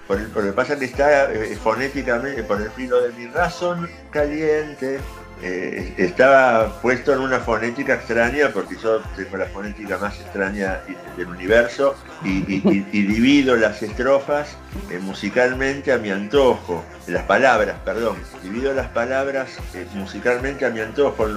por, 0.06 0.18
el, 0.18 0.26
por 0.28 0.44
lo 0.44 0.50
que 0.50 0.56
pasa 0.56 0.78
que 0.78 0.86
está 0.86 1.32
eh, 1.32 1.56
fonéticamente, 1.62 2.42
por 2.42 2.60
el 2.60 2.70
filo 2.70 3.00
de 3.02 3.12
mi 3.12 3.26
razón 3.26 3.88
caliente, 4.10 4.98
eh, 5.40 5.94
estaba 5.98 6.80
puesto 6.82 7.12
en 7.12 7.20
una 7.20 7.38
fonética 7.38 7.94
extraña, 7.94 8.50
porque 8.52 8.76
yo 8.82 9.00
tengo 9.14 9.36
la 9.36 9.46
fonética 9.46 9.96
más 9.98 10.18
extraña 10.20 10.80
del 11.16 11.28
universo, 11.28 11.94
y, 12.24 12.40
divido 12.60 13.56
las 13.56 13.80
estrofas 13.82 14.56
eh, 14.90 14.98
musicalmente 14.98 15.92
a 15.92 15.98
mi 15.98 16.10
antojo, 16.10 16.84
las 17.06 17.22
palabras, 17.24 17.76
perdón, 17.84 18.16
divido 18.42 18.74
las 18.74 18.88
palabras 18.88 19.58
eh, 19.74 19.86
musicalmente 19.94 20.66
a 20.66 20.70
mi 20.70 20.80
antojo. 20.80 21.28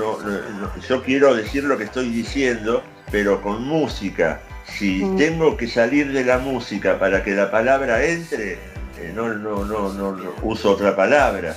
yo 0.89 1.03
quiero 1.03 1.35
decir 1.35 1.63
lo 1.63 1.77
que 1.77 1.83
estoy 1.83 2.09
diciendo, 2.09 2.83
pero 3.11 3.41
con 3.41 3.63
música. 3.63 4.41
Si 4.65 5.03
mm. 5.03 5.17
tengo 5.17 5.57
que 5.57 5.67
salir 5.67 6.11
de 6.11 6.23
la 6.23 6.39
música 6.39 6.97
para 6.97 7.23
que 7.23 7.31
la 7.31 7.51
palabra 7.51 8.03
entre, 8.03 8.57
no, 9.13 9.33
no, 9.33 9.65
no, 9.65 9.91
no, 9.91 10.33
uso 10.43 10.71
otra 10.71 10.95
palabra. 10.95 11.55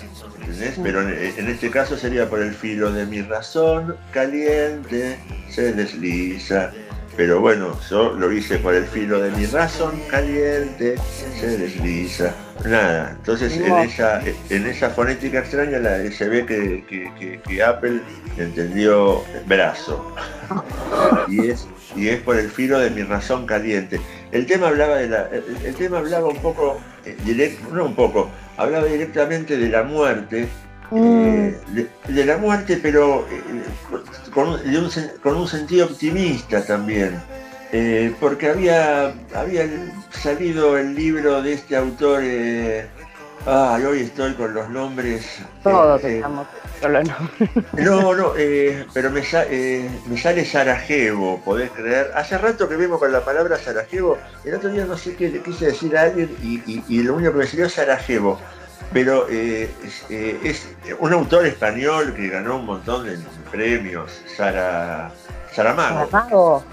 Pero 0.82 1.02
en, 1.02 1.48
este 1.48 1.70
caso 1.70 1.96
sería 1.96 2.28
por 2.28 2.40
el 2.40 2.54
filo 2.54 2.92
de 2.92 3.06
mi 3.06 3.22
razón 3.22 3.96
caliente, 4.12 5.18
se 5.48 5.72
desliza. 5.72 6.70
Pero 7.16 7.40
bueno, 7.40 7.78
yo 7.88 8.12
lo 8.12 8.32
hice 8.32 8.58
por 8.58 8.74
el 8.74 8.86
filo 8.86 9.20
de 9.20 9.30
mi 9.30 9.46
razón 9.46 10.00
caliente, 10.10 10.96
se 11.40 11.58
desliza. 11.58 12.34
Nada, 12.64 13.10
entonces 13.18 13.56
en 13.56 13.74
esa, 13.78 14.22
en 14.48 14.66
esa 14.66 14.90
fonética 14.90 15.40
extraña 15.40 15.78
se 16.10 16.28
ve 16.28 16.46
que, 16.46 17.62
Apple 17.62 18.00
entendió 18.38 19.22
brazo. 19.46 20.14
y, 21.28 21.50
es, 21.50 21.66
y 21.96 22.08
es 22.08 22.20
por 22.20 22.36
el 22.36 22.50
filo 22.50 22.78
de 22.78 22.90
mi 22.90 23.02
razón 23.02 23.46
caliente. 23.46 24.00
El 24.32 24.46
tema 24.46 24.68
hablaba 24.68 24.96
de 24.96 25.08
la, 25.08 25.28
el, 25.64 25.74
tema 25.74 25.98
hablaba 25.98 26.28
un 26.28 26.38
poco, 26.38 26.80
eh, 27.04 27.16
directo, 27.24 27.72
no 27.72 27.84
un 27.84 27.94
poco, 27.94 28.30
hablaba 28.56 28.86
directamente 28.86 29.56
de 29.56 29.68
la 29.68 29.82
muerte, 29.82 30.48
mm. 30.90 31.48
eh, 31.76 31.86
de, 32.08 32.24
la 32.24 32.36
muerte, 32.38 32.78
pero 32.82 33.26
eh, 33.30 33.42
con, 34.32 35.36
un, 35.36 35.48
sentido 35.48 35.86
optimista 35.86 36.64
también, 36.66 37.20
eh, 37.76 38.14
porque 38.20 38.50
había, 38.50 39.12
había 39.34 39.68
salido 40.10 40.78
el 40.78 40.94
libro 40.94 41.42
de 41.42 41.54
este 41.54 41.74
autor, 41.74 42.22
ah, 43.46 43.76
hoy 43.84 44.02
estoy 44.02 44.34
con 44.34 44.54
los 44.54 44.70
nombres. 44.70 45.40
Todos 45.64 46.04
estamos 46.04 46.46
con 46.80 46.92
los 46.92 47.08
nombres. 47.08 47.50
No, 47.72 48.14
no, 48.14 48.32
pero 48.92 49.10
me, 49.10 49.22
me, 50.08 50.16
sale 50.16 50.44
Sarajevo, 50.44 51.40
podés 51.44 51.72
creer. 51.72 52.12
Hace 52.14 52.38
rato 52.38 52.68
que 52.68 52.76
vimos 52.76 53.00
con 53.00 53.10
la 53.10 53.24
palabra 53.24 53.58
Sarajevo, 53.58 54.18
el 54.44 54.54
otro 54.54 54.70
día 54.70 54.84
no 54.84 54.96
sé 54.96 55.16
qué 55.16 55.28
le 55.28 55.40
quise 55.42 55.66
decir 55.66 55.98
a 55.98 56.02
alguien 56.02 56.30
y, 56.40 57.02
lo 57.02 57.16
único 57.16 57.32
que 57.32 57.38
me 57.38 57.46
salió 57.48 57.66
es 57.66 57.72
Sarajevo 57.72 58.38
pero 58.92 59.26
eh, 59.28 59.68
eh, 60.10 60.40
es, 60.44 60.68
un 61.00 61.12
autor 61.12 61.46
español 61.46 62.14
que 62.14 62.28
ganó 62.28 62.58
un 62.58 62.66
montón 62.66 63.04
de 63.04 63.18
premios, 63.50 64.22
Sara, 64.36 65.10
Saramago. 65.52 66.08
Saramago. 66.08 66.64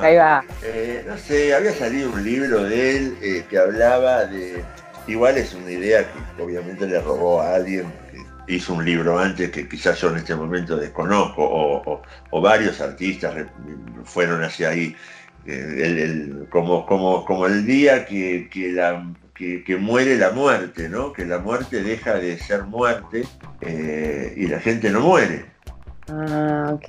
Ahí 0.00 0.16
va. 0.16 0.44
Eh, 0.62 1.04
no 1.06 1.16
sé, 1.16 1.54
había 1.54 1.72
salido 1.72 2.10
un 2.10 2.24
libro 2.24 2.64
de 2.64 2.96
él 2.96 3.44
que 3.48 3.58
hablaba 3.58 4.26
de, 4.26 4.64
igual 5.06 5.36
es 5.36 5.54
una 5.54 5.70
idea 5.70 6.06
que 6.36 6.42
obviamente 6.42 6.86
le 6.86 7.00
robó 7.00 7.40
a 7.40 7.54
alguien, 7.54 7.86
hizo 8.48 8.74
un 8.74 8.84
libro 8.84 9.18
antes 9.18 9.50
que 9.50 9.68
quizás 9.68 10.00
yo 10.00 10.10
en 10.10 10.18
este 10.18 10.34
momento 10.34 10.76
desconozco, 10.76 11.42
o, 12.30 12.40
varios 12.40 12.80
artistas 12.80 13.46
fueron 14.04 14.42
hacia 14.42 14.70
ahí, 14.70 14.94
como, 16.50 16.86
como, 16.86 17.24
como 17.24 17.46
el 17.46 17.64
día 17.66 18.04
que, 18.06 18.48
la, 18.72 19.04
que, 19.34 19.76
muere 19.76 20.16
la 20.16 20.30
muerte, 20.30 20.88
¿no? 20.88 21.12
que 21.12 21.24
la 21.24 21.38
muerte 21.38 21.82
deja 21.82 22.14
de 22.14 22.38
ser 22.38 22.64
muerte 22.64 23.24
eh, 23.60 24.34
y 24.36 24.46
la 24.46 24.60
gente 24.60 24.90
no 24.90 25.00
muere. 25.00 25.46
Ah, 26.08 26.70
ok. 26.74 26.88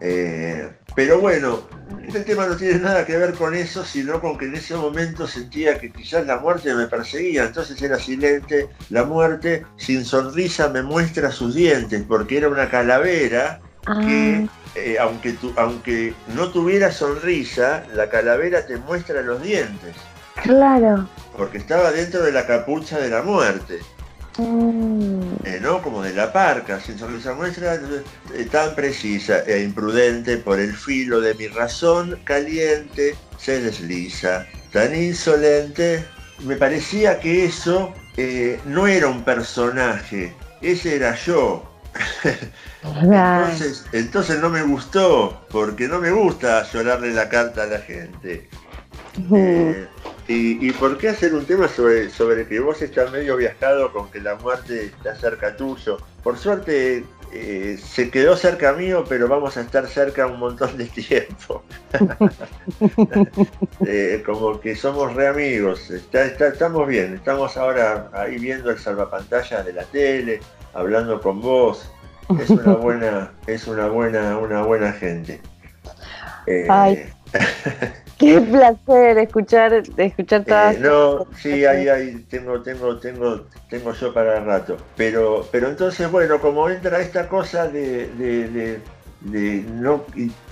Eh, 0.00 0.68
pero 0.94 1.20
bueno, 1.20 1.60
este 2.06 2.20
tema 2.20 2.46
no 2.46 2.56
tiene 2.56 2.80
nada 2.80 3.06
que 3.06 3.16
ver 3.16 3.34
con 3.34 3.54
eso, 3.54 3.84
sino 3.84 4.20
con 4.20 4.36
que 4.36 4.46
en 4.46 4.56
ese 4.56 4.74
momento 4.74 5.26
sentía 5.26 5.78
que 5.78 5.90
quizás 5.90 6.26
la 6.26 6.38
muerte 6.38 6.74
me 6.74 6.86
perseguía, 6.86 7.44
entonces 7.44 7.80
era 7.80 7.98
silente, 7.98 8.68
la 8.90 9.04
muerte 9.04 9.64
sin 9.76 10.04
sonrisa 10.04 10.68
me 10.68 10.82
muestra 10.82 11.30
sus 11.30 11.54
dientes, 11.54 12.02
porque 12.06 12.38
era 12.38 12.48
una 12.48 12.68
calavera 12.68 13.60
que 13.84 14.46
ah. 14.48 14.52
eh, 14.76 14.96
aunque, 15.00 15.36
aunque 15.56 16.14
no 16.34 16.50
tuviera 16.50 16.92
sonrisa, 16.92 17.84
la 17.94 18.08
calavera 18.08 18.66
te 18.66 18.76
muestra 18.76 19.22
los 19.22 19.42
dientes. 19.42 19.94
Claro. 20.42 21.08
Porque 21.36 21.58
estaba 21.58 21.90
dentro 21.92 22.22
de 22.22 22.32
la 22.32 22.46
capucha 22.46 22.98
de 22.98 23.10
la 23.10 23.22
muerte. 23.22 23.80
Mm. 24.38 25.34
Eh, 25.44 25.58
¿no? 25.60 25.82
Como 25.82 26.02
de 26.02 26.14
la 26.14 26.32
parca, 26.32 26.80
sin 26.80 26.98
sonrisa 26.98 27.34
muestra, 27.34 27.74
eh, 28.34 28.44
tan 28.50 28.74
precisa 28.74 29.40
e 29.46 29.62
imprudente 29.62 30.38
por 30.38 30.58
el 30.58 30.74
filo 30.74 31.20
de 31.20 31.34
mi 31.34 31.48
razón 31.48 32.18
caliente 32.24 33.14
se 33.38 33.60
desliza, 33.60 34.46
tan 34.72 34.94
insolente. 34.94 36.04
Me 36.40 36.56
parecía 36.56 37.20
que 37.20 37.44
eso 37.44 37.92
eh, 38.16 38.58
no 38.64 38.86
era 38.86 39.08
un 39.08 39.22
personaje, 39.22 40.34
ese 40.60 40.96
era 40.96 41.14
yo. 41.14 41.68
entonces, 42.84 43.84
entonces 43.92 44.40
no 44.40 44.48
me 44.48 44.62
gustó, 44.62 45.44
porque 45.50 45.88
no 45.88 46.00
me 46.00 46.10
gusta 46.10 46.66
llorarle 46.72 47.12
la 47.12 47.28
carta 47.28 47.64
a 47.64 47.66
la 47.66 47.78
gente. 47.78 48.48
¿Y, 50.28 50.70
por 50.72 50.98
qué 50.98 51.08
hacer 51.08 51.34
un 51.34 51.44
tema 51.44 51.68
sobre, 51.68 52.08
sobre 52.08 52.46
que 52.46 52.60
vos 52.60 52.80
estás 52.80 53.10
medio 53.10 53.36
viajado 53.36 53.92
con 53.92 54.10
que 54.10 54.20
la 54.20 54.36
muerte 54.36 54.86
está 54.86 55.14
cerca 55.14 55.56
tuyo? 55.56 55.98
Por 56.22 56.38
suerte 56.38 57.04
eh, 57.34 57.78
se 57.82 58.10
quedó 58.10 58.36
cerca 58.36 58.74
mío, 58.74 59.04
pero 59.08 59.26
vamos 59.26 59.56
a 59.56 59.62
estar 59.62 59.86
cerca 59.88 60.26
un 60.26 60.38
montón 60.38 60.76
de 60.76 60.84
tiempo. 60.86 61.62
Eh, 63.86 64.22
como 64.24 64.60
que 64.60 64.76
somos 64.76 65.14
re 65.14 65.26
amigos, 65.26 65.90
estamos 65.90 66.86
bien, 66.86 67.14
estamos 67.14 67.56
ahora 67.56 68.08
ahí 68.12 68.38
viendo 68.38 68.70
el 68.70 68.78
salvapantalla 68.78 69.62
de 69.62 69.72
la 69.72 69.84
tele, 69.84 70.40
hablando 70.72 71.20
con 71.20 71.40
vos. 71.40 71.90
Es 72.40 72.50
una 72.50 72.74
buena, 72.74 73.32
es 73.46 73.66
una 73.66 73.88
buena, 73.88 74.38
una 74.38 74.62
buena 74.62 74.92
gente. 74.92 75.40
Eh, 76.44 76.66
Qué 78.22 78.40
placer 78.40 79.18
escuchar, 79.18 79.82
escuchar 79.96 80.44
todas. 80.44 80.76
Eh, 80.76 80.80
no, 80.80 81.26
sí, 81.36 81.64
ahí, 81.64 81.88
ahí 81.88 82.24
tengo, 82.30 82.62
tengo, 82.62 82.96
tengo, 82.98 83.46
tengo 83.68 83.92
yo 83.92 84.14
para 84.14 84.38
el 84.38 84.44
rato. 84.44 84.76
Pero, 84.96 85.48
pero 85.50 85.68
entonces, 85.68 86.08
bueno, 86.10 86.40
como 86.40 86.68
entra 86.70 87.00
esta 87.00 87.28
cosa 87.28 87.66
de, 87.66 88.06
de, 88.16 88.80
de, 89.22 89.64
no, 89.72 90.04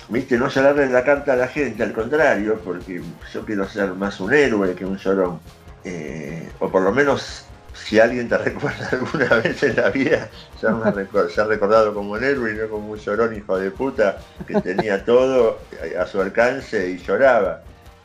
viste, 0.09 0.37
no 0.37 0.49
la 0.49 1.05
carta 1.05 1.35
a 1.35 1.37
la 1.37 1.47
gente, 1.47 1.85
al 1.85 1.93
contrario, 1.93 2.61
porque 2.65 3.01
yo 3.33 3.45
quiero 3.45 3.69
ser 3.69 3.95
más 3.95 4.19
un 4.19 4.33
héroe 4.33 4.75
que 4.75 4.85
un 4.85 4.97
llorón. 4.97 5.39
Eh, 5.85 6.49
o 6.59 6.69
por 6.69 6.83
lo 6.83 6.93
menos 6.93 7.47
si 7.91 7.99
alguien 7.99 8.29
te 8.29 8.39
recuerda 8.51 8.89
alguna 8.93 9.35
vez 9.41 9.61
en 9.65 9.75
la 9.75 9.91
vida, 9.91 10.29
se 10.61 10.69
ha 10.69 11.45
recordado 11.45 11.93
como 11.93 12.13
un 12.13 12.23
héroe 12.23 12.53
y 12.53 12.55
no 12.55 12.69
como 12.69 12.93
un 12.93 12.99
llorón 12.99 13.37
hijo 13.37 13.59
de 13.59 13.73
puta 13.73 14.19
que 14.47 14.61
tenía 14.61 15.05
todo 15.05 15.59
a 15.99 16.07
su 16.07 16.21
alcance 16.21 16.91
y 16.91 16.99
lloraba. 16.99 17.63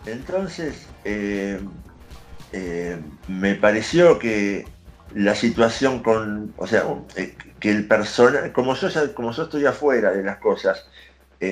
Entonces, 0.08 0.88
eh, 1.04 1.60
eh, 2.52 2.98
me 3.28 3.54
pareció 3.54 4.18
que 4.18 4.66
la 5.14 5.36
situación 5.36 6.02
con, 6.02 6.52
o 6.58 6.66
sea, 6.66 6.86
eh, 7.16 7.36
que 7.60 7.70
el 7.70 7.88
personaje, 7.88 8.52
como 8.52 8.74
yo, 8.74 8.90
como 9.14 9.34
yo 9.34 9.44
estoy 9.44 9.68
afuera 9.68 10.12
de 10.12 10.24
las 10.24 10.38
cosas, 10.38 10.88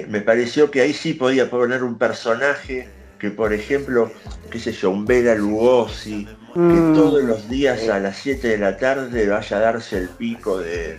me 0.08 0.22
pareció 0.22 0.72
que 0.72 0.82
ahí 0.82 0.92
sí 0.92 1.14
podía 1.14 1.52
poner 1.52 1.84
un 1.84 2.00
personaje 2.00 2.90
que, 3.24 3.32
por 3.32 3.54
ejemplo, 3.54 4.12
qué 4.52 4.60
sé 4.60 4.74
yo, 4.74 4.90
un 4.90 5.06
Lugosi, 5.06 6.28
que 6.54 6.60
mm. 6.60 6.94
todos 6.94 7.24
los 7.24 7.48
días 7.48 7.88
a 7.88 7.98
las 7.98 8.18
7 8.18 8.50
de 8.50 8.58
la 8.58 8.76
tarde 8.76 9.30
vaya 9.30 9.56
a 9.56 9.60
darse 9.62 9.98
el 9.98 10.10
pico 10.10 10.60
de, 10.60 10.98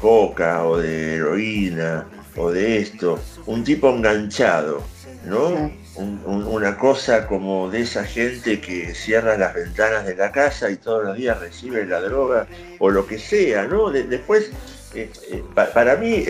coca 0.00 0.64
o 0.64 0.78
de 0.78 1.16
heroína 1.16 2.06
o 2.34 2.50
de 2.50 2.78
esto. 2.78 3.18
Un 3.44 3.62
tipo 3.62 3.90
enganchado, 3.90 4.82
¿no? 5.26 5.70
una 5.96 6.78
cosa 6.78 7.26
como 7.26 7.68
de 7.68 7.82
esa 7.82 8.04
gente 8.04 8.58
que 8.62 8.94
cierra 8.94 9.36
las 9.36 9.52
ventanas 9.52 10.06
de 10.06 10.16
la 10.16 10.32
casa 10.32 10.70
y 10.70 10.76
todos 10.76 11.04
los 11.04 11.14
días 11.14 11.40
recibe 11.40 11.84
la 11.84 12.00
droga 12.00 12.46
o 12.78 12.88
lo 12.88 13.06
que 13.06 13.18
sea, 13.18 13.66
¿no? 13.66 13.90
después, 13.90 14.50
eh, 14.94 15.10
eh, 15.30 15.44
para 15.54 15.96
mí 15.96 16.24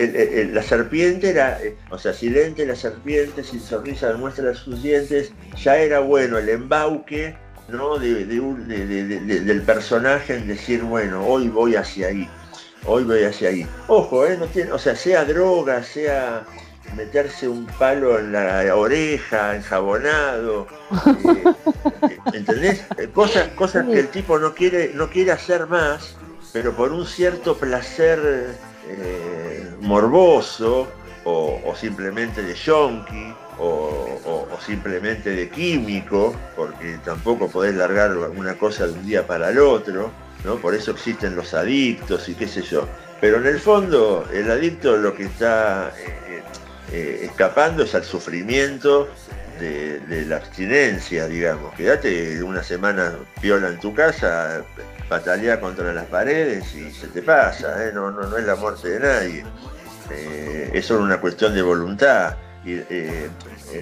la 0.51 0.61
serpiente 0.61 1.29
era, 1.29 1.61
eh, 1.61 1.75
o 1.89 1.97
sea, 1.97 2.13
silente 2.13 2.65
la 2.65 2.75
serpiente, 2.75 3.43
sin 3.43 3.59
sonrisa 3.59 4.09
demuestra 4.09 4.53
sus 4.53 4.83
dientes, 4.83 5.31
ya 5.57 5.77
era 5.77 5.99
bueno 5.99 6.37
el 6.37 6.47
embauque 6.49 7.35
¿no? 7.69 7.97
del 7.97 9.63
personaje 9.65 10.35
en 10.35 10.47
decir, 10.47 10.83
bueno, 10.83 11.25
hoy 11.25 11.47
voy 11.47 11.75
hacia 11.75 12.07
ahí, 12.07 12.29
hoy 12.85 13.03
voy 13.03 13.23
hacia 13.23 13.49
ahí. 13.49 13.67
Ojo, 13.87 14.27
¿eh? 14.27 14.37
no 14.37 14.45
tiene, 14.45 14.71
o 14.71 14.79
sea, 14.79 14.95
sea 14.95 15.25
droga, 15.25 15.81
sea 15.81 16.45
meterse 16.95 17.47
un 17.47 17.65
palo 17.65 18.19
en 18.19 18.31
la 18.31 18.75
oreja, 18.75 19.55
enjabonado, 19.55 20.67
eh, 22.07 22.17
¿entendés? 22.33 22.83
Cosas, 23.13 23.47
cosas 23.49 23.87
que 23.87 23.99
el 23.99 24.07
tipo 24.09 24.37
no 24.37 24.53
quiere, 24.53 24.91
no 24.93 25.09
quiere 25.09 25.31
hacer 25.31 25.67
más, 25.67 26.15
pero 26.53 26.75
por 26.75 26.91
un 26.91 27.05
cierto 27.05 27.57
placer 27.57 28.55
morboso 29.81 30.87
o, 31.23 31.73
simplemente 31.79 32.41
de 32.41 32.53
yonki 32.53 33.33
o, 33.59 34.47
simplemente 34.65 35.31
de 35.31 35.49
químico, 35.49 36.35
porque 36.55 36.99
tampoco 37.03 37.49
podés 37.49 37.75
largar 37.75 38.15
una 38.15 38.55
cosa 38.55 38.85
de 38.85 38.93
un 38.93 39.05
día 39.05 39.25
para 39.25 39.49
el 39.49 39.59
otro, 39.59 40.11
¿no? 40.43 40.55
Por 40.57 40.75
eso 40.75 40.91
existen 40.91 41.35
los 41.35 41.53
adictos 41.53 42.29
y 42.29 42.35
qué 42.35 42.47
sé 42.47 42.61
yo. 42.61 42.87
Pero 43.19 43.37
en 43.37 43.47
el 43.47 43.59
fondo, 43.59 44.27
el 44.33 44.49
adicto 44.49 44.97
lo 44.97 45.15
que 45.15 45.25
está 45.25 45.91
eh, 45.97 46.43
eh, 46.91 47.19
escapando 47.23 47.83
es 47.83 47.93
al 47.93 48.03
sufrimiento 48.03 49.07
de, 49.59 50.25
la 50.27 50.37
abstinencia, 50.37 51.27
digamos. 51.27 51.73
Quédate 51.75 52.41
una 52.41 52.63
semana 52.63 53.13
piola 53.39 53.69
en 53.69 53.79
tu 53.79 53.93
casa, 53.93 54.63
patalea 55.11 55.59
contra 55.59 55.91
las 55.91 56.05
paredes 56.05 56.73
y 56.73 56.89
se 56.89 57.07
te 57.07 57.21
pasa, 57.21 57.85
¿eh? 57.85 57.91
no, 57.93 58.11
no, 58.11 58.29
no 58.29 58.37
es 58.37 58.45
la 58.45 58.55
muerte 58.55 58.91
de 58.91 58.99
nadie. 59.01 59.43
es 60.71 60.85
solo 60.85 61.03
una 61.03 61.19
cuestión 61.19 61.53
de 61.53 61.61
voluntad. 61.61 62.37
Eh, 62.65 63.29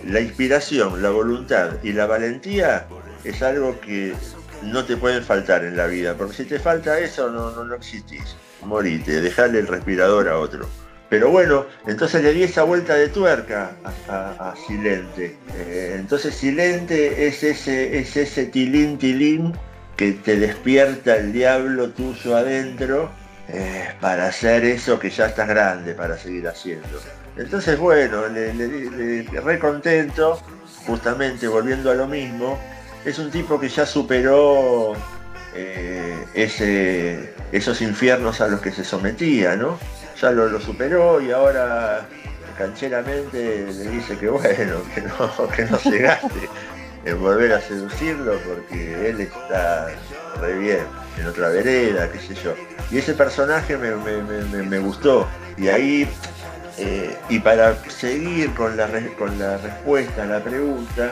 la 0.07 0.21
inspiración, 0.21 1.03
la 1.03 1.11
voluntad 1.11 1.73
y 1.83 1.93
la 1.93 2.07
valentía 2.07 2.87
es 3.23 3.43
algo 3.43 3.79
que 3.79 4.15
no 4.63 4.85
te 4.85 4.97
pueden 4.97 5.23
faltar 5.23 5.63
en 5.63 5.77
la 5.77 5.85
vida, 5.85 6.15
porque 6.15 6.33
si 6.33 6.45
te 6.45 6.57
falta 6.57 6.97
eso 6.97 7.29
no, 7.29 7.51
no, 7.51 7.63
no 7.63 7.75
existís, 7.75 8.35
morite, 8.63 9.21
dejale 9.21 9.59
el 9.59 9.67
respirador 9.67 10.29
a 10.29 10.39
otro. 10.39 10.67
Pero 11.09 11.29
bueno, 11.29 11.67
entonces 11.85 12.23
le 12.23 12.33
di 12.33 12.41
esa 12.41 12.63
vuelta 12.63 12.95
de 12.95 13.09
tuerca 13.09 13.71
a, 14.07 14.55
Silente. 14.65 15.37
Eh, 15.55 15.97
entonces 15.99 16.33
Silente 16.33 17.27
es 17.27 17.43
ese, 17.43 17.99
es 17.99 18.17
ese 18.17 18.45
tilín 18.45 18.97
tilín 18.97 19.53
que 19.99 20.13
te 20.13 20.37
despierta 20.37 21.17
el 21.17 21.33
diablo 21.33 21.89
tuyo 21.89 22.37
adentro 22.37 23.11
eh, 23.49 23.89
para 23.99 24.27
hacer 24.27 24.63
eso 24.63 24.97
que 24.97 25.09
ya 25.09 25.25
estás 25.25 25.49
grande 25.49 25.93
para 25.93 26.17
seguir 26.17 26.47
haciendo. 26.47 27.01
Entonces, 27.35 27.77
bueno, 27.77 28.25
le, 28.29 28.53
le, 28.53 29.23
re 29.23 29.59
contento, 29.59 30.41
justamente 30.87 31.49
volviendo 31.49 31.91
a 31.91 31.95
lo 31.95 32.07
mismo, 32.07 32.57
es 33.03 33.19
un 33.19 33.29
tipo 33.29 33.59
que 33.59 33.67
ya 33.67 33.85
superó 33.85 34.93
eh, 35.53 36.23
ese, 36.33 37.33
esos 37.51 37.81
infiernos 37.81 38.39
a 38.39 38.47
los 38.47 38.61
que 38.61 38.71
se 38.71 38.85
sometía, 38.85 39.57
¿no? 39.57 39.77
Ya 40.21 40.31
lo, 40.31 40.61
superó 40.61 41.19
y 41.19 41.31
ahora 41.31 42.07
cancheramente 42.57 43.65
le 43.67 43.89
dice 43.89 44.17
que 44.17 44.29
bueno, 44.29 44.77
que 44.95 45.01
no, 45.01 45.49
que 45.49 45.65
no 45.65 45.77
se 45.77 45.97
gaste 45.97 46.47
en 47.05 47.19
volver 47.21 47.53
a 47.53 47.61
seducirlo 47.61 48.33
porque 48.47 49.09
él 49.09 49.21
está 49.21 49.87
re 50.41 50.53
bien, 50.57 50.79
en 51.19 51.27
otra 51.27 51.49
vereda, 51.49 52.11
qué 52.11 52.19
sé 52.19 52.35
yo. 52.35 52.53
Y 52.91 52.97
ese 52.97 53.13
personaje 53.13 53.77
me, 53.77 53.91
me 54.63 54.79
gustó. 54.79 55.27
Y 55.57 55.67
ahí 55.67 56.07
eh, 56.77 57.15
y 57.29 57.39
para 57.39 57.75
seguir 57.89 58.53
con 58.53 58.77
la, 58.77 58.87
con 59.17 59.37
la 59.37 59.57
respuesta 59.57 60.23
a 60.23 60.25
la 60.25 60.43
pregunta, 60.43 61.11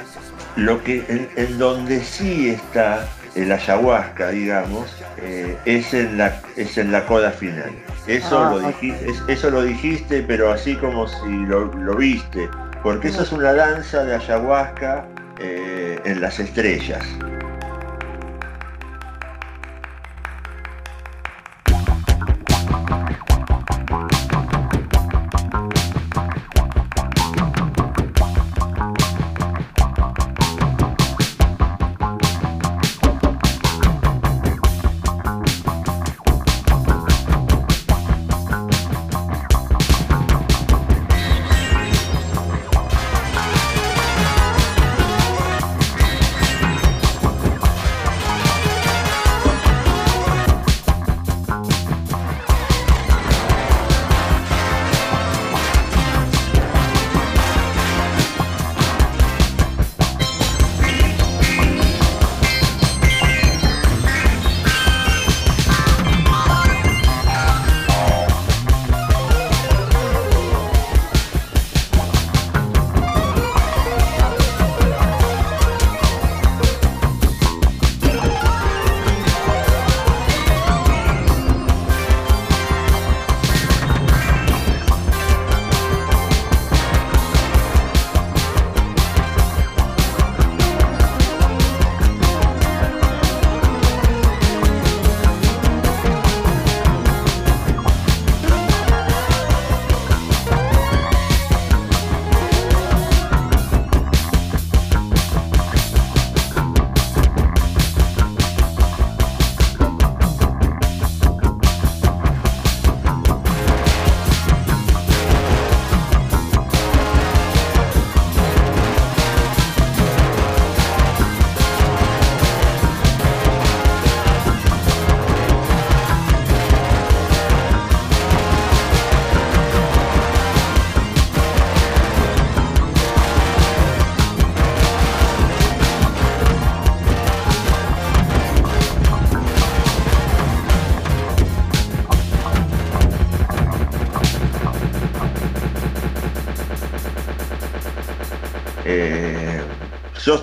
lo 0.55 0.81
que 0.83 1.03
en, 1.35 1.57
donde 1.57 2.03
sí 2.03 2.49
está 2.49 3.05
el 3.35 3.51
ayahuasca, 3.51 4.29
digamos, 4.29 4.89
eh, 5.21 5.57
es, 5.65 5.93
en 5.93 6.17
la, 6.17 6.41
es 6.55 6.77
en 6.77 6.91
la 6.91 7.05
coda 7.05 7.31
final. 7.31 7.71
Eso, 8.07 8.45
Ah, 8.45 8.49
lo 8.51 8.59
dijiste, 8.59 9.09
es- 9.09 9.21
eso 9.27 9.51
lo 9.51 9.61
dijiste, 9.63 10.23
pero 10.25 10.51
así 10.51 10.75
como 10.77 11.07
si 11.07 11.29
lo, 11.45 11.65
lo 11.65 11.95
viste, 11.95 12.49
porque 12.81 13.09
eso 13.09 13.21
es 13.23 13.31
una 13.33 13.53
danza 13.53 14.05
de 14.05 14.15
ayahuasca 14.15 15.05
eh, 15.39 15.99
en 16.05 16.21
las 16.21 16.39
estrellas. 16.39 17.05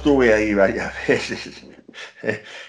Estuve 0.04 0.34
ahí 0.34 0.54
varias 0.54 0.92
veces, 1.08 1.64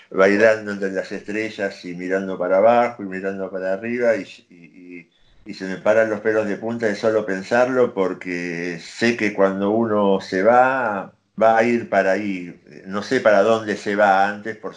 bailando 0.09 0.71
entre 0.71 0.91
las 0.91 1.11
estrellas 1.11 1.83
y 1.85 1.93
mirando 1.95 2.37
para 2.37 2.57
abajo 2.57 3.03
y 3.03 3.05
mirando 3.07 3.49
para 3.51 3.73
arriba 3.73 4.15
y, 4.15 4.23
y- 4.49 5.53
se 5.53 5.65
me 5.65 5.77
paran 5.77 6.09
los 6.09 6.21
pelos 6.21 6.47
de 6.47 6.57
punta 6.57 6.87
de 6.87 6.95
solo 6.95 7.23
pensarlo 7.25 7.93
porque 7.93 8.79
sé 8.81 9.15
que 9.15 9.33
cuando 9.33 9.69
uno 9.71 10.19
se 10.19 10.41
va, 10.43 11.13
va 11.41 11.57
a 11.57 11.63
ir 11.63 11.87
para 11.89 12.13
ahí. 12.13 12.59
No 12.87 13.03
sé 13.03 13.19
para 13.21 13.43
dónde 13.43 13.77
se 13.77 13.95
va 13.95 14.27
antes, 14.27 14.57
por 14.57 14.73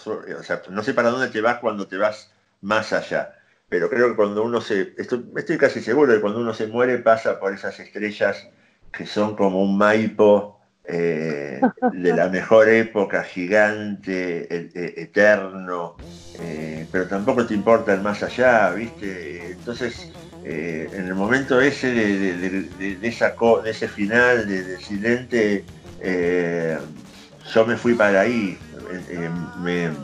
no 0.71 0.83
sé 0.83 0.95
para 0.95 1.09
dónde 1.11 1.29
te 1.29 1.41
vas 1.41 1.59
cuando 1.61 1.89
te 1.89 1.97
vas 1.97 2.31
más 2.61 2.93
allá. 2.93 3.35
Pero 3.71 3.89
creo 3.89 4.11
que 4.11 4.17
cuando 4.17 4.43
uno 4.43 4.61
se, 4.61 4.95
estoy, 4.99 5.25
estoy 5.37 5.57
casi 5.59 5.81
seguro 5.81 6.13
de 6.13 6.19
que 6.19 6.23
cuando 6.23 6.41
uno 6.41 6.53
se 6.55 6.67
muere 6.67 6.99
pasa 6.99 7.41
por 7.41 7.53
esas 7.55 7.79
estrellas 7.81 8.47
que 8.93 9.07
son 9.07 9.37
como 9.37 9.63
un 9.63 9.77
Maipo 9.79 10.58
eh, 10.89 11.71
de 11.91 12.13
la 12.15 12.29
mejor 12.29 12.69
época, 12.69 13.23
gigante, 13.25 14.53
e- 14.55 14.71
e- 14.75 15.03
eterno, 15.03 15.99
eh, 16.33 16.89
pero 16.91 17.09
tampoco 17.09 17.47
te 17.47 17.55
importa 17.55 17.95
el 17.95 18.03
más 18.03 18.23
allá, 18.23 18.71
¿viste? 18.73 19.53
Entonces, 19.53 20.13
eh, 20.43 20.91
en 20.93 21.07
el 21.07 21.15
momento 21.15 21.61
ese 21.61 21.93
de, 21.93 22.99
esa 23.03 23.35
de 23.65 23.71
ese 23.71 23.89
final 23.89 24.47
de, 24.49 25.69
eh, 25.99 26.79
yo 27.55 27.67
me 27.67 27.77
fui 27.77 27.95
para 27.95 28.21
ahí, 28.21 28.69
me, 29.55 29.97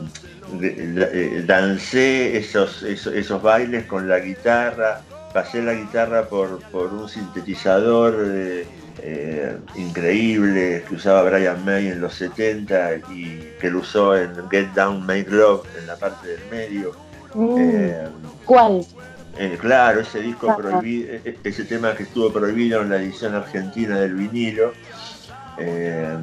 dancé 1.45 2.37
esos, 2.37 2.83
esos, 2.83 3.13
esos 3.13 3.41
bailes 3.41 3.85
con 3.85 4.07
la 4.07 4.19
guitarra, 4.19 5.05
pasé 5.31 5.61
la 5.61 5.73
guitarra 5.73 6.29
por, 6.29 6.67
por 6.69 6.93
un 6.93 7.07
sintetizador 7.07 8.15
eh, 9.01 9.57
increíble 9.77 10.83
que 10.87 10.95
usaba 10.95 11.23
Brian 11.29 11.63
May 11.65 11.87
en 11.87 12.01
los 12.01 12.13
70 12.15 12.95
y 13.11 13.51
que 13.59 13.69
lo 13.69 13.79
usó 13.79 14.15
en 14.17 14.31
Get 14.49 14.67
Down, 14.73 15.05
Make 15.05 15.29
Love 15.29 15.65
en 15.79 15.87
la 15.87 15.95
parte 15.95 16.27
del 16.27 16.39
medio. 16.51 16.93
Mm, 17.33 17.55
Eh, 17.59 18.07
¿Cuál? 18.45 18.85
eh, 19.37 19.57
claro, 19.59 19.99
ese 20.01 20.21
disco 20.21 20.47
prohibido, 20.55 21.13
ese 21.43 21.65
tema 21.65 21.93
que 21.95 22.03
estuvo 22.03 22.31
prohibido 22.31 22.81
en 22.81 22.89
la 22.89 22.97
edición 22.97 23.35
argentina 23.35 23.99
del 23.99 24.13
vinilo, 24.15 24.71
eh, 25.57 26.15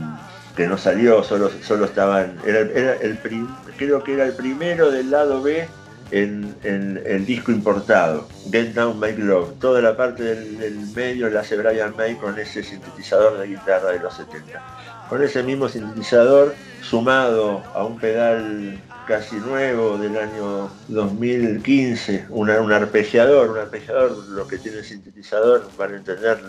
que 0.57 0.67
no 0.67 0.77
salió, 0.79 1.23
solo, 1.23 1.51
solo 1.63 1.85
estaban, 1.87 2.39
era, 2.47 2.61
era 2.61 2.95
el 2.95 3.17
prim- 3.19 3.49
creo 3.77 4.03
que 4.05 4.15
era 4.15 4.25
el 4.25 4.33
primero 4.33 4.91
del 4.91 5.11
lado 5.11 5.43
B 5.43 5.67
en 6.13 7.01
el 7.07 7.25
disco 7.25 7.51
importado, 7.53 8.29
Get 8.51 8.75
Down 8.75 8.99
Make 8.99 9.19
Love. 9.19 9.59
Toda 9.59 9.81
la 9.81 9.97
parte 9.97 10.23
del, 10.23 10.75
medio 10.95 11.29
la 11.31 11.41
hace 11.41 11.57
Brian 11.57 11.95
May 11.97 12.17
con 12.17 12.39
ese 12.39 12.63
sintetizador 12.63 13.39
de 13.39 13.47
guitarra 13.49 13.91
de 13.93 13.99
los 14.01 14.15
70. 14.15 14.61
Con 15.09 15.23
ese 15.23 15.43
mismo 15.43 15.69
sintetizador, 15.69 16.55
sumado 16.83 17.63
a 17.75 17.85
un 17.85 17.99
pedal 17.99 18.79
casi 19.07 19.37
nuevo 19.37 19.99
del 19.99 20.17
año 20.17 20.71
2015, 20.89 22.27
una- 22.29 22.61
un 22.61 22.73
arpegiador, 22.73 23.51
un 23.51 23.59
arpegiador, 23.59 24.17
lo 24.29 24.47
que 24.47 24.59
tiene 24.59 24.79
el 24.79 24.85
sintetizador, 24.85 25.69
para 25.77 25.97
entender 25.97 26.41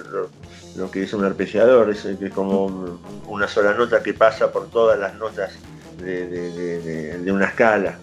lo, 0.76 0.92
que 0.92 1.04
es 1.04 1.14
un 1.14 1.24
arpegiador, 1.24 1.90
es, 1.90 2.06
como 2.34 3.00
una 3.28 3.48
sola 3.48 3.74
nota 3.74 4.04
que 4.04 4.14
pasa 4.14 4.52
por 4.52 4.70
todas 4.70 5.00
las 5.00 5.16
notas 5.16 5.54
de 6.00 7.32
una 7.32 7.46
escala. 7.46 7.98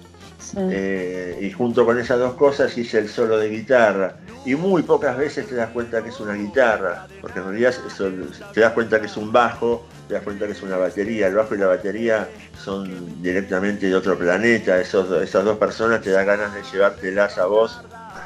Sí. 0.50 0.58
Eh, 0.70 1.38
y 1.42 1.50
junto 1.52 1.84
con 1.84 1.98
esas 1.98 2.18
dos 2.18 2.34
cosas 2.34 2.76
hice 2.76 2.98
el 2.98 3.08
solo 3.08 3.38
de 3.38 3.48
guitarra. 3.48 4.16
Y 4.44 4.54
muy 4.54 4.82
pocas 4.82 5.16
veces 5.16 5.46
te 5.46 5.54
das 5.54 5.70
cuenta 5.70 6.02
que 6.02 6.08
es 6.08 6.18
una 6.18 6.34
guitarra, 6.34 7.06
porque 7.20 7.38
en 7.38 7.44
realidad 7.46 7.74
eso- 7.86 8.10
te 8.52 8.60
das 8.60 8.72
cuenta 8.72 8.98
que 8.98 9.06
es 9.06 9.16
un 9.16 9.30
bajo, 9.32 9.86
te 10.08 10.14
das 10.14 10.22
cuenta 10.22 10.46
que 10.46 10.52
es 10.52 10.62
una 10.62 10.76
batería. 10.76 11.26
El 11.28 11.34
bajo 11.34 11.54
y 11.54 11.58
la 11.58 11.66
batería 11.66 12.30
son 12.54 13.20
directamente 13.22 13.86
de 13.86 13.94
otro 13.94 14.18
planeta. 14.18 14.80
Esos, 14.80 15.10
esas 15.22 15.44
dos 15.44 15.58
personas 15.58 16.00
te 16.02 16.10
dan 16.10 16.26
ganas 16.26 16.54
de 16.54 16.62
llevártelas 16.62 17.38
a 17.38 17.46
vos, 17.46 17.82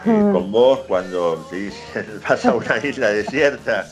eh, 0.06 0.22
con 0.32 0.50
vos, 0.52 0.80
cuando 0.86 1.36
te 1.50 1.56
dicen 1.56 2.06
vas 2.28 2.44
a 2.46 2.54
una 2.54 2.78
isla 2.78 3.08
desierta 3.10 3.86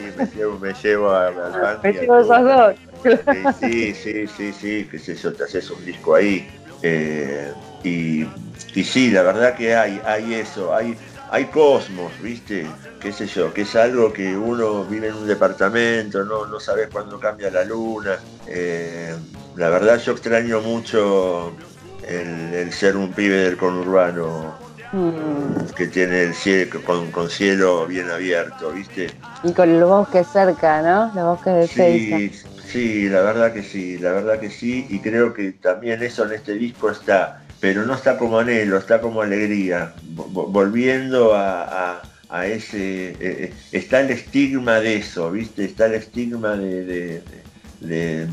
y 0.00 0.02
me 0.18 0.26
llevo, 0.26 0.58
me 0.58 0.74
llevo 0.74 1.10
a- 1.10 1.28
al 1.28 1.80
Me 1.82 1.92
llevo 1.92 2.22
Tubo. 2.22 2.38
dos. 2.42 2.74
Sí, 3.60 3.94
sí, 3.94 4.26
sí, 4.26 4.52
sí, 4.52 4.88
qué 4.90 4.98
sé 4.98 5.14
yo, 5.14 5.32
te 5.32 5.44
haces 5.44 5.70
un 5.70 5.84
disco 5.84 6.14
ahí. 6.16 6.48
Eh, 6.82 7.52
y, 7.82 8.22
y 8.74 8.84
sí, 8.84 9.10
la 9.10 9.22
verdad 9.22 9.54
que 9.54 9.74
hay, 9.74 10.00
hay 10.04 10.34
eso, 10.34 10.74
hay, 10.74 10.96
hay 11.30 11.46
cosmos, 11.46 12.12
¿viste? 12.22 12.66
Qué 13.00 13.12
sé 13.12 13.26
yo, 13.26 13.52
que 13.52 13.62
es 13.62 13.76
algo 13.76 14.12
que 14.12 14.36
uno 14.36 14.84
vive 14.84 15.08
en 15.08 15.14
un 15.14 15.26
departamento, 15.26 16.24
no, 16.24 16.46
no 16.46 16.58
sabes 16.58 16.88
cuándo 16.88 17.18
cambia 17.20 17.50
la 17.50 17.64
luna. 17.64 18.18
Eh, 18.46 19.14
la 19.56 19.70
verdad 19.70 19.98
yo 19.98 20.12
extraño 20.12 20.60
mucho 20.60 21.52
el, 22.08 22.54
el 22.54 22.72
ser 22.72 22.96
un 22.96 23.12
pibe 23.12 23.36
del 23.36 23.56
conurbano 23.56 24.68
Mm, 24.90 25.74
que 25.76 25.86
tiene 25.88 26.22
el 26.22 26.34
cielo 26.34 26.82
con, 26.82 27.10
con 27.10 27.28
cielo 27.28 27.86
bien 27.86 28.10
abierto, 28.10 28.70
¿viste? 28.70 29.08
Y 29.44 29.52
con 29.52 29.68
el 29.68 29.84
bosque 29.84 30.24
cerca, 30.24 30.80
¿no? 30.80 31.12
Los 31.14 31.36
bosques 31.36 31.54
de 31.54 31.68
Seiza. 31.68 32.16
Sí, 32.70 33.08
la 33.08 33.22
verdad 33.22 33.54
que 33.54 33.62
sí, 33.62 33.98
la 33.98 34.12
verdad 34.12 34.38
que 34.40 34.50
sí, 34.50 34.86
y 34.90 35.00
creo 35.00 35.32
que 35.32 35.52
también 35.52 36.02
eso 36.02 36.24
en 36.26 36.32
este 36.32 36.52
disco 36.54 36.90
está, 36.90 37.54
pero 37.58 37.84
no 37.86 37.94
está 37.94 38.18
como 38.18 38.38
anhelo, 38.38 38.76
está 38.76 39.00
como 39.00 39.22
alegría, 39.22 39.98
vo- 40.02 40.50
volviendo 40.52 41.34
a, 41.34 41.62
a- 42.28 42.46
ese, 42.46 43.12
eh, 43.12 43.18
eh, 43.44 43.56
está 43.70 44.00
el 44.00 44.10
estigma 44.10 44.80
de 44.80 44.96
eso, 44.96 45.30
¿viste? 45.30 45.64
Está 45.64 45.86
el 45.86 45.94
estigma 45.94 46.56
de, 46.58 46.84
de- 46.84 48.28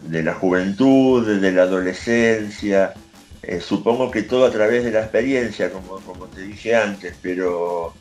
de- 0.00 0.22
la 0.22 0.34
juventud, 0.34 1.40
de 1.40 1.52
la 1.52 1.62
adolescencia, 1.62 3.00
eh, 3.42 3.60
supongo 3.60 4.10
que 4.10 4.22
todo 4.22 4.46
a 4.46 4.50
través 4.52 4.84
de 4.84 4.92
la 4.92 5.00
experiencia, 5.00 5.72
como, 5.72 6.04
como 6.04 6.30
te 6.30 6.42
dije 6.42 6.74
antes, 6.76 7.18
pero 7.20 8.00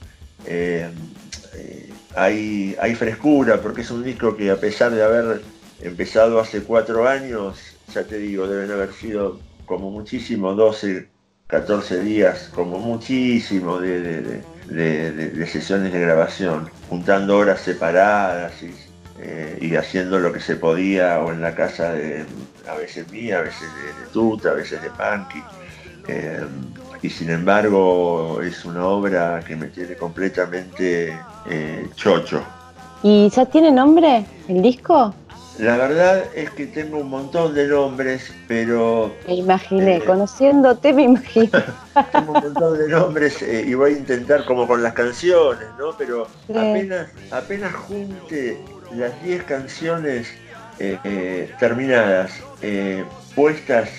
hay, 2.13 2.75
hay 2.79 2.95
frescura, 2.95 3.61
porque 3.61 3.81
es 3.81 3.91
un 3.91 4.03
disco 4.03 4.35
que 4.35 4.51
a 4.51 4.59
pesar 4.59 4.91
de 4.93 5.03
haber 5.03 5.47
empezado 5.83 6.39
hace 6.39 6.63
cuatro 6.63 7.07
años, 7.07 7.57
ya 7.93 8.03
te 8.03 8.17
digo, 8.17 8.47
deben 8.47 8.71
haber 8.71 8.93
sido 8.93 9.39
como 9.65 9.91
muchísimo 9.91 10.53
12, 10.53 11.07
14 11.47 11.99
días, 12.01 12.49
como 12.53 12.79
muchísimo 12.79 13.79
de, 13.79 14.41
sesiones 15.45 15.93
de 15.93 15.99
grabación, 15.99 16.69
juntando 16.89 17.37
horas 17.37 17.61
separadas 17.61 18.53
y, 18.63 18.73
eh, 19.19 19.57
y 19.61 19.75
haciendo 19.75 20.19
lo 20.19 20.31
que 20.31 20.39
se 20.39 20.55
podía, 20.55 21.19
o 21.19 21.31
en 21.31 21.41
la 21.41 21.53
casa 21.53 21.93
de, 21.93 22.25
a 22.67 22.75
veces 22.75 23.11
mía, 23.11 23.39
a 23.39 23.41
veces 23.41 23.61
de, 23.61 24.07
Tuta, 24.11 24.51
a 24.51 24.53
veces 24.53 24.81
de 24.81 24.89
Punky. 24.89 25.43
Eh, 26.07 26.45
y 27.01 27.09
sin 27.09 27.29
embargo 27.29 28.41
es 28.41 28.65
una 28.65 28.85
obra 28.85 29.41
que 29.45 29.55
me 29.55 29.67
tiene 29.67 29.95
completamente 29.95 31.17
eh, 31.49 31.87
chocho. 31.95 32.43
¿Y 33.03 33.29
ya 33.29 33.45
tiene 33.45 33.71
nombre 33.71 34.25
el 34.47 34.61
disco? 34.61 35.13
La 35.59 35.77
verdad 35.77 36.23
es 36.35 36.49
que 36.51 36.65
tengo 36.67 36.97
un 36.97 37.09
montón 37.09 37.53
de 37.53 37.67
nombres, 37.67 38.31
pero 38.47 39.15
Me 39.27 39.35
imaginé, 39.35 39.97
Eh. 39.97 40.03
conociéndote 40.03 40.93
me 40.93 41.03
imaginé. 41.03 41.49
tengo 42.11 42.33
un 42.33 42.41
montón 42.41 42.77
de 42.79 42.87
nombres 42.89 43.41
eh, 43.43 43.63
y 43.67 43.73
voy 43.75 43.93
a 43.93 43.97
intentar 43.97 44.45
como 44.45 44.67
con 44.67 44.81
las 44.81 44.93
canciones, 44.93 45.67
¿no? 45.77 45.95
Pero 45.97 46.27
Sí. 46.47 46.53
apenas, 46.57 47.07
apenas 47.31 47.73
junte 47.75 48.57
las 48.89 49.21
10 49.21 49.43
canciones 49.43 50.27
eh, 50.79 51.53
terminadas, 51.59 52.31
puestas 53.35 53.89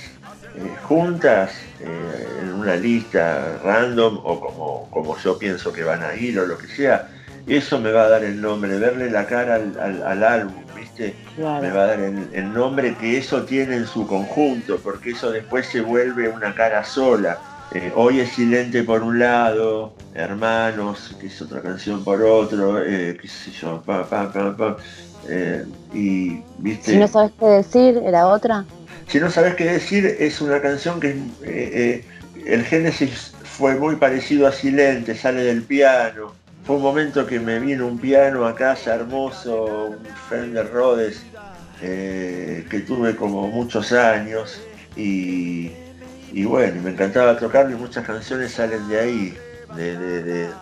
juntas 0.83 1.53
en 1.81 2.53
una 2.53 2.77
lista 2.77 3.59
random 3.63 4.21
o 4.23 4.41
como, 4.41 4.91
como 4.91 5.17
yo 5.19 5.39
pienso 5.39 5.73
que 5.73 5.83
van 5.85 6.03
a 6.03 6.15
ir 6.15 6.39
o 6.39 6.47
lo 6.47 6.59
que 6.59 6.67
sea, 6.69 7.09
eso 7.47 7.79
me 7.81 7.91
va 7.93 8.05
a 8.05 8.09
dar 8.09 8.25
el 8.25 8.41
nombre, 8.41 8.79
verle 8.79 9.11
la 9.11 9.27
cara 9.27 9.55
al, 9.57 9.77
al- 9.81 10.03
al 10.03 10.25
álbum, 10.25 10.64
¿viste? 10.97 11.14
me 11.36 11.70
va 11.70 11.82
a 11.82 11.86
dar 11.86 12.01
el, 12.01 12.28
el 12.32 12.53
nombre 12.53 12.95
que 12.97 13.18
eso 13.18 13.42
tiene 13.42 13.76
en 13.76 13.86
su 13.86 14.07
conjunto, 14.07 14.78
porque 14.82 15.11
eso 15.11 15.30
después 15.30 15.66
se 15.66 15.80
vuelve 15.80 16.28
una 16.28 16.55
cara 16.55 16.84
sola. 16.84 17.38
Eh, 17.72 17.92
hoy 17.97 18.20
es 18.20 18.30
silente 18.30 18.84
por 18.84 19.03
un 19.03 19.18
lado, 19.18 19.95
Hermanos, 20.14 21.16
que 21.20 21.26
es 21.26 21.42
otra 21.42 21.61
canción 21.61 22.05
por 22.05 22.22
otro, 22.22 22.80
eh, 22.80 23.16
qué 23.20 23.26
sé 23.26 23.51
yo, 23.51 23.82
pa, 23.84 24.05
pa, 24.09 24.32
pa, 24.32 24.57
pa, 24.57 24.76
eh, 25.28 25.64
y, 25.92 26.40
viste, 26.59 26.92
Si 26.92 26.97
no 26.99 27.09
sabes 27.09 27.32
qué 27.40 27.47
decir, 27.47 28.01
era 28.05 28.28
otra. 28.28 28.64
si 29.09 29.18
no 29.18 29.28
sabes 29.30 29.55
qué 29.57 29.64
decir, 29.64 30.07
es 30.07 30.40
una 30.40 30.61
canción 30.61 31.01
que 31.01 31.16
eh, 31.42 32.05
el 32.47 32.62
génesis 32.64 33.32
fue 33.42 33.74
muy 33.74 33.97
parecido 33.97 34.47
a 34.47 34.53
Silente, 34.53 35.16
sale 35.16 35.42
del 35.42 35.62
piano. 35.62 36.32
Fue 36.65 36.77
un 36.77 36.83
momento 36.83 37.27
que 37.27 37.41
me 37.41 37.61
vino 37.61 37.87
un 37.87 37.99
piano 38.01 38.47
a 38.47 38.55
casa 38.55 38.95
hermoso, 38.95 39.87
un 39.89 40.17
Fender 40.29 40.71
Rhodes, 40.73 41.31
eh, 41.83 42.67
que 42.71 42.81
tuve 42.81 43.17
como 43.17 43.49
muchos 43.49 43.93
años 43.93 44.71
y, 44.97 45.79
bueno, 46.45 46.81
me 46.83 46.91
encantaba 46.93 47.39
tocarlo 47.39 47.73
y 47.77 47.79
muchas 47.79 48.07
canciones 48.07 48.53
salen 48.53 48.89
de 48.89 48.99
ahí, 48.99 49.45
de, 49.69 50.59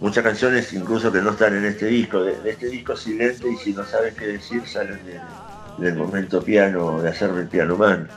muchas 0.00 0.22
canciones 0.24 0.72
incluso 0.74 1.10
que 1.10 1.22
no 1.22 1.30
están 1.30 1.56
en 1.56 1.64
este 1.64 1.86
disco, 1.86 2.22
de, 2.24 2.50
este 2.50 2.68
disco 2.68 2.94
Silente 2.96 3.50
y 3.50 3.56
si 3.56 3.72
no 3.72 3.84
sabes 3.86 4.14
qué 4.14 4.26
decir 4.26 4.66
salen 4.68 5.02
de- 5.06 5.20
del 5.76 5.94
momento 5.96 6.44
piano, 6.44 7.00
de 7.00 7.08
hacerme 7.10 7.42
el 7.42 7.48
piano 7.48 7.76
man. 7.76 8.12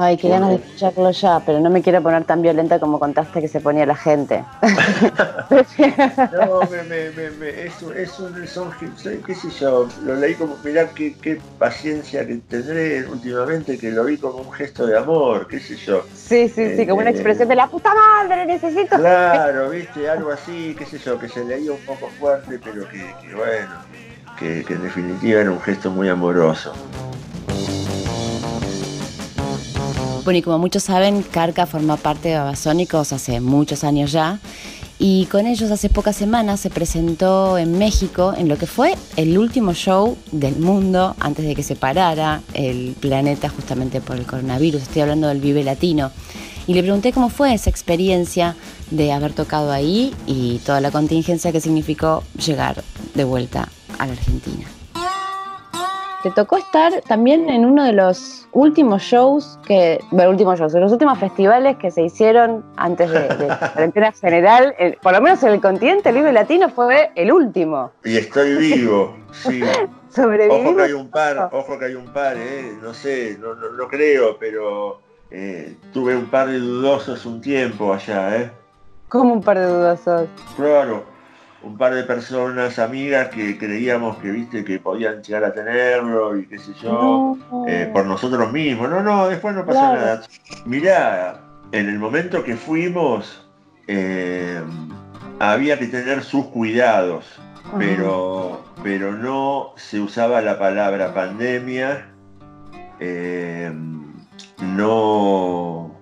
Ay, 0.00 0.16
qué 0.16 0.28
ganas 0.28 0.50
de 0.50 0.56
escucharlo 0.56 1.10
ya, 1.10 1.42
pero 1.44 1.58
no 1.58 1.70
me 1.70 1.82
quiero 1.82 2.00
poner 2.00 2.24
tan 2.24 2.40
violenta 2.40 2.78
como 2.78 3.00
contaste 3.00 3.40
que 3.40 3.48
se 3.48 3.60
ponía 3.60 3.84
la 3.84 3.96
gente. 3.96 4.44
No, 6.30 6.60
me, 6.70 6.82
me, 6.84 7.10
me, 7.10 7.30
me- 7.30 7.66
es, 7.66 7.82
un- 7.82 7.96
es 7.96 8.18
un 8.20 8.46
son 8.46 8.70
qué 9.26 9.34
sé 9.34 9.50
yo, 9.50 9.88
lo 10.04 10.14
leí 10.14 10.34
como, 10.34 10.56
mirá 10.62 10.88
qué, 10.94 11.16
qué 11.20 11.40
paciencia 11.58 12.26
que 12.26 12.36
tendré 12.48 13.04
últimamente, 13.06 13.76
que 13.78 13.90
lo 13.90 14.04
vi 14.04 14.18
como 14.18 14.38
un 14.42 14.52
gesto 14.52 14.86
de 14.86 14.96
amor, 14.96 15.48
qué 15.48 15.58
sé 15.58 15.74
yo. 15.76 16.04
Sí, 16.14 16.48
sí, 16.48 16.76
sí, 16.76 16.86
como 16.86 17.00
una 17.00 17.10
Eh, 17.10 17.14
expresión 17.14 17.48
de 17.48 17.56
la 17.56 17.66
puta 17.66 17.90
madre, 17.94 18.46
necesito. 18.46 18.96
Claro, 18.96 19.70
viste, 19.70 20.08
algo 20.08 20.30
así, 20.30 20.74
qué 20.78 20.84
sé 20.86 20.98
yo, 20.98 21.18
que 21.18 21.28
se 21.28 21.44
leía 21.44 21.72
un 21.72 21.80
poco 21.80 22.08
fuerte, 22.18 22.60
pero 22.62 22.86
que, 22.86 23.16
que 23.20 23.34
bueno, 23.34 23.74
que, 24.36 24.64
que 24.64 24.74
en 24.74 24.82
definitiva 24.82 25.40
era 25.40 25.50
un 25.50 25.60
gesto 25.60 25.90
muy 25.90 26.08
amoroso. 26.08 26.72
Bueno, 30.28 30.40
y 30.40 30.42
como 30.42 30.58
muchos 30.58 30.82
saben, 30.82 31.22
Carca 31.22 31.64
forma 31.64 31.96
parte 31.96 32.28
de 32.28 32.36
Babasónicos 32.36 33.14
hace 33.14 33.40
muchos 33.40 33.82
años 33.82 34.12
ya. 34.12 34.40
Y 34.98 35.24
con 35.24 35.46
ellos 35.46 35.70
hace 35.70 35.88
pocas 35.88 36.16
semanas 36.16 36.60
se 36.60 36.68
presentó 36.68 37.56
en 37.56 37.78
México 37.78 38.34
en 38.36 38.46
lo 38.46 38.58
que 38.58 38.66
fue 38.66 38.94
el 39.16 39.38
último 39.38 39.72
show 39.72 40.18
del 40.30 40.56
mundo 40.56 41.16
antes 41.18 41.46
de 41.46 41.54
que 41.54 41.62
se 41.62 41.76
parara 41.76 42.42
el 42.52 42.94
planeta 43.00 43.48
justamente 43.48 44.02
por 44.02 44.16
el 44.16 44.26
coronavirus. 44.26 44.82
Estoy 44.82 45.00
hablando 45.00 45.28
del 45.28 45.40
Vive 45.40 45.64
Latino. 45.64 46.10
Y 46.66 46.74
le 46.74 46.82
pregunté 46.82 47.14
cómo 47.14 47.30
fue 47.30 47.54
esa 47.54 47.70
experiencia 47.70 48.54
de 48.90 49.12
haber 49.12 49.32
tocado 49.32 49.72
ahí 49.72 50.14
y 50.26 50.58
toda 50.58 50.82
la 50.82 50.90
contingencia 50.90 51.52
que 51.52 51.62
significó 51.62 52.22
llegar 52.36 52.84
de 53.14 53.24
vuelta 53.24 53.70
a 53.98 54.06
la 54.06 54.12
Argentina. 54.12 54.66
Te 56.22 56.30
tocó 56.32 56.56
estar 56.56 57.00
también 57.02 57.48
en 57.48 57.64
uno 57.64 57.84
de 57.84 57.92
los 57.92 58.48
últimos 58.52 59.02
shows 59.02 59.58
que, 59.66 60.00
bueno, 60.10 60.30
últimos 60.30 60.58
shows, 60.58 60.74
en 60.74 60.80
los 60.80 60.90
últimos 60.90 61.18
festivales 61.18 61.76
que 61.76 61.90
se 61.92 62.02
hicieron 62.02 62.64
antes 62.76 63.10
de, 63.10 63.28
de 63.28 63.46
la 63.46 63.58
cuarentena 63.72 64.12
general, 64.12 64.74
por 65.00 65.12
lo 65.12 65.20
menos 65.20 65.42
en 65.44 65.50
el 65.50 65.60
continente, 65.60 66.08
el 66.08 66.16
Vive 66.16 66.32
Latino 66.32 66.68
fue 66.70 67.12
el 67.14 67.30
último. 67.30 67.92
Y 68.04 68.16
estoy 68.16 68.56
vivo, 68.56 69.16
sí. 69.30 69.62
Ojo 70.16 70.76
que 70.76 70.82
hay 70.82 70.92
un 70.92 71.10
par, 71.10 71.50
ojo 71.52 71.78
que 71.78 71.84
hay 71.84 71.94
un 71.94 72.06
par, 72.06 72.36
eh, 72.36 72.76
no 72.82 72.94
sé, 72.94 73.36
no, 73.38 73.54
no, 73.54 73.70
no 73.70 73.88
creo, 73.88 74.38
pero 74.38 75.00
eh, 75.30 75.76
tuve 75.92 76.16
un 76.16 76.26
par 76.26 76.48
de 76.48 76.58
dudosos 76.58 77.26
un 77.26 77.40
tiempo 77.40 77.92
allá, 77.92 78.36
¿eh? 78.36 78.50
Como 79.08 79.34
un 79.34 79.42
par 79.42 79.58
de 79.58 79.66
dudosos. 79.66 80.28
Claro, 80.56 81.04
un 81.62 81.76
par 81.76 81.94
de 81.94 82.04
personas, 82.04 82.78
amigas 82.78 83.28
que 83.28 83.58
creíamos 83.58 84.16
que, 84.18 84.30
viste, 84.30 84.64
que 84.64 84.78
podían 84.78 85.22
llegar 85.22 85.44
a 85.44 85.52
tenerlo 85.52 86.36
y 86.36 86.46
qué 86.46 86.58
sé 86.58 86.72
yo, 86.80 87.36
No. 87.50 87.64
eh, 87.66 87.90
por 87.92 88.06
nosotros 88.06 88.52
mismos. 88.52 88.88
No, 88.90 89.02
no, 89.02 89.28
después 89.28 89.54
no 89.54 89.66
pasó 89.66 89.80
Claro. 89.80 89.94
nada. 90.00 90.22
Mirá, 90.64 91.40
en 91.72 91.88
el 91.88 91.98
momento 91.98 92.44
que 92.44 92.56
fuimos, 92.56 93.44
eh, 93.88 94.60
había 95.40 95.78
que 95.78 95.86
tener 95.86 96.22
sus 96.22 96.46
cuidados, 96.46 97.24
pero, 97.78 98.62
pero 98.82 99.12
no 99.12 99.72
se 99.76 100.00
usaba 100.00 100.40
la 100.40 100.58
palabra 100.58 101.12
pandemia, 101.12 102.06
eh, 103.00 103.72
no, 104.62 105.94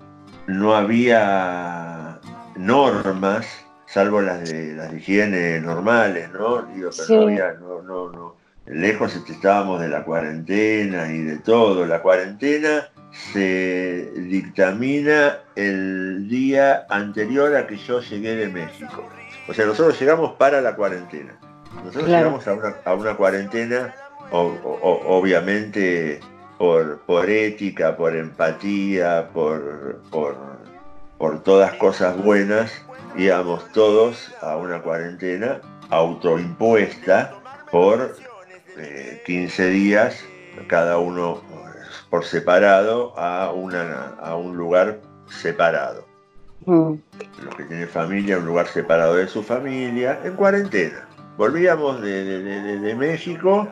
no 0.47 0.75
había 0.75 2.19
normas, 2.57 3.47
salvo 3.87 4.21
las 4.21 4.49
de 4.49 4.75
las 4.75 4.91
de 4.93 4.99
higiene 4.99 5.61
normales, 5.61 6.31
¿no? 6.33 6.63
Digo, 6.63 6.91
pero 6.91 7.07
Sí. 7.07 7.15
no 7.17 7.23
había, 7.23 7.53
no, 7.55 7.83
no, 7.83 8.11
no. 8.11 8.37
Lejos 8.67 9.15
estábamos 9.15 9.81
de 9.81 9.89
la 9.89 10.03
cuarentena 10.05 11.13
y 11.13 11.23
de 11.23 11.37
todo. 11.39 11.87
La 11.87 12.03
cuarentena 12.03 12.89
se 13.33 14.11
dictamina 14.17 15.39
el 15.55 16.29
día 16.29 16.85
anterior 16.91 17.55
a 17.55 17.67
que 17.67 17.77
yo 17.77 18.01
llegué 18.01 18.35
de 18.35 18.49
México. 18.49 19.09
O 19.49 19.55
sea, 19.55 19.67
nosotros 19.67 19.99
llegamos 20.01 20.33
para 20.33 20.61
la 20.61 20.75
cuarentena. 20.75 21.39
Nosotros 21.77 22.07
Claro. 22.07 22.25
llegamos 22.25 22.49
a 22.49 22.55
una, 22.55 22.75
a 22.85 22.95
una 22.95 23.15
cuarentena, 23.17 23.95
o- 24.33 24.41
o- 24.65 25.17
obviamente 25.19 26.19
por, 26.59 26.99
por 27.03 27.31
ética, 27.31 27.97
por 27.97 28.17
empatía, 28.17 29.29
por, 29.33 30.01
por, 30.11 30.37
por 31.19 31.43
todas 31.45 31.75
cosas 31.75 32.17
buenas, 32.17 32.73
íbamos 33.17 33.71
todos 33.73 34.33
a 34.43 34.57
una 34.57 34.81
cuarentena 34.83 35.61
autoimpuesta 35.91 37.35
por 37.71 38.17
eh, 38.79 39.23
15 39.27 39.69
días, 39.69 40.25
cada 40.67 40.99
uno 40.99 41.41
por 42.11 42.25
separado, 42.25 43.19
a, 43.19 43.53
una, 43.53 44.15
a 44.21 44.37
un 44.37 44.57
lugar 44.57 44.99
separado. 45.29 46.07
Mm. 46.67 46.95
Los 47.45 47.55
que 47.57 47.65
tienen 47.65 47.89
familia, 47.89 48.39
un 48.39 48.47
lugar 48.47 48.67
separado 48.69 49.15
de 49.15 49.29
su 49.29 49.43
familia, 49.43 50.21
en 50.25 50.35
cuarentena. 50.35 51.09
Volvíamos 51.37 52.01
de, 52.03 52.25
de- 52.25 52.43
de- 52.63 52.79
de 52.81 52.95
México, 52.95 53.69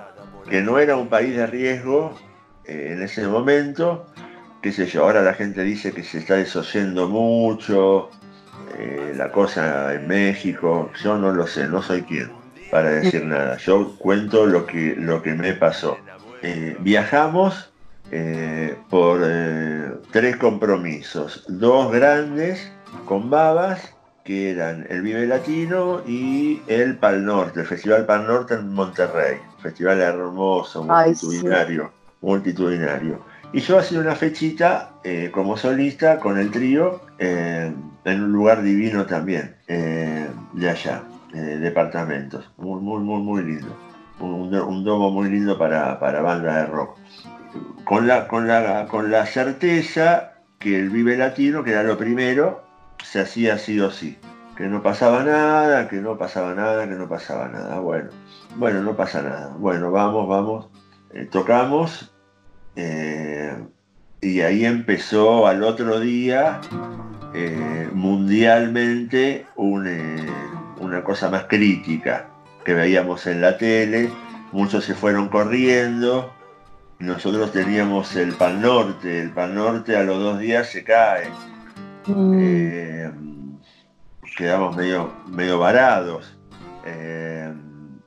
que 0.48 0.60
no 0.60 0.78
era 0.78 0.96
un 0.96 1.08
país 1.08 1.34
de 1.36 1.46
riesgo 1.46 2.12
eh, 2.64 2.90
en 2.92 3.02
ese 3.02 3.26
momento, 3.26 4.06
qué 4.62 4.72
sé 4.72 4.86
yo, 4.86 5.04
ahora 5.04 5.22
la 5.22 5.34
gente 5.34 5.62
dice 5.62 5.92
que 5.92 6.02
se 6.02 6.18
está 6.18 6.34
desoyendo 6.34 7.08
mucho, 7.08 8.10
eh, 8.76 9.12
la 9.16 9.30
cosa 9.30 9.94
en 9.94 10.08
México, 10.08 10.90
yo 11.02 11.16
no 11.16 11.32
lo 11.32 11.46
sé, 11.46 11.68
no 11.68 11.80
soy 11.82 12.02
quien 12.02 12.30
para 12.70 12.90
decir 12.90 13.24
nada, 13.24 13.56
yo 13.58 13.94
cuento 13.98 14.46
lo 14.46 14.66
que, 14.66 14.96
lo 14.98 15.22
que 15.22 15.34
me 15.34 15.52
pasó. 15.52 15.96
Eh, 16.42 16.76
viajamos 16.80 17.72
eh, 18.10 18.76
por 18.90 19.20
tres 20.10 20.36
compromisos, 20.38 21.44
dos 21.46 21.92
grandes 21.92 22.72
con 23.04 23.30
babas, 23.30 23.94
que 24.24 24.50
eran 24.50 24.86
el 24.88 25.02
Vive 25.02 25.26
Latino 25.26 26.02
y 26.04 26.62
el 26.66 26.96
Pal 26.96 27.24
Norte, 27.24 27.60
el 27.60 27.66
Festival 27.66 28.06
Pal 28.06 28.26
Norte 28.26 28.54
en 28.54 28.72
Monterrey, 28.72 29.36
festival 29.62 30.00
hermoso, 30.00 30.84
Ay, 30.88 31.14
sí. 31.14 31.26
multitudinario, 31.26 31.92
multitudinario. 32.22 33.20
Y 33.52 33.60
yo 33.60 33.78
hacía 33.78 34.00
una 34.00 34.16
fechita 34.16 34.90
como 35.30 35.56
solista 35.56 36.18
con 36.18 36.38
el 36.38 36.50
trío 36.50 37.02
en 38.04 38.22
un 38.22 38.32
lugar 38.32 38.62
divino 38.62 39.06
también, 39.06 39.56
eh, 39.66 40.28
de 40.52 40.70
allá, 40.70 41.02
eh, 41.32 41.38
departamentos. 41.38 42.50
Muy, 42.56 42.80
muy, 42.80 43.00
muy, 43.02 43.22
muy 43.22 43.42
lindo. 43.42 43.76
Un, 44.20 44.84
domo 44.84 45.10
muy 45.10 45.28
lindo 45.28 45.58
para, 45.58 45.98
para 45.98 46.22
banda 46.22 46.58
de 46.58 46.66
rock. 46.66 46.96
Con 47.84 48.06
la, 48.06 48.28
con, 48.28 48.46
la, 48.46 48.86
con 48.86 49.10
la 49.10 49.26
certeza 49.26 50.34
que 50.58 50.78
el 50.78 50.90
Vive 50.90 51.16
Latino, 51.16 51.64
que 51.64 51.72
era 51.72 51.82
lo 51.82 51.98
primero, 51.98 52.64
se 53.02 53.20
hacía 53.20 53.58
sí 53.58 53.80
o 53.80 53.90
sí. 53.90 54.18
Que 54.56 54.66
no 54.66 54.82
pasaba 54.82 55.24
nada, 55.24 55.88
que 55.88 55.96
no 55.96 56.16
pasaba 56.16 56.54
nada, 56.54 56.88
que 56.88 56.94
no 56.94 57.08
pasaba 57.08 57.48
nada. 57.48 57.80
Bueno, 57.80 58.10
bueno, 58.56 58.82
no 58.82 58.94
pasa 58.96 59.22
nada. 59.22 59.54
Bueno, 59.58 59.90
vamos, 59.90 60.28
vamos. 60.28 60.68
Eh, 61.12 61.28
tocamos 61.30 62.12
eh, 62.76 63.56
y 64.20 64.40
ahí 64.40 64.64
empezó 64.64 65.46
al 65.46 65.62
otro 65.64 66.00
día 66.00 66.60
eh, 67.34 67.88
mundialmente 67.92 69.46
un, 69.56 69.88
una 70.78 71.02
cosa 71.02 71.30
más 71.30 71.44
crítica 71.44 72.28
que 72.64 72.74
veíamos 72.74 73.26
en 73.26 73.40
la 73.40 73.58
tele. 73.58 74.10
Muchos 74.52 74.84
se 74.84 74.94
fueron 74.94 75.28
corriendo. 75.28 76.32
Nosotros 76.98 77.52
teníamos 77.52 78.14
el 78.16 78.32
Pan 78.34 78.62
Norte. 78.62 79.20
El 79.20 79.30
Pan 79.30 79.54
Norte 79.54 79.96
a 79.96 80.04
los 80.04 80.18
dos 80.18 80.38
días 80.38 80.68
se 80.68 80.84
cae. 80.84 81.28
Mm. 82.06 82.38
Eh, 82.40 83.10
quedamos 84.36 84.76
medio, 84.76 85.12
medio 85.26 85.58
varados. 85.58 86.36
Eh, 86.86 87.52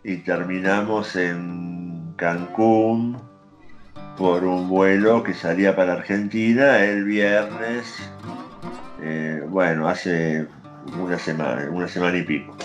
y 0.04 0.18
terminamos 0.18 1.16
en 1.16 2.14
Cancún 2.16 3.18
por 4.18 4.44
un 4.44 4.68
vuelo 4.68 5.24
que 5.24 5.34
salía 5.34 5.76
para 5.76 5.94
Argentina 5.94 6.80
el 6.84 7.04
viernes, 7.04 8.10
eh, 9.02 9.43
bueno, 9.48 9.88
hace 9.88 10.48
una 11.00 11.18
semana, 11.20 11.70
una 11.72 11.88
semana 11.88 12.18
y 12.18 12.24
pico. 12.24 12.56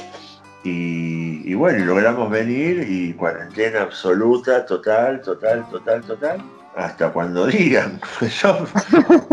Y, 0.64 1.42
y 1.50 1.54
bueno, 1.54 1.84
logramos 1.84 2.30
venir 2.30 2.86
y 2.88 3.12
cuarentena 3.14 3.82
absoluta, 3.82 4.64
total, 4.64 5.20
total, 5.20 5.68
total, 5.68 6.02
total, 6.02 6.42
hasta 6.76 7.10
cuando 7.10 7.46
digan. 7.48 8.00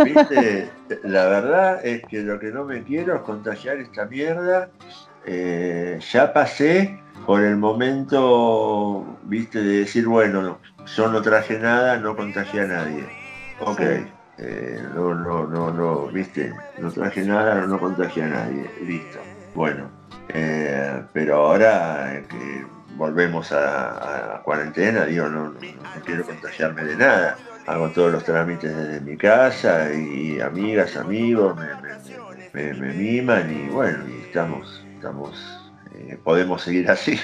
Viste, 0.04 0.70
la 1.04 1.28
verdad 1.28 1.86
es 1.86 2.04
que 2.08 2.22
lo 2.22 2.40
que 2.40 2.52
no 2.52 2.66
me 2.66 2.84
quiero 2.84 3.16
es 3.16 3.22
contagiar 3.22 3.78
esta 3.78 4.06
mierda. 4.06 4.70
Eh, 5.26 6.00
ya 6.12 6.34
pasé 6.34 7.00
por 7.26 7.44
el 7.44 7.58
momento, 7.58 9.06
viste, 9.24 9.62
de 9.62 9.80
decir, 9.80 10.08
bueno, 10.08 10.58
yo 10.96 11.10
no 11.10 11.22
traje 11.22 11.60
nada, 11.60 11.98
no 11.98 12.16
contagié 12.16 12.62
a 12.62 12.66
nadie. 12.66 13.06
Ok, 13.60 13.82
eh, 14.42 14.82
no, 14.94 15.14
no, 15.14 15.46
no, 15.48 15.72
no, 15.72 16.08
viste, 16.08 16.54
no 16.78 16.92
traje 16.92 17.24
nada, 17.24 17.66
no 17.66 17.80
contagié 17.80 18.24
a 18.24 18.28
nadie, 18.28 18.74
listo. 18.82 19.26
Bueno, 19.54 19.92
eh, 20.30 21.04
pero 21.14 21.36
ahora 21.38 22.24
que 22.30 22.66
volvemos 22.90 23.52
a, 23.52 24.38
a 24.38 24.44
cuarentena, 24.44 25.06
digo, 25.06 25.28
no, 25.30 25.50
no- 25.52 25.60
no 25.94 26.02
quiero 26.04 26.26
contagiarme 26.26 26.84
de 26.86 26.96
nada. 26.98 27.40
Hago 27.66 27.92
todos 27.92 28.12
los 28.12 28.24
trámites 28.24 28.76
desde 28.76 29.02
mi 29.02 29.18
casa 29.18 29.94
y 29.94 30.40
amigas, 30.40 30.96
amigos 30.98 31.58
me, 31.58 31.76
me- 31.76 32.00
me- 32.54 32.74
me 32.74 32.94
miman 32.94 33.52
y 33.52 33.70
bueno, 33.70 34.08
y 34.08 34.22
estamos, 34.22 34.88
estamos, 34.96 35.74
eh, 35.92 36.20
podemos 36.24 36.62
seguir 36.62 36.90
así. 36.90 37.20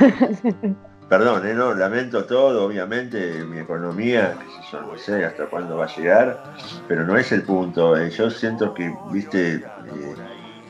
Perdón, 1.08 1.46
eh, 1.46 1.54
no, 1.54 1.72
lamento 1.72 2.24
todo, 2.24 2.66
obviamente, 2.66 3.42
mi 3.44 3.60
economía, 3.60 4.36
sé 4.36 4.72
yo, 4.72 4.82
no 4.82 4.98
sé 4.98 5.24
hasta 5.24 5.46
cuándo 5.46 5.78
va 5.78 5.86
a 5.86 5.96
llegar, 5.96 6.38
pero 6.86 7.04
no 7.04 7.16
es 7.16 7.32
el 7.32 7.42
punto. 7.42 7.96
eh, 7.96 8.10
yo 8.10 8.30
siento 8.30 8.74
que, 8.74 8.94
viste, 9.10 9.54
eh, 9.54 10.14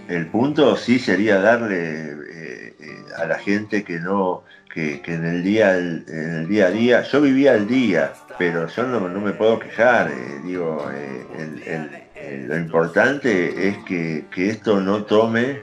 el 0.06 0.26
punto 0.28 0.76
sí 0.76 1.00
sería 1.00 1.40
darle 1.40 2.16
a 3.16 3.26
la 3.26 3.38
gente 3.38 3.82
que 3.82 3.98
no, 3.98 4.44
que, 4.72 5.00
que 5.00 5.14
en 5.14 5.24
el 5.24 5.42
día 5.42 5.76
el 5.76 6.46
día 6.48 6.66
a 6.68 6.70
día, 6.70 7.02
yo 7.02 7.20
vivía 7.20 7.54
el 7.54 7.66
día, 7.66 8.12
pero 8.38 8.68
yo 8.68 8.84
no, 8.84 9.00
me 9.00 9.32
puedo 9.32 9.58
quejar, 9.58 10.12
digo, 10.44 10.88
lo 12.46 12.56
importante 12.56 13.68
es 13.68 13.78
que, 13.78 14.26
que 14.32 14.50
esto 14.50 14.80
no 14.80 15.02
tome 15.02 15.62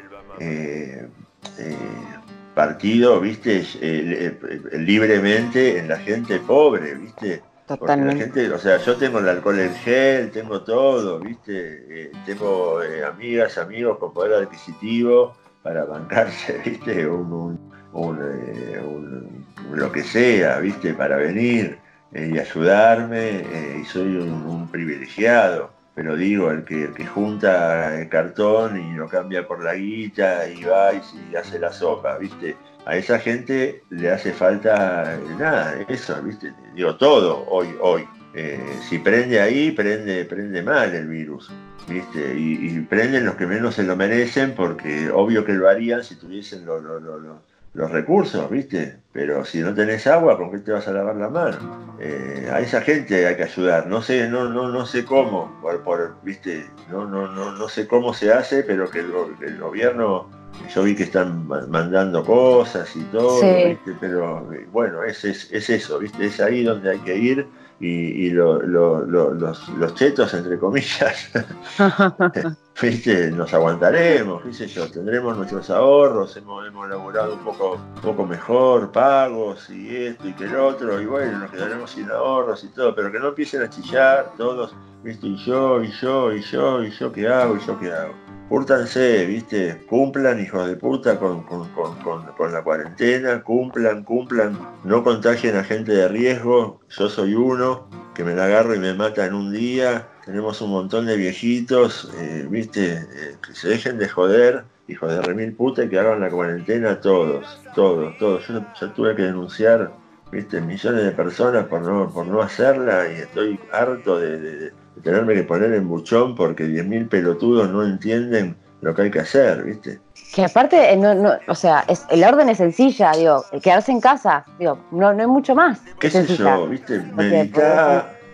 partido, 2.56 3.22
viste, 3.22 3.64
eh, 3.82 4.40
libremente 4.74 5.80
en 5.80 5.90
la 5.90 6.00
gente 6.00 6.40
pobre, 6.42 6.96
viste. 6.96 7.44
Porque 7.78 8.02
la 8.04 8.14
Totalmente. 8.14 8.26
gente, 8.26 8.52
o 8.52 8.60
sea, 8.60 8.78
yo 8.78 8.98
tengo 8.98 9.20
el 9.20 9.30
alcohol 9.30 9.60
en 9.60 9.76
gel, 9.76 10.32
tengo 10.32 10.64
todo, 10.64 11.20
¿viste? 11.20 12.06
Eh, 12.06 12.12
tengo 12.26 12.82
eh, 12.84 13.04
amigas, 13.06 13.58
amigos 13.58 13.98
con 14.00 14.14
poder 14.14 14.34
adquisitivo 14.44 15.38
para 15.62 15.86
bancarse, 15.86 16.60
¿viste? 16.66 17.08
Un, 17.08 17.34
un- 17.34 17.76
un, 17.92 18.20
eh, 18.22 18.80
un- 18.82 19.46
lo 19.74 19.92
que 19.92 20.04
sea, 20.04 20.60
¿viste? 20.60 20.94
Para 20.94 21.18
venir 21.18 21.84
eh, 22.12 22.32
y 22.34 22.40
ayudarme, 22.40 23.30
eh, 23.42 23.80
y 23.82 23.86
soy 23.86 24.16
un, 24.18 24.46
un 24.46 24.72
privilegiado. 24.72 25.75
Pero 25.96 26.16
digo, 26.16 26.52
el 26.52 26.66
que, 26.66 26.84
el 26.84 26.94
que 26.94 27.06
junta 27.06 28.00
el 28.00 28.10
cartón 28.10 28.78
y 28.78 28.94
lo 28.96 29.08
cambia 29.08 29.48
por 29.48 29.64
la 29.64 29.76
guita 29.76 30.48
y 30.50 30.64
va 30.64 30.94
y, 30.94 31.36
hace 31.36 31.58
la 31.58 31.72
sopa, 31.72 32.18
¿viste? 32.18 32.56
a 32.86 32.96
esa 32.96 33.18
gente 33.20 33.84
le 33.90 34.12
hace 34.12 34.32
falta 34.32 35.18
nada, 35.40 35.76
eso, 35.90 36.22
¿viste? 36.22 36.54
Digo, 36.76 36.96
todo 36.98 37.46
hoy, 37.48 37.70
hoy. 37.82 38.08
Eh, 38.34 38.60
si 38.88 39.00
prende 39.00 39.40
ahí, 39.42 39.72
prende, 39.72 40.26
prende 40.26 40.62
mal 40.62 40.94
el 40.94 41.08
virus, 41.08 41.50
¿viste? 41.88 42.36
Y, 42.38 42.80
prenden 42.82 43.26
los 43.26 43.36
que 43.36 43.48
menos 43.48 43.76
se 43.76 43.84
lo 43.84 43.96
merecen 43.96 44.54
porque 44.54 45.10
obvio 45.10 45.46
que 45.46 45.54
lo 45.54 45.70
harían 45.70 46.04
si 46.04 46.16
tuviesen 46.16 46.66
lo- 46.66 46.80
lo- 46.80 47.00
lo- 47.00 47.18
lo- 47.18 47.42
los 47.76 47.92
recursos, 47.92 48.50
¿viste? 48.50 48.98
Pero 49.12 49.44
si 49.46 49.60
no 49.60 49.74
tenés 49.74 50.08
agua, 50.08 50.38
¿con 50.38 50.50
qué 50.52 50.60
te 50.60 50.72
vas 50.72 50.88
a 50.88 50.92
lavar 50.94 51.16
la 51.18 51.30
mano? 51.30 51.58
Eh, 52.00 52.50
a 52.52 52.60
esa 52.62 52.82
gente 52.82 53.28
hay 53.28 53.36
que 53.36 53.44
ayudar. 53.44 53.88
No 53.88 54.02
sé, 54.02 54.28
no, 54.30 54.50
no, 54.50 54.70
no 54.70 54.86
sé 54.86 55.06
cómo, 55.06 55.52
por, 55.62 55.82
por, 55.84 56.16
¿viste? 56.24 56.66
No, 56.90 57.06
no, 57.06 57.28
no, 57.28 57.52
no 57.52 57.70
sé 57.70 57.86
cómo 57.88 58.14
se 58.14 58.32
hace, 58.34 58.64
pero 58.64 58.90
que 58.90 59.00
el, 59.00 59.12
go- 59.12 59.30
el 59.42 59.58
gobierno 59.60 60.30
yo 60.74 60.84
vi 60.84 60.96
que 60.96 61.04
están 61.04 61.46
ma- 61.48 61.66
mandando 61.68 62.24
cosas 62.24 62.96
y 62.96 63.02
todo, 63.06 63.42
Sí. 63.42 63.70
¿viste? 63.70 63.98
pero 64.00 64.52
eh, 64.54 64.66
bueno, 64.72 65.04
es, 65.04 65.26
es, 65.26 65.52
es 65.52 65.70
eso, 65.70 66.00
¿viste? 66.00 66.26
Es 66.26 66.40
ahí 66.40 66.64
donde 66.64 66.92
hay 66.92 67.00
que 67.00 67.18
ir 67.18 67.46
y, 67.80 67.88
y 68.28 68.30
lo- 68.30 68.62
lo- 68.62 69.02
lo- 69.06 69.34
los, 69.34 69.68
los 69.70 69.94
chetos, 69.96 70.34
entre 70.34 70.58
comillas, 70.58 71.30
¿viste? 72.82 73.32
Nos 73.32 73.54
aguantaremos, 73.54 74.44
qué 74.44 74.54
sé 74.54 74.68
yo, 74.68 74.90
tendremos 74.90 75.36
nuestros 75.38 75.70
ahorros, 75.70 76.36
hemos, 76.38 76.66
hemos 76.68 76.88
laburado 76.90 77.34
un 77.34 77.40
poco, 77.44 77.74
un 77.96 78.02
poco 78.02 78.26
mejor, 78.26 78.92
pagos 78.92 79.70
y 79.70 79.96
esto 79.96 80.28
y 80.28 80.34
que 80.34 80.46
el 80.46 80.56
otro, 80.56 81.02
y 81.02 81.06
bueno, 81.06 81.40
nos 81.40 81.52
quedaremos 81.52 81.92
sin 81.92 82.10
ahorros 82.10 82.64
y 82.64 82.68
todo, 82.70 82.96
pero 82.96 83.12
que 83.12 83.20
no 83.20 83.30
empiecen 83.30 83.62
a 83.62 83.70
chillar 83.70 84.32
todos, 84.38 84.74
¿viste? 85.04 85.28
Y 85.28 85.38
yo, 85.46 85.84
y 85.84 85.92
yo, 85.92 86.34
y 86.34 86.42
yo, 86.42 86.84
y 86.84 86.92
yo 86.92 87.12
qué 87.12 87.28
hago, 87.28 87.58
y 87.58 87.66
yo 87.66 87.80
qué 87.80 87.92
hago. 87.92 88.14
Cúrtanse, 88.50 89.26
¿viste? 89.26 89.82
Cumplan, 89.90 90.40
hijos 90.40 90.68
de 90.68 90.76
puta, 90.76 91.18
con, 91.18 91.44
con- 91.44 91.68
con- 91.70 91.96
con- 91.98 92.52
la 92.54 92.64
cuarentena, 92.64 93.42
cumplan, 93.44 94.04
cumplan, 94.04 94.58
no 94.84 95.04
contagien 95.04 95.56
a 95.56 95.64
gente 95.64 95.92
de 95.94 96.08
riesgo, 96.08 96.80
yo 96.90 97.10
soy 97.10 97.34
uno, 97.34 97.88
que 98.14 98.24
me 98.24 98.36
la 98.36 98.46
agarro 98.46 98.76
y 98.76 98.80
me 98.80 98.94
mata 98.94 99.26
en 99.26 99.34
un 99.34 99.52
día, 99.52 100.08
tenemos 100.26 100.62
un 100.62 100.70
montón 100.70 101.08
de 101.08 101.18
viejitos, 101.18 102.12
eh, 102.20 102.46
¿viste? 102.48 102.94
Eh, 102.94 103.36
que 103.46 103.54
se 103.56 103.68
dejen 103.70 103.98
de 103.98 104.08
joder, 104.08 104.64
hijos 104.88 105.12
de 105.12 105.22
remil 105.24 105.54
puta, 105.54 105.84
y 105.84 105.90
que 105.90 105.98
hagan 106.00 106.20
la 106.22 106.30
cuarentena 106.30 107.02
todos, 107.02 107.60
todos, 107.74 108.16
todos. 108.20 108.48
Yo 108.48 108.64
ya 108.80 108.94
tuve 108.94 109.16
que 109.16 109.24
denunciar, 109.24 109.92
¿viste? 110.32 110.62
Millones 110.62 111.04
de 111.04 111.12
personas 111.12 111.66
por 111.66 111.82
no, 111.82 112.12
por 112.14 112.28
no 112.28 112.42
hacerla 112.44 113.12
y 113.12 113.16
estoy 113.22 113.60
harto 113.72 114.20
de, 114.20 114.40
de- 114.40 114.74
tenerme 115.04 115.34
que 115.34 115.44
poner 115.44 115.74
en 115.74 115.88
buchón 115.88 116.36
porque 116.36 116.66
10.000 116.66 117.10
pelotudos 117.10 117.70
no 117.70 117.84
entienden 117.84 118.56
lo 118.82 118.94
que 118.94 119.04
hay 119.04 119.12
que 119.12 119.20
hacer, 119.20 119.64
¿viste? 119.64 120.00
Que 120.34 120.46
aparte, 120.46 120.92
eh, 120.92 120.98
no, 120.98 121.16
no, 121.16 121.34
o 121.48 121.56
sea, 121.56 121.84
es, 121.88 122.06
el 122.10 122.24
orden 122.24 122.50
es 122.50 122.58
sencilla, 122.58 123.12
digo, 123.14 123.44
quedarse 123.64 123.92
en 123.92 124.02
casa, 124.02 124.46
digo, 124.60 124.78
no, 124.92 125.14
no 125.14 125.22
hay 125.22 125.28
mucho 125.28 125.56
más. 125.56 125.82
¿Qué 126.00 126.10
sé 126.10 126.26
yo, 126.26 126.68
viste? 126.68 127.00
Porque, 127.16 127.52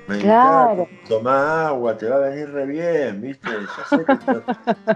Meditá, 0.07 0.27
Claro. 0.73 0.89
tomá 1.07 1.67
agua, 1.67 1.95
te 1.97 2.09
va 2.09 2.17
a 2.17 2.19
venir 2.29 2.49
re 2.51 2.65
bien, 2.65 3.21
¿viste? 3.21 3.49
Ya 3.49 3.85
sé 3.85 4.03
que 4.05 4.17
to- 4.17 4.43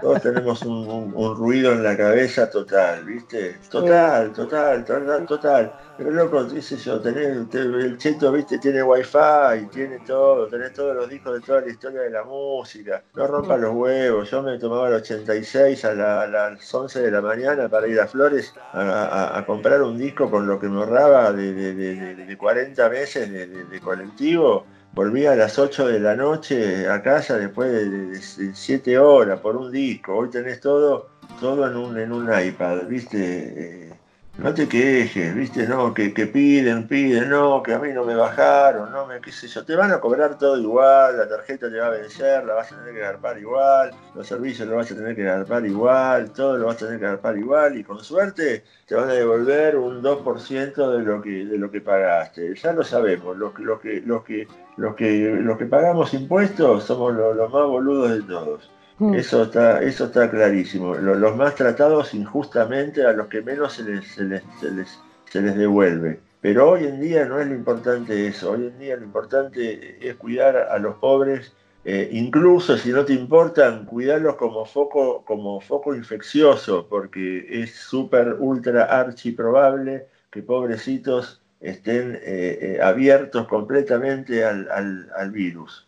todos 0.00 0.20
tenemos 0.20 0.62
un, 0.62 0.72
un- 0.88 1.12
un 1.14 1.36
ruido 1.36 1.72
en 1.72 1.82
la 1.82 1.96
cabeza 1.96 2.50
total, 2.50 3.04
¿viste? 3.04 3.60
Total, 3.70 4.32
total, 4.32 4.84
total, 4.84 5.24
total. 5.26 5.74
Pero 5.94 6.10
loco, 6.10 6.48
sé 6.50 6.76
yo, 6.76 7.00
tenés, 7.00 7.48
te- 7.48 7.58
el 7.60 7.96
cheto, 7.98 8.30
¿viste? 8.32 8.58
Tiene 8.58 8.82
wifi, 8.82 9.68
tiene 9.70 10.00
todo, 10.00 10.48
tenés 10.48 10.72
todos 10.74 10.94
los 10.94 11.08
discos 11.08 11.34
de 11.34 11.40
toda 11.40 11.60
la 11.62 11.70
historia 11.70 12.00
de 12.02 12.10
la 12.10 12.24
música. 12.24 13.02
No 13.14 13.26
rompas 13.26 13.58
los 13.60 13.74
huevos, 13.74 14.30
yo 14.30 14.42
me 14.42 14.58
tomaba 14.58 14.88
el 14.88 14.94
86 14.94 15.84
a, 15.84 15.94
la- 15.94 16.22
a 16.22 16.26
las 16.26 16.74
11 16.74 17.00
de 17.00 17.10
la 17.10 17.22
mañana 17.22 17.68
para 17.68 17.86
ir 17.88 17.98
a 18.00 18.06
Flores 18.08 18.54
a, 18.72 18.80
a- 18.82 19.38
a 19.38 19.46
comprar 19.46 19.80
un 19.82 19.96
disco 19.96 20.30
con 20.30 20.46
lo 20.46 20.58
que 20.58 20.68
me 20.68 20.78
ahorraba 20.78 21.32
de, 21.32 21.54
de- 21.54 21.74
de- 21.74 21.94
de- 22.16 22.26
de 22.26 22.36
40 22.36 22.88
meses 22.90 23.30
de 23.30 23.80
colectivo. 23.80 24.68
Volví 24.96 25.26
a 25.26 25.36
las 25.36 25.58
8 25.58 25.88
de 25.88 26.00
la 26.00 26.16
noche 26.16 26.88
a 26.88 27.02
casa 27.02 27.36
después 27.36 27.70
de 27.70 28.18
7 28.54 28.98
horas 28.98 29.38
por 29.40 29.54
un 29.54 29.70
disco. 29.70 30.16
Hoy 30.16 30.30
tenés 30.30 30.58
todo, 30.58 31.10
todo 31.38 31.70
en 31.70 31.76
un, 31.76 31.98
en 31.98 32.12
un 32.12 32.24
iPad, 32.24 32.86
¿viste? 32.88 33.88
Eh, 33.90 33.92
no 34.38 34.52
te 34.52 34.68
quejes, 34.68 35.34
¿viste? 35.34 35.66
No, 35.66 35.94
que, 35.94 36.12
que 36.12 36.26
piden, 36.26 36.86
piden, 36.86 37.30
no, 37.30 37.62
que 37.62 37.72
a 37.72 37.78
mí 37.78 37.92
no 37.92 38.04
me 38.04 38.14
bajaron, 38.14 38.92
no 38.92 39.06
me, 39.06 39.20
qué 39.20 39.32
sé 39.32 39.48
yo. 39.48 39.64
Te 39.64 39.74
van 39.74 39.90
a 39.92 40.00
cobrar 40.00 40.36
todo 40.36 40.58
igual, 40.58 41.16
la 41.16 41.26
tarjeta 41.26 41.70
te 41.70 41.78
va 41.78 41.86
a 41.86 41.90
vencer, 41.90 42.44
la 42.44 42.54
vas 42.54 42.70
a 42.70 42.76
tener 42.76 42.94
que 42.94 43.02
agarpar 43.02 43.38
igual, 43.38 43.92
los 44.14 44.26
servicios 44.26 44.68
lo 44.68 44.76
vas 44.76 44.90
a 44.92 44.94
tener 44.94 45.16
que 45.16 45.26
agarpar 45.26 45.64
igual, 45.64 46.32
todo 46.32 46.58
lo 46.58 46.66
vas 46.66 46.76
a 46.76 46.86
tener 46.86 47.00
que 47.00 47.06
agarpar 47.06 47.38
igual 47.38 47.78
y 47.78 47.84
con 47.84 48.04
suerte 48.04 48.62
te 48.86 48.94
van 48.94 49.08
a 49.08 49.14
devolver 49.14 49.76
un 49.76 50.02
2% 50.02 50.90
de 50.90 51.02
lo 51.02 51.22
que 51.22 51.46
de 51.46 51.58
lo 51.58 51.70
que 51.70 51.80
pagaste. 51.80 52.54
Ya 52.56 52.72
lo 52.72 52.84
sabemos, 52.84 53.36
los, 53.38 53.58
los 53.58 53.80
que 53.80 54.02
los 54.02 54.22
que 54.22 54.46
los 54.76 54.94
que 54.94 55.18
los 55.18 55.56
que 55.56 55.66
pagamos 55.66 56.12
impuestos 56.12 56.84
somos 56.84 57.14
los, 57.14 57.34
los 57.36 57.50
más 57.50 57.66
boludos 57.66 58.10
de 58.10 58.22
todos. 58.22 58.70
Mm. 58.98 59.14
Eso 59.14 59.42
está, 59.44 59.82
eso 59.82 60.06
está 60.06 60.30
clarísimo. 60.30 60.94
Lo- 60.94 61.14
Los, 61.14 61.36
más 61.36 61.54
tratados 61.54 62.14
injustamente 62.14 63.04
a 63.04 63.12
los 63.12 63.26
que 63.28 63.42
menos 63.42 63.74
se 63.74 63.84
les, 63.84 64.06
se 64.06 64.24
les, 64.24 64.42
se 64.60 64.70
les, 64.70 64.98
se 65.30 65.42
les 65.42 65.56
devuelve. 65.56 66.20
Pero 66.40 66.70
hoy 66.70 66.84
en 66.84 67.00
día 67.00 67.24
no 67.26 67.38
es 67.40 67.46
lo 67.46 67.54
importante 67.54 68.26
eso. 68.26 68.52
Hoy 68.52 68.66
en 68.66 68.78
día 68.78 68.96
lo 68.96 69.04
importante 69.04 69.98
es 70.06 70.14
cuidar 70.16 70.56
a 70.56 70.78
los 70.78 70.96
pobres, 70.96 71.52
eh, 71.84 72.08
incluso 72.12 72.76
si 72.78 72.90
no 72.90 73.04
te 73.04 73.12
importan, 73.12 73.84
cuidarlos 73.84 74.36
como 74.36 74.64
foco, 74.64 75.24
como 75.24 75.60
foco 75.60 75.94
infeccioso, 75.94 76.86
porque 76.88 77.46
es 77.62 77.74
súper, 77.74 78.36
ultra, 78.38 78.84
archi 78.84 79.32
probable 79.32 80.06
que 80.30 80.42
pobrecitos 80.42 81.42
estén 81.60 82.14
eh, 82.22 82.58
eh, 82.76 82.78
abiertos 82.82 83.46
completamente 83.48 84.44
al- 84.44 84.68
al 85.16 85.30
virus. 85.32 85.86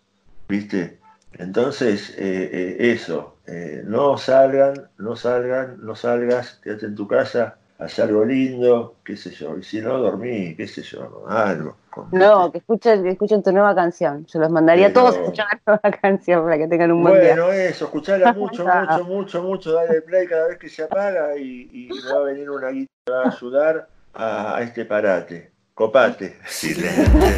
¿Viste? 0.49 0.98
Entonces, 1.35 2.15
eh, 2.19 2.51
eh, 2.53 2.93
eso, 2.93 3.37
eh, 3.47 3.83
no 3.85 4.17
salgan, 4.19 4.89
no 4.99 5.17
salgan, 5.17 5.79
no 5.81 5.95
salgas, 5.95 6.61
quédate 6.63 6.87
en 6.87 6.95
tu 6.95 7.07
casa, 7.07 7.57
haz 7.79 7.99
algo 8.01 8.25
lindo, 8.25 8.97
qué 9.05 9.17
sé 9.17 9.31
yo, 9.31 9.57
y 9.57 9.63
si 9.63 9.81
no, 9.81 9.99
dormí, 9.99 10.55
qué 10.57 10.67
sé 10.67 10.83
yo, 10.83 11.25
algo. 11.29 11.77
No, 12.13 12.51
que 12.53 12.59
escuchen, 12.59 13.03
que 13.03 13.11
escuchen 13.11 13.43
tu 13.43 13.53
nueva 13.53 13.75
canción. 13.75 14.25
Yo 14.27 14.39
los 14.39 14.51
mandaría 14.51 14.89
a 14.89 14.93
todos 14.93 15.17
a 15.17 15.21
escuchar 15.21 15.47
la 15.51 15.61
nueva 15.67 15.99
canción 16.03 16.45
para 16.45 16.59
que 16.59 16.69
tengan 16.69 16.93
un 16.93 17.03
buen 17.03 17.21
día. 17.21 17.35
Bueno, 17.35 17.53
eso, 17.53 17.87
escuchala 17.87 18.33
mucho, 18.35 18.65
mucho, 18.65 19.05
mucho, 19.05 19.43
mucho, 19.43 19.73
dale 19.73 20.03
play 20.03 20.27
cada 20.27 20.49
vez 20.49 20.59
que 20.59 20.69
se 20.69 20.85
apaga 20.85 21.37
y, 21.37 21.69
y 21.73 21.89
va 22.13 22.21
a 22.21 22.23
venir 22.25 22.51
una 22.51 22.71
guita 22.71 22.93
que 23.05 23.13
va 23.13 23.23
a 23.25 23.29
ayudar 23.29 23.89
a, 24.15 24.57
a 24.57 24.63
este 24.63 24.85
parate. 24.85 25.58
Copate. 25.79 26.37
Silente, 26.45 27.37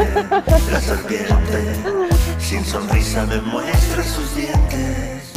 la 0.73 0.81
serpiente, 0.81 1.75
sin 2.39 2.65
sonrisa 2.65 3.27
me 3.27 3.39
muestra 3.43 4.03
sus 4.03 4.35
dientes. 4.35 5.33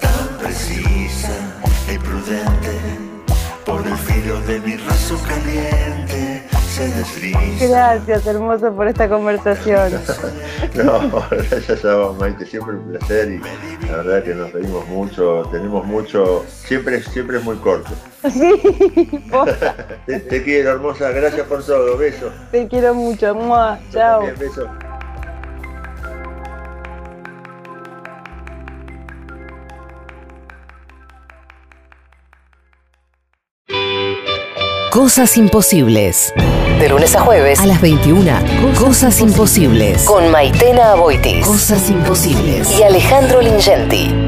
Tan 0.00 0.38
precisa 0.40 1.38
y 1.88 1.98
prudente, 1.98 2.80
por 3.64 3.86
el 3.86 3.96
filo 3.96 4.40
de 4.40 4.58
mi 4.58 4.76
raso 4.76 5.22
caliente. 5.22 6.35
Gracias, 7.60 8.26
hermoso, 8.26 8.72
por 8.74 8.88
esta 8.88 9.08
conversación. 9.08 9.92
No, 10.74 11.22
gracias 11.30 11.84
a 11.86 11.96
vos, 11.96 12.18
Maite, 12.18 12.44
siempre 12.44 12.74
un 12.76 12.90
placer 12.90 13.30
y 13.30 13.86
la 13.86 13.96
verdad 13.98 14.22
que 14.24 14.34
nos 14.34 14.52
reímos 14.52 14.86
mucho, 14.88 15.48
tenemos 15.50 15.86
mucho, 15.86 16.44
siempre, 16.48 17.02
siempre 17.02 17.38
es 17.38 17.44
muy 17.44 17.56
corto. 17.56 17.90
Sí, 18.30 18.52
Te, 20.06 20.20
te 20.20 20.42
quiero, 20.42 20.72
hermosa, 20.72 21.10
gracias 21.12 21.46
por 21.46 21.64
todo, 21.64 21.96
beso. 21.96 22.30
te 22.50 22.66
quiero 22.68 22.94
mucho. 22.94 23.34
Mua, 23.34 23.78
Chao. 23.92 24.18
también, 24.26 24.38
beso. 24.38 24.68
Cosas 34.96 35.36
imposibles. 35.36 36.32
De 36.80 36.88
lunes 36.88 37.14
a 37.14 37.20
jueves 37.20 37.60
a 37.60 37.66
las 37.66 37.82
21. 37.82 38.32
Cosas, 38.78 39.20
imposibles. 39.20 40.04
Con 40.04 40.30
Maitena 40.30 40.92
Aboitis. 40.92 41.46
Cosas 41.46 41.90
imposibles. 41.90 42.80
Y 42.80 42.82
Alejandro 42.82 43.42
Lingenti. 43.42 44.25